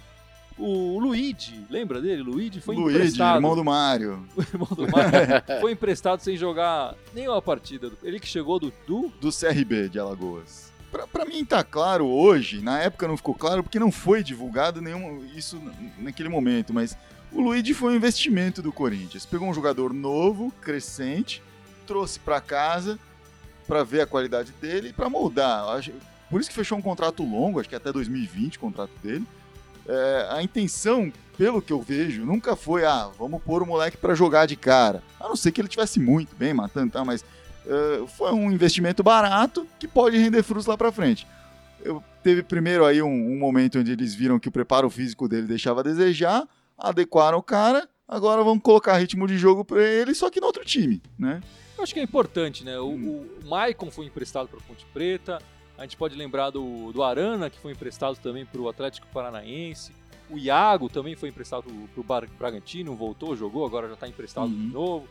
O 0.57 0.98
Luigi, 0.98 1.64
lembra 1.70 2.01
dele? 2.01 2.20
Luigi 2.22 2.61
foi 2.61 2.74
Luigi, 2.74 2.98
emprestado. 2.98 3.37
irmão 3.37 3.55
do 3.55 3.64
Mário, 3.64 4.27
o 4.37 4.40
irmão 4.42 4.68
do 4.74 4.88
Mario, 4.90 5.61
foi 5.61 5.70
emprestado 5.70 6.18
sem 6.20 6.37
jogar 6.37 6.96
nenhuma 7.14 7.40
partida. 7.40 7.92
Ele 8.03 8.18
que 8.18 8.27
chegou 8.27 8.59
do, 8.59 8.72
do 8.85 9.12
do 9.20 9.31
CRB 9.31 9.88
de 9.88 10.01
Alagoas. 10.01 10.72
Pra 10.90 11.24
mim 11.24 11.44
tá 11.44 11.62
claro 11.62 12.07
hoje, 12.07 12.62
na 12.62 12.81
época 12.81 13.07
não 13.07 13.16
ficou 13.16 13.35
claro 13.35 13.62
porque 13.62 13.79
não 13.79 13.92
foi 13.92 14.22
divulgado 14.22 14.81
nenhum 14.81 15.24
isso 15.35 15.61
naquele 15.98 16.29
momento, 16.29 16.72
mas 16.72 16.96
o 17.31 17.40
Luigi 17.42 17.74
foi 17.74 17.92
um 17.92 17.96
investimento 17.96 18.62
do 18.62 18.72
Corinthians. 18.72 19.27
Pegou 19.27 19.48
um 19.48 19.55
jogador 19.55 19.92
novo, 19.92 20.51
crescente, 20.62 21.42
trouxe 21.87 22.18
pra 22.18 22.40
casa 22.40 22.98
pra 23.66 23.85
ver 23.85 24.01
a 24.01 24.07
qualidade 24.07 24.53
dele 24.53 24.88
e 24.88 24.92
pra 24.92 25.11
moldar. 25.11 25.64
Por 26.31 26.40
isso 26.40 26.48
que 26.48 26.57
fechou 26.57 26.79
um 26.79 26.83
contrato 26.83 27.22
longo, 27.22 27.61
acho 27.61 27.68
que 27.68 27.77
até 27.77 27.92
2020 27.92 28.57
o 28.57 28.61
contrato 28.61 28.92
dele. 29.03 29.27
É, 29.87 30.29
a 30.31 30.42
intenção, 30.42 31.12
pelo 31.37 31.62
que 31.62 31.72
eu 31.72 31.81
vejo, 31.81 32.24
nunca 32.24 32.57
foi, 32.57 32.85
ah, 32.85 33.11
vamos 33.18 33.42
pôr 33.42 33.62
o 33.62 33.66
moleque 33.66 33.96
pra 33.96 34.14
jogar 34.14 34.46
de 34.46 34.57
cara. 34.57 35.03
A 35.20 35.29
não 35.29 35.37
ser 35.37 35.53
que 35.53 35.61
ele 35.61 35.68
tivesse 35.68 36.01
muito 36.01 36.35
bem 36.35 36.55
matando, 36.55 36.92
tá? 36.92 37.05
Mas 37.05 37.24
eh, 37.68 38.04
foi 38.09 38.33
um 38.33 38.50
investimento 38.50 39.02
barato 39.02 39.66
que 39.78 39.87
pode 39.87 40.16
render 40.16 40.42
frutos 40.42 40.66
lá 40.66 40.76
pra 40.76 40.90
frente. 40.90 41.26
Eu, 41.85 42.02
teve 42.22 42.42
primeiro 42.42 42.85
aí 42.85 43.00
um, 43.02 43.09
um 43.33 43.38
momento 43.38 43.78
onde 43.78 43.92
eles 43.92 44.14
viram 44.14 44.38
que 44.40 44.48
o 44.48 44.52
preparo 44.52 44.90
físico 44.90 45.28
dele 45.28 45.46
deixava 45.46 45.81
a 45.81 45.85
desejar, 45.85 46.46
adequaram 46.76 47.38
o 47.38 47.42
cara, 47.42 47.88
agora 48.07 48.42
vamos 48.42 48.62
colocar 48.62 48.96
ritmo 48.98 49.26
de 49.26 49.38
jogo 49.38 49.64
pra 49.64 49.83
ele, 49.83 50.14
só 50.14 50.28
que 50.31 50.40
no 50.40 50.46
outro 50.46 50.64
time, 50.64 51.00
né? 51.18 51.40
Eu 51.76 51.85
acho 51.85 51.94
que 51.94 52.00
é 52.00 52.02
importante, 52.02 52.64
né? 52.64 52.78
O, 52.81 52.88
Hum. 52.88 53.26
o 53.44 53.48
Maicon 53.48 53.90
foi 53.90 54.07
emprestado 54.07 54.48
para 54.48 54.59
Ponte 54.61 54.85
Preta. 54.92 55.40
A 55.76 55.83
gente 55.83 55.96
pode 55.96 56.16
lembrar 56.16 56.50
do, 56.50 56.90
do 56.92 57.04
Arana, 57.04 57.48
que 57.48 57.59
foi 57.61 57.70
emprestado 57.70 58.16
também 58.16 58.44
para 58.44 58.61
o 58.61 58.68
Atlético 58.68 59.07
Paranaense. 59.14 59.92
O 60.28 60.37
Iago 60.37 60.88
também 60.88 61.14
foi 61.14 61.28
emprestado 61.28 61.64
para 62.07 62.26
o 62.26 62.28
Bragantino, 62.37 62.96
voltou, 62.96 63.37
jogou, 63.37 63.64
agora 63.64 63.87
já 63.87 63.94
está 63.94 64.09
emprestado 64.09 64.48
Uhum. 64.48 64.66
de 64.66 64.72
novo. 64.72 65.09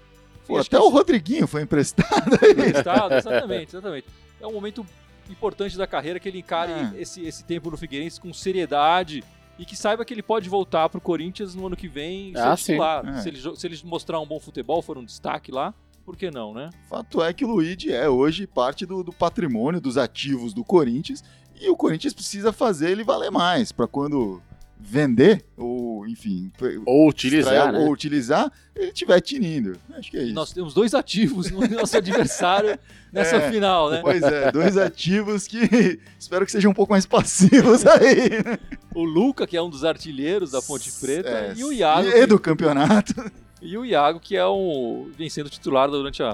Pô, 0.47 0.57
até 0.57 0.69
que 0.69 0.75
o 0.77 0.89
Rodriguinho 0.89 1.47
foi 1.47 1.61
emprestado 1.63 2.37
aí. 2.41 2.51
emprestado, 2.51 3.13
exatamente, 3.15 3.69
exatamente. 3.75 4.07
É 4.39 4.47
um 4.47 4.53
momento 4.53 4.85
importante 5.29 5.77
da 5.77 5.85
carreira 5.85 6.19
que 6.19 6.27
ele 6.29 6.39
encare 6.39 6.71
É. 6.71 6.93
esse, 7.01 7.21
esse 7.25 7.43
tempo 7.43 7.69
no 7.69 7.77
Figueirense 7.77 8.19
com 8.19 8.33
seriedade 8.33 9.23
e 9.59 9.65
que 9.65 9.75
saiba 9.75 10.05
que 10.05 10.13
ele 10.13 10.23
pode 10.23 10.47
voltar 10.49 10.87
pro 10.89 11.01
Corinthians 11.01 11.53
no 11.55 11.67
ano 11.67 11.75
que 11.75 11.87
vem 11.87 12.31
e 12.31 12.37
Ah, 12.37 12.55
titular. 12.55 13.05
É. 13.07 13.21
Se, 13.21 13.29
ele, 13.29 13.55
se 13.55 13.67
ele 13.67 13.79
mostrar 13.83 14.19
um 14.19 14.25
bom 14.25 14.39
futebol, 14.39 14.81
for 14.81 14.97
um 14.97 15.03
destaque 15.03 15.51
lá, 15.51 15.73
por 16.05 16.15
que 16.15 16.31
não, 16.31 16.53
né? 16.53 16.69
Fato 16.89 17.21
é 17.21 17.33
que 17.33 17.43
o 17.43 17.49
Luigi 17.49 17.91
é 17.91 18.07
hoje 18.07 18.47
parte 18.47 18.85
do, 18.85 19.03
do 19.03 19.11
patrimônio, 19.11 19.81
dos 19.81 19.97
ativos 19.97 20.53
do 20.53 20.63
Corinthians, 20.63 21.21
e 21.59 21.69
o 21.69 21.75
Corinthians 21.75 22.13
precisa 22.13 22.53
fazer 22.53 22.91
ele 22.91 23.03
valer 23.03 23.31
mais, 23.31 23.71
pra 23.73 23.87
quando 23.87 24.41
vender, 24.89 25.43
ou 25.57 26.07
enfim, 26.07 26.49
Ou 26.85 27.09
utilizar, 27.09 27.53
extrair 27.53 27.73
né? 27.73 27.79
ou 27.79 27.91
utilizar, 27.91 28.49
ele 28.73 28.87
estiver 28.87 29.19
tinindo. 29.19 29.77
Acho 29.93 30.09
que 30.09 30.17
é 30.17 30.23
isso. 30.23 30.33
Nós 30.33 30.53
temos 30.53 30.73
dois 30.73 30.93
ativos 30.93 31.51
no 31.51 31.67
nosso 31.67 31.95
adversário 31.97 32.79
nessa 33.11 33.35
É, 33.35 33.51
final, 33.51 33.91
né? 33.91 33.99
Pois 34.01 34.23
é, 34.23 34.49
dois 34.51 34.77
ativos 34.77 35.45
que 35.45 35.99
espero 36.17 36.45
que 36.45 36.51
sejam 36.53 36.71
um 36.71 36.73
pouco 36.73 36.93
mais 36.93 37.05
passivos 37.05 37.83
aí. 37.87 38.29
né? 38.43 38.57
O 38.95 39.03
Luca, 39.03 39.45
que 39.45 39.57
é 39.57 39.61
um 39.61 39.69
dos 39.69 39.83
artilheiros 39.83 40.51
da 40.51 40.61
Ponte 40.61 40.89
Preta, 41.01 41.29
É, 41.29 41.53
e 41.57 41.63
o 41.65 41.73
Iago, 41.73 42.07
E 42.07 42.11
que, 42.13 42.25
do 42.25 42.39
campeonato. 42.39 43.13
e 43.61 43.77
o 43.77 43.83
Iago, 43.83 44.19
que 44.21 44.37
é 44.37 44.47
um 44.47 45.11
vem 45.17 45.29
sendo 45.29 45.49
titular 45.49 45.89
durante 45.89 46.23
a, 46.23 46.29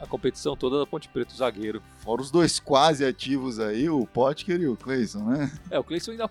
É, 0.00 0.02
a 0.04 0.06
competição 0.06 0.54
toda 0.54 0.78
da 0.78 0.86
Ponte 0.86 1.08
Preta, 1.08 1.32
o 1.32 1.36
zagueiro. 1.36 1.82
Fora 2.00 2.20
os 2.20 2.30
dois 2.30 2.60
quase 2.60 3.06
ativos 3.06 3.58
aí, 3.58 3.88
o 3.88 4.06
Potker 4.06 4.60
e 4.60 4.68
o 4.68 4.76
Cleison, 4.76 5.24
né? 5.24 5.50
É, 5.70 5.78
o 5.78 5.84
Cleison 5.84 6.10
ainda 6.12 6.28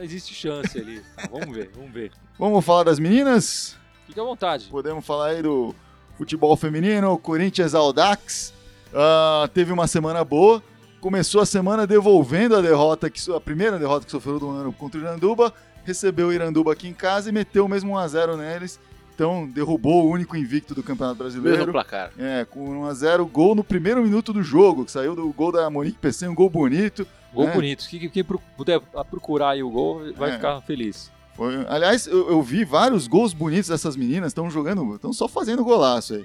existe 0.00 0.34
chance 0.34 0.78
ali. 0.78 1.02
vamos 1.30 1.54
ver, 1.54 1.70
vamos 1.74 1.92
ver. 1.92 2.12
Vamos 2.38 2.64
falar 2.64 2.84
das 2.84 2.98
meninas? 2.98 3.76
Fique 4.06 4.18
à 4.18 4.24
vontade. 4.24 4.66
Podemos 4.70 5.04
falar 5.04 5.28
aí 5.28 5.42
do 5.42 5.74
futebol 6.16 6.56
feminino, 6.56 7.16
Corinthians 7.18 7.74
Audax. 7.74 8.52
Ah, 8.94 9.48
teve 9.52 9.72
uma 9.72 9.86
semana 9.86 10.24
boa. 10.24 10.62
Começou 11.00 11.40
a 11.40 11.46
semana 11.46 11.86
devolvendo 11.86 12.54
a 12.56 12.60
derrota, 12.60 13.10
que 13.10 13.20
a 13.32 13.40
primeira 13.40 13.78
derrota 13.78 14.04
que 14.06 14.12
sofreu 14.12 14.38
do 14.38 14.48
ano 14.50 14.72
contra 14.72 15.00
o 15.00 15.02
Iranduba. 15.02 15.52
Recebeu 15.84 16.28
o 16.28 16.32
Iranduba 16.32 16.72
aqui 16.72 16.86
em 16.86 16.94
casa 16.94 17.28
e 17.28 17.32
meteu 17.32 17.66
mesmo 17.66 17.94
1x0 17.94 18.36
neles. 18.36 18.78
Então 19.14 19.46
derrubou 19.48 20.06
o 20.06 20.10
único 20.10 20.36
invicto 20.36 20.74
do 20.74 20.82
Campeonato 20.82 21.22
Mesmo 21.22 21.42
Brasileiro. 21.42 21.72
placar. 21.72 22.12
É, 22.18 22.44
com 22.44 22.82
1x0, 22.82 23.28
gol 23.28 23.54
no 23.54 23.64
primeiro 23.64 24.02
minuto 24.02 24.32
do 24.32 24.42
jogo, 24.42 24.84
que 24.84 24.90
saiu 24.92 25.14
do 25.14 25.28
gol 25.32 25.52
da 25.52 25.68
Monique 25.68 25.98
PC, 25.98 26.28
um 26.28 26.34
gol 26.34 26.48
bonito. 26.48 27.06
Gol 27.34 27.48
É. 27.48 27.52
bonito. 27.52 27.86
Quem, 27.88 28.08
quem 28.08 28.24
puder 28.56 28.80
procurar 29.10 29.50
aí 29.50 29.62
o 29.62 29.70
gol 29.70 30.12
vai 30.16 30.30
É. 30.30 30.32
ficar 30.34 30.60
feliz. 30.62 31.10
Foi- 31.34 31.64
aliás, 31.68 32.06
eu, 32.06 32.28
eu 32.30 32.42
vi 32.42 32.64
vários 32.64 33.06
gols 33.06 33.32
bonitos 33.32 33.68
dessas 33.70 33.96
meninas, 33.96 34.28
estão 34.28 34.50
jogando, 34.50 34.94
estão 34.94 35.12
só 35.12 35.26
fazendo 35.26 35.64
golaço 35.64 36.14
aí. 36.14 36.24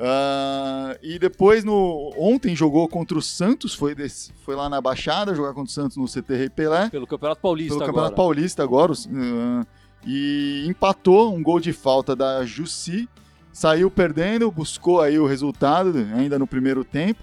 Ah, 0.00 0.96
e 1.02 1.18
depois, 1.18 1.64
no 1.64 2.12
ontem 2.16 2.54
jogou 2.54 2.86
contra 2.88 3.18
o 3.18 3.22
Santos, 3.22 3.74
foi, 3.74 3.94
desse- 3.94 4.32
foi 4.44 4.54
lá 4.54 4.68
na 4.68 4.80
Baixada 4.80 5.34
jogar 5.34 5.52
contra 5.52 5.70
o 5.70 5.72
Santos 5.74 5.96
no 5.96 6.06
CT 6.06 6.36
Rei 6.36 6.48
Pelé, 6.48 6.88
Pelo 6.88 7.06
Campeonato 7.06 7.40
Paulista 7.40 7.70
pelo 7.74 7.82
agora. 7.82 7.92
Campeonato 7.92 8.16
Paulista 8.16 8.62
agora. 8.62 8.92
ah, 8.92 9.66
e 10.06 10.64
empatou 10.68 11.34
um 11.34 11.42
gol 11.42 11.58
de 11.58 11.72
falta 11.72 12.14
da 12.14 12.44
Jussi, 12.44 13.08
saiu 13.52 13.90
perdendo, 13.90 14.50
buscou 14.52 15.00
aí 15.00 15.18
o 15.18 15.26
resultado 15.26 15.96
ainda 16.14 16.38
no 16.38 16.46
primeiro 16.46 16.84
tempo. 16.84 17.22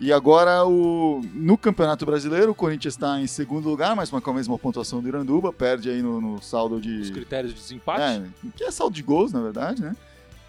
E 0.00 0.12
agora, 0.12 0.64
o, 0.66 1.20
no 1.32 1.56
Campeonato 1.56 2.04
Brasileiro, 2.04 2.50
o 2.50 2.54
Corinthians 2.54 2.94
está 2.94 3.20
em 3.20 3.26
segundo 3.26 3.68
lugar, 3.68 3.94
mas 3.94 4.10
com 4.10 4.30
a 4.30 4.34
mesma 4.34 4.58
pontuação 4.58 5.00
do 5.00 5.08
Iranduba, 5.08 5.52
perde 5.52 5.88
aí 5.88 6.02
no, 6.02 6.20
no 6.20 6.42
saldo 6.42 6.80
de. 6.80 7.00
Os 7.00 7.10
critérios 7.10 7.54
de 7.54 7.60
desempate. 7.60 8.02
É, 8.02 8.22
que 8.56 8.64
é 8.64 8.70
saldo 8.70 8.94
de 8.94 9.02
gols, 9.02 9.32
na 9.32 9.40
verdade, 9.40 9.82
né? 9.82 9.94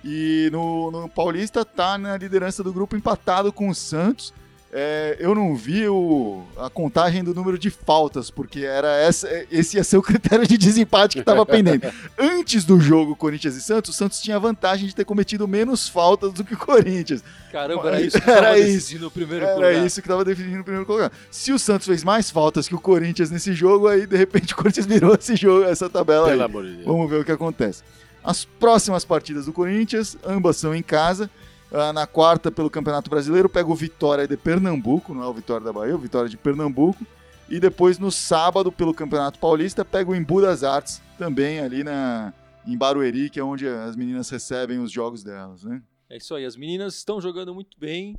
E 0.03 0.49
no, 0.51 0.91
no 0.91 1.09
Paulista 1.09 1.63
tá 1.63 1.97
na 1.97 2.17
liderança 2.17 2.63
do 2.63 2.73
grupo 2.73 2.95
empatado 2.95 3.51
com 3.51 3.69
o 3.69 3.75
Santos. 3.75 4.33
É, 4.77 5.15
eu 5.19 5.33
não 5.33 5.55
vi 5.55 5.87
o, 5.87 6.43
a 6.57 6.69
contagem 6.69 7.23
do 7.23 7.33
número 7.33 7.57
de 7.57 7.69
faltas, 7.69 8.29
porque 8.29 8.65
era 8.65 8.93
essa, 8.97 9.29
esse 9.49 9.77
ia 9.77 9.83
ser 9.85 9.95
o 9.95 10.01
critério 10.01 10.45
de 10.45 10.57
desempate 10.57 11.13
que 11.15 11.21
estava 11.21 11.45
pendente. 11.47 11.87
Antes 12.17 12.65
do 12.65 12.77
jogo 12.77 13.15
Corinthians 13.15 13.55
e 13.55 13.61
Santos, 13.61 13.91
o 13.91 13.93
Santos 13.93 14.19
tinha 14.19 14.35
a 14.35 14.39
vantagem 14.39 14.85
de 14.85 14.93
ter 14.93 15.05
cometido 15.05 15.47
menos 15.47 15.87
faltas 15.87 16.33
do 16.33 16.43
que 16.43 16.55
o 16.55 16.57
Corinthians. 16.57 17.23
Caramba, 17.53 17.87
era 17.87 18.01
isso 18.01 18.19
que 18.19 18.25
tava 18.25 18.57
isso. 18.57 18.67
decidindo 18.67 19.07
o 19.07 19.11
primeiro 19.11 19.45
Era 19.45 19.55
lugar. 19.55 19.85
isso 19.85 20.01
que 20.01 20.07
estava 20.07 20.25
definindo 20.25 20.59
o 20.59 20.63
primeiro 20.65 20.91
lugar. 20.91 21.09
Se 21.31 21.53
o 21.53 21.59
Santos 21.59 21.87
fez 21.87 22.03
mais 22.03 22.29
faltas 22.29 22.67
que 22.67 22.75
o 22.75 22.79
Corinthians 22.79 23.31
nesse 23.31 23.53
jogo, 23.53 23.87
aí 23.87 24.05
de 24.05 24.17
repente 24.17 24.53
o 24.53 24.57
Corinthians 24.57 24.85
virou 24.85 25.15
esse 25.15 25.37
jogo, 25.37 25.63
essa 25.63 25.89
tabela 25.89 26.31
aí. 26.31 26.37
Pelo 26.37 26.61
Deus. 26.63 26.85
Vamos 26.85 27.09
ver 27.09 27.21
o 27.21 27.23
que 27.23 27.31
acontece. 27.31 27.81
As 28.21 28.43
próximas 28.43 29.05
partidas 29.05 29.45
do 29.45 29.53
Corinthians, 29.53 30.17
ambas 30.25 30.57
são 30.57 30.75
em 30.75 30.83
casa. 30.83 31.29
Ah, 31.77 31.91
na 31.91 32.07
quarta, 32.07 32.49
pelo 32.51 32.69
Campeonato 32.69 33.09
Brasileiro, 33.09 33.49
pega 33.49 33.69
o 33.69 33.75
Vitória 33.75 34.25
de 34.27 34.37
Pernambuco, 34.37 35.13
não 35.13 35.23
é 35.23 35.27
o 35.27 35.33
Vitória 35.33 35.65
da 35.65 35.73
Bahia, 35.73 35.91
é 35.91 35.95
o 35.95 35.99
Vitória 35.99 36.29
de 36.29 36.37
Pernambuco. 36.37 37.05
E 37.49 37.59
depois, 37.59 37.99
no 37.99 38.11
sábado, 38.11 38.71
pelo 38.71 38.93
Campeonato 38.93 39.37
Paulista, 39.39 39.83
pega 39.83 40.09
o 40.09 40.15
Embu 40.15 40.41
das 40.41 40.63
Artes, 40.63 41.01
também 41.17 41.59
ali 41.59 41.83
na, 41.83 42.33
em 42.65 42.77
Barueri, 42.77 43.29
que 43.29 43.39
é 43.39 43.43
onde 43.43 43.67
as 43.67 43.95
meninas 43.95 44.29
recebem 44.29 44.79
os 44.79 44.89
jogos 44.91 45.23
delas, 45.23 45.63
né? 45.63 45.81
É 46.09 46.17
isso 46.17 46.33
aí, 46.33 46.45
as 46.45 46.55
meninas 46.55 46.95
estão 46.95 47.19
jogando 47.19 47.53
muito 47.53 47.77
bem, 47.79 48.17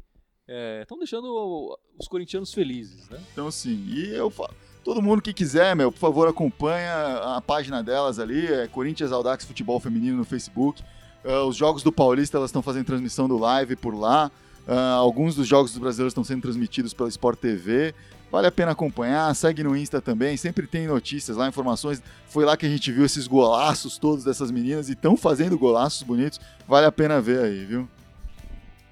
estão 0.82 0.98
deixando 0.98 1.24
o- 1.26 1.76
os 1.98 2.06
corintianos 2.08 2.52
felizes, 2.52 3.08
né? 3.08 3.18
Então, 3.32 3.48
assim, 3.48 3.84
e 3.88 4.14
eu 4.14 4.28
falo, 4.30 4.54
todo 4.84 5.00
mundo 5.02 5.22
que 5.22 5.32
quiser, 5.32 5.74
meu, 5.74 5.90
por 5.90 5.98
favor, 5.98 6.28
acompanha 6.28 7.16
a 7.36 7.40
página 7.40 7.82
delas 7.82 8.18
ali, 8.18 8.46
é 8.46 8.68
Corinthians 8.68 9.10
Audax 9.12 9.44
Futebol 9.44 9.80
Feminino 9.80 10.18
no 10.18 10.24
Facebook. 10.24 10.82
Ah, 11.26 11.44
os 11.44 11.56
jogos 11.56 11.82
do 11.82 11.90
Paulista, 11.92 12.36
elas 12.36 12.50
estão 12.50 12.62
fazendo 12.62 12.84
transmissão 12.86 13.26
do 13.28 13.36
live 13.38 13.76
por 13.76 13.94
lá. 13.94 14.30
Ah, 14.66 14.92
alguns 14.94 15.34
dos 15.34 15.46
jogos 15.46 15.70
dos 15.72 15.80
brasileiros 15.80 16.12
estão 16.12 16.24
sendo 16.24 16.42
transmitidos 16.42 16.92
pela 16.94 17.08
Sport 17.08 17.38
TV. 17.38 17.94
Vale 18.30 18.48
a 18.48 18.52
pena 18.52 18.72
acompanhar, 18.72 19.32
segue 19.36 19.62
no 19.62 19.76
Insta 19.76 20.00
também, 20.00 20.36
sempre 20.36 20.66
tem 20.66 20.86
notícias 20.88 21.36
lá, 21.36 21.46
informações. 21.48 22.02
Foi 22.28 22.44
lá 22.44 22.56
que 22.56 22.66
a 22.66 22.68
gente 22.68 22.90
viu 22.90 23.04
esses 23.04 23.26
golaços 23.28 23.98
todos 23.98 24.24
dessas 24.24 24.50
meninas 24.50 24.88
e 24.88 24.92
estão 24.92 25.16
fazendo 25.16 25.56
golaços 25.56 26.02
bonitos. 26.02 26.40
Vale 26.66 26.86
a 26.86 26.92
pena 26.92 27.20
ver 27.20 27.38
aí, 27.38 27.64
viu? 27.64 27.88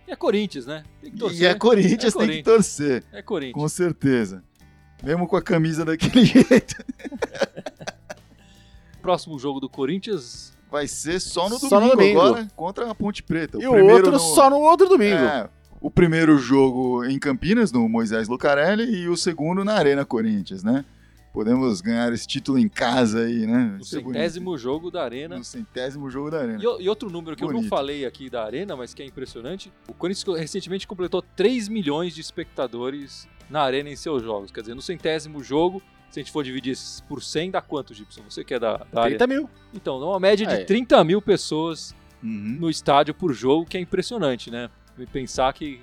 E 0.06 0.12
é 0.12 0.16
Corinthians, 0.16 0.66
né? 0.66 0.84
Tem 1.02 1.10
que 1.10 1.16
torcer. 1.18 1.40
E 1.42 1.46
é 1.46 1.54
Corinthians, 1.54 2.14
É 2.14 2.18
tem 2.18 2.28
que 2.28 2.42
torcer, 2.42 3.04
É 3.12 3.22
Corinthians. 3.22 3.54
com 3.60 3.68
certeza. 3.68 4.44
Mesmo 5.02 5.26
com 5.26 5.36
a 5.36 5.42
camisa 5.42 5.84
daquele 5.84 6.24
jeito. 6.24 6.76
Próximo 9.02 9.38
jogo 9.38 9.60
do 9.60 9.68
Corinthians, 9.68 10.52
Vai 10.74 10.88
ser 10.88 11.20
só 11.20 11.44
no 11.48 11.50
domingo, 11.58 11.68
Só 11.68 11.80
no 11.80 11.90
domingo. 11.90 12.20
agora 12.20 12.48
contra 12.56 12.90
a 12.90 12.94
Ponte 12.94 13.22
Preta. 13.22 13.58
E 13.62 13.66
o 13.66 13.86
outro 13.92 14.18
só 14.18 14.50
no 14.50 14.58
outro 14.58 14.88
domingo. 14.88 15.14
É, 15.22 15.48
o 15.80 15.88
primeiro 15.88 16.36
jogo 16.36 17.04
em 17.04 17.16
Campinas, 17.16 17.70
no 17.70 17.88
Moisés 17.88 18.26
Lucarelli, 18.28 18.82
e 19.02 19.08
o 19.08 19.16
segundo 19.16 19.64
na 19.64 19.74
Arena 19.74 20.04
Corinthians, 20.04 20.64
né? 20.64 20.84
Podemos 21.32 21.80
ganhar 21.80 22.12
esse 22.12 22.26
título 22.26 22.58
em 22.58 22.68
casa 22.68 23.20
aí, 23.24 23.46
né? 23.46 23.76
No 23.78 23.84
ser 23.84 24.00
bonito. 24.00 24.16
centésimo 24.18 24.56
jogo 24.58 24.90
da 24.90 25.04
Arena. 25.04 25.36
No 25.38 25.44
centésimo 25.44 26.10
jogo 26.10 26.30
da 26.30 26.40
Arena. 26.40 26.58
E, 26.62 26.66
o- 26.66 26.80
e 26.80 26.88
outro 26.88 27.08
número 27.10 27.36
que 27.36 27.42
eu 27.44 27.48
não 27.48 27.54
Bonito. 27.56 27.70
falei 27.70 28.04
aqui 28.06 28.28
da 28.30 28.44
Arena, 28.44 28.74
mas 28.76 28.94
que 28.94 29.02
é 29.02 29.06
impressionante, 29.06 29.72
o 29.88 29.92
Corinthians 29.94 30.38
recentemente 30.38 30.86
completou 30.88 31.22
3 31.22 31.68
milhões 31.68 32.14
de 32.14 32.20
espectadores 32.20 33.28
na 33.50 33.62
Arena 33.62 33.90
em 33.90 33.96
seus 33.96 34.22
jogos. 34.22 34.50
Quer 34.50 34.60
dizer, 34.62 34.74
no 34.74 34.82
centésimo 34.82 35.42
jogo, 35.42 35.82
se 36.14 36.20
a 36.20 36.22
gente 36.22 36.30
for 36.30 36.44
dividir 36.44 36.74
isso 36.74 37.02
por 37.08 37.20
100, 37.20 37.50
dá 37.50 37.60
quanto, 37.60 37.92
Gibson? 37.92 38.22
Você 38.30 38.44
que 38.44 38.54
é 38.54 38.58
da, 38.60 38.76
da 38.92 39.02
Arena. 39.02 39.18
30 39.18 39.26
mil. 39.26 39.50
Então, 39.74 39.98
dá 39.98 40.06
uma 40.06 40.20
média 40.20 40.46
de 40.46 40.54
Aí. 40.54 40.64
30 40.64 41.02
mil 41.02 41.20
pessoas 41.20 41.92
Uhum. 42.22 42.56
no 42.60 42.70
estádio 42.70 43.12
por 43.12 43.34
jogo, 43.34 43.66
que 43.66 43.76
é 43.76 43.80
impressionante, 43.80 44.48
né? 44.48 44.70
Pensar 45.12 45.52
que, 45.52 45.80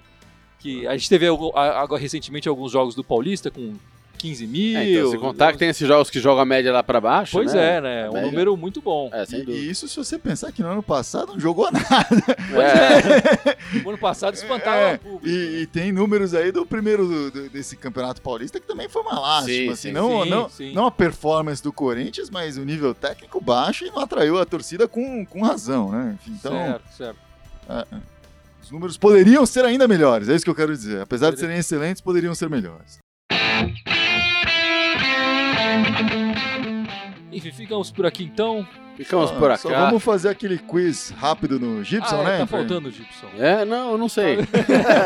que 0.58 0.88
a 0.88 0.96
gente 0.96 1.10
teve 1.10 1.28
agora 1.28 2.02
recentemente 2.02 2.48
alguns 2.48 2.72
jogos 2.72 2.96
do 2.96 3.04
Paulista 3.04 3.52
com 3.52 3.76
15 4.22 4.46
mil. 4.48 4.78
É, 4.78 4.90
então, 4.92 5.12
se 5.12 5.18
contar 5.18 5.52
que 5.52 5.58
tem 5.58 5.70
esses 5.70 5.88
jogos 5.88 6.10
que 6.10 6.20
jogam 6.20 6.42
a 6.42 6.46
média 6.46 6.72
lá 6.72 6.84
pra 6.84 7.02
baixo. 7.02 7.32
Pois 7.34 7.54
né? 7.54 7.78
é, 7.78 7.82
né? 7.82 8.06
A 8.06 8.10
Um 8.10 8.14
média- 8.14 8.30
número 8.32 8.56
muito 8.58 8.82
bom. 8.82 9.10
É, 9.12 9.26
sem 9.26 9.40
E, 9.42 9.52
e 9.52 9.70
isso 9.70 9.88
se 9.88 9.98
você 9.98 10.20
pensar 10.20 10.52
que 10.52 10.62
no 10.62 10.70
ano 10.70 10.84
passado 10.84 11.34
não 11.34 11.40
jogou 11.40 11.70
nada. 11.74 12.38
É. 12.62 13.80
O 13.84 13.90
ano 13.90 13.98
passado 13.98 14.36
espantava 14.36 14.78
É, 14.78 14.96
o 14.96 15.00
público. 15.00 15.28
e, 15.28 15.62
e 15.62 15.66
tem 15.66 15.92
números 15.92 16.34
aí 16.34 16.52
do 16.52 16.66
primeiro 16.66 17.08
do- 17.08 17.32
do- 17.32 17.50
desse 17.50 17.76
campeonato 17.76 18.22
paulista 18.22 18.60
que 18.60 18.68
também 18.68 18.88
foi 18.88 19.02
uma 19.02 19.20
lástima. 19.20 19.54
Sim, 19.56 19.70
assim, 19.70 19.88
sim, 19.90 19.92
não, 19.94 20.24
sim, 20.24 20.30
não, 20.30 20.50
sim. 20.50 20.74
não 20.74 20.86
a 20.86 20.92
performance 20.92 21.64
do 21.64 21.74
Corinthians, 21.74 22.30
mas 22.30 22.58
o 22.58 22.64
nível 22.64 22.94
técnico 22.94 23.42
baixo 23.42 23.86
e 23.86 23.90
não 23.90 24.00
atraiu 24.00 24.40
a 24.40 24.46
torcida 24.46 24.88
com, 24.88 25.26
com 25.26 25.42
razão, 25.44 25.92
né? 25.92 26.16
Enfim, 26.22 26.36
então, 26.40 26.52
Certo, 26.54 26.84
certo. 26.96 27.18
os 28.62 28.70
números 28.72 28.98
poderiam 28.98 29.46
ser 29.46 29.66
ainda 29.66 29.88
melhores, 29.88 30.30
é 30.30 30.36
isso 30.36 30.46
que 30.46 30.52
eu 30.52 30.56
quero 30.56 30.72
dizer. 30.76 31.02
Apesar 31.02 31.32
de 31.32 31.40
serem 31.40 31.58
excelentes, 31.58 32.02
poderiam 32.02 32.36
ser 32.36 32.50
melhores. 32.50 33.00
Enfim, 37.32 37.52
ficamos 37.52 37.92
por 37.92 38.06
aqui 38.06 38.24
então. 38.24 38.68
Ficamos 38.98 39.32
Ah, 39.32 39.34
por 39.36 39.58
Só 39.58 39.70
acá. 39.70 39.86
vamos 39.86 40.04
fazer 40.04 40.30
aquele 40.30 40.58
quiz 40.58 41.12
rápido 41.18 41.60
no 41.60 41.82
Gibson, 41.84 42.18
ah, 42.18 42.22
é, 42.22 42.26
né? 42.26 42.38
tá 42.40 42.46
faltando, 42.48 42.92
Gibson. 42.92 43.28
É, 43.40 43.64
não, 43.66 43.94
eu 43.94 43.98
não 43.98 44.10
sei. 44.10 44.40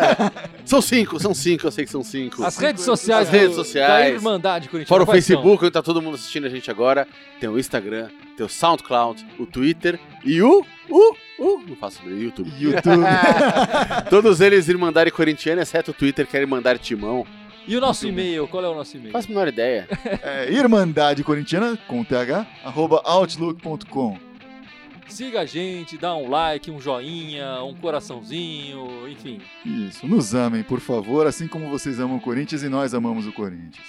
são 0.65 0.81
cinco, 0.81 1.19
são 1.19 1.33
cinco, 1.33 1.67
eu 1.67 1.71
sei 1.71 1.85
que 1.85 1.91
são 1.91 2.03
cinco. 2.03 2.43
As 2.43 2.57
redes 2.57 2.83
sociais, 2.83 3.27
As 3.27 3.33
redes 3.33 3.55
sociais. 3.55 4.05
da 4.05 4.09
Irmandade 4.09 4.67
Corintiana. 4.67 4.87
Fora 4.87 5.03
o 5.03 5.05
quais 5.05 5.23
são? 5.23 5.35
Facebook, 5.37 5.63
onde 5.63 5.71
tá 5.71 5.83
todo 5.83 6.01
mundo 6.01 6.15
assistindo 6.15 6.45
a 6.45 6.49
gente 6.49 6.69
agora. 6.69 7.07
Tem 7.39 7.47
o 7.47 7.59
Instagram, 7.59 8.09
tem 8.35 8.45
o 8.45 8.49
SoundCloud, 8.49 9.25
o 9.39 9.45
Twitter 9.45 9.99
e 10.25 10.41
o. 10.41 10.65
O. 10.89 11.15
O. 11.37 11.59
Não 11.67 11.75
faço 11.75 12.01
ideia, 12.05 12.23
YouTube. 12.23 12.51
YouTube. 12.59 13.03
Todos 14.09 14.41
eles 14.41 14.67
Irmandade 14.67 15.11
Corintiana, 15.11 15.61
exceto 15.61 15.91
o 15.91 15.93
Twitter, 15.93 16.25
que 16.25 16.35
é 16.35 16.41
Irmandade 16.41 16.79
Timão. 16.79 17.25
E 17.67 17.75
o 17.75 17.81
nosso 17.81 18.07
e-mail? 18.07 18.47
Qual 18.47 18.63
é 18.63 18.69
o 18.69 18.75
nosso 18.75 18.95
e-mail? 18.95 19.11
Faço 19.11 19.27
a 19.27 19.29
menor 19.29 19.47
ideia. 19.47 19.87
É 20.21 20.51
Irmandade 20.51 21.23
Corintiana, 21.23 21.77
com 21.87 22.03
TH, 22.03 22.45
arroba 22.63 23.01
outlook.com. 23.03 24.17
Siga 25.07 25.41
a 25.41 25.45
gente, 25.45 25.97
dá 25.97 26.15
um 26.15 26.29
like, 26.29 26.69
um 26.71 26.79
joinha, 26.79 27.63
um 27.63 27.75
coraçãozinho, 27.75 29.07
enfim. 29.07 29.39
Isso, 29.63 30.07
nos 30.07 30.33
amem, 30.33 30.63
por 30.63 30.79
favor, 30.79 31.27
assim 31.27 31.47
como 31.47 31.69
vocês 31.69 31.99
amam 31.99 32.17
o 32.17 32.21
Corinthians 32.21 32.63
e 32.63 32.69
nós 32.69 32.93
amamos 32.93 33.27
o 33.27 33.31
Corinthians. 33.31 33.85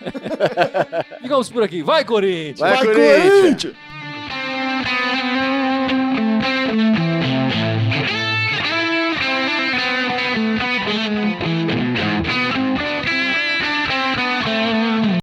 Ficamos 1.20 1.50
por 1.50 1.62
aqui. 1.62 1.82
Vai, 1.82 2.04
Corinthians! 2.04 2.60
Vai, 2.60 2.76
Vai 2.76 2.86
Corinthians! 2.86 3.76
Corinthians! 6.72 7.03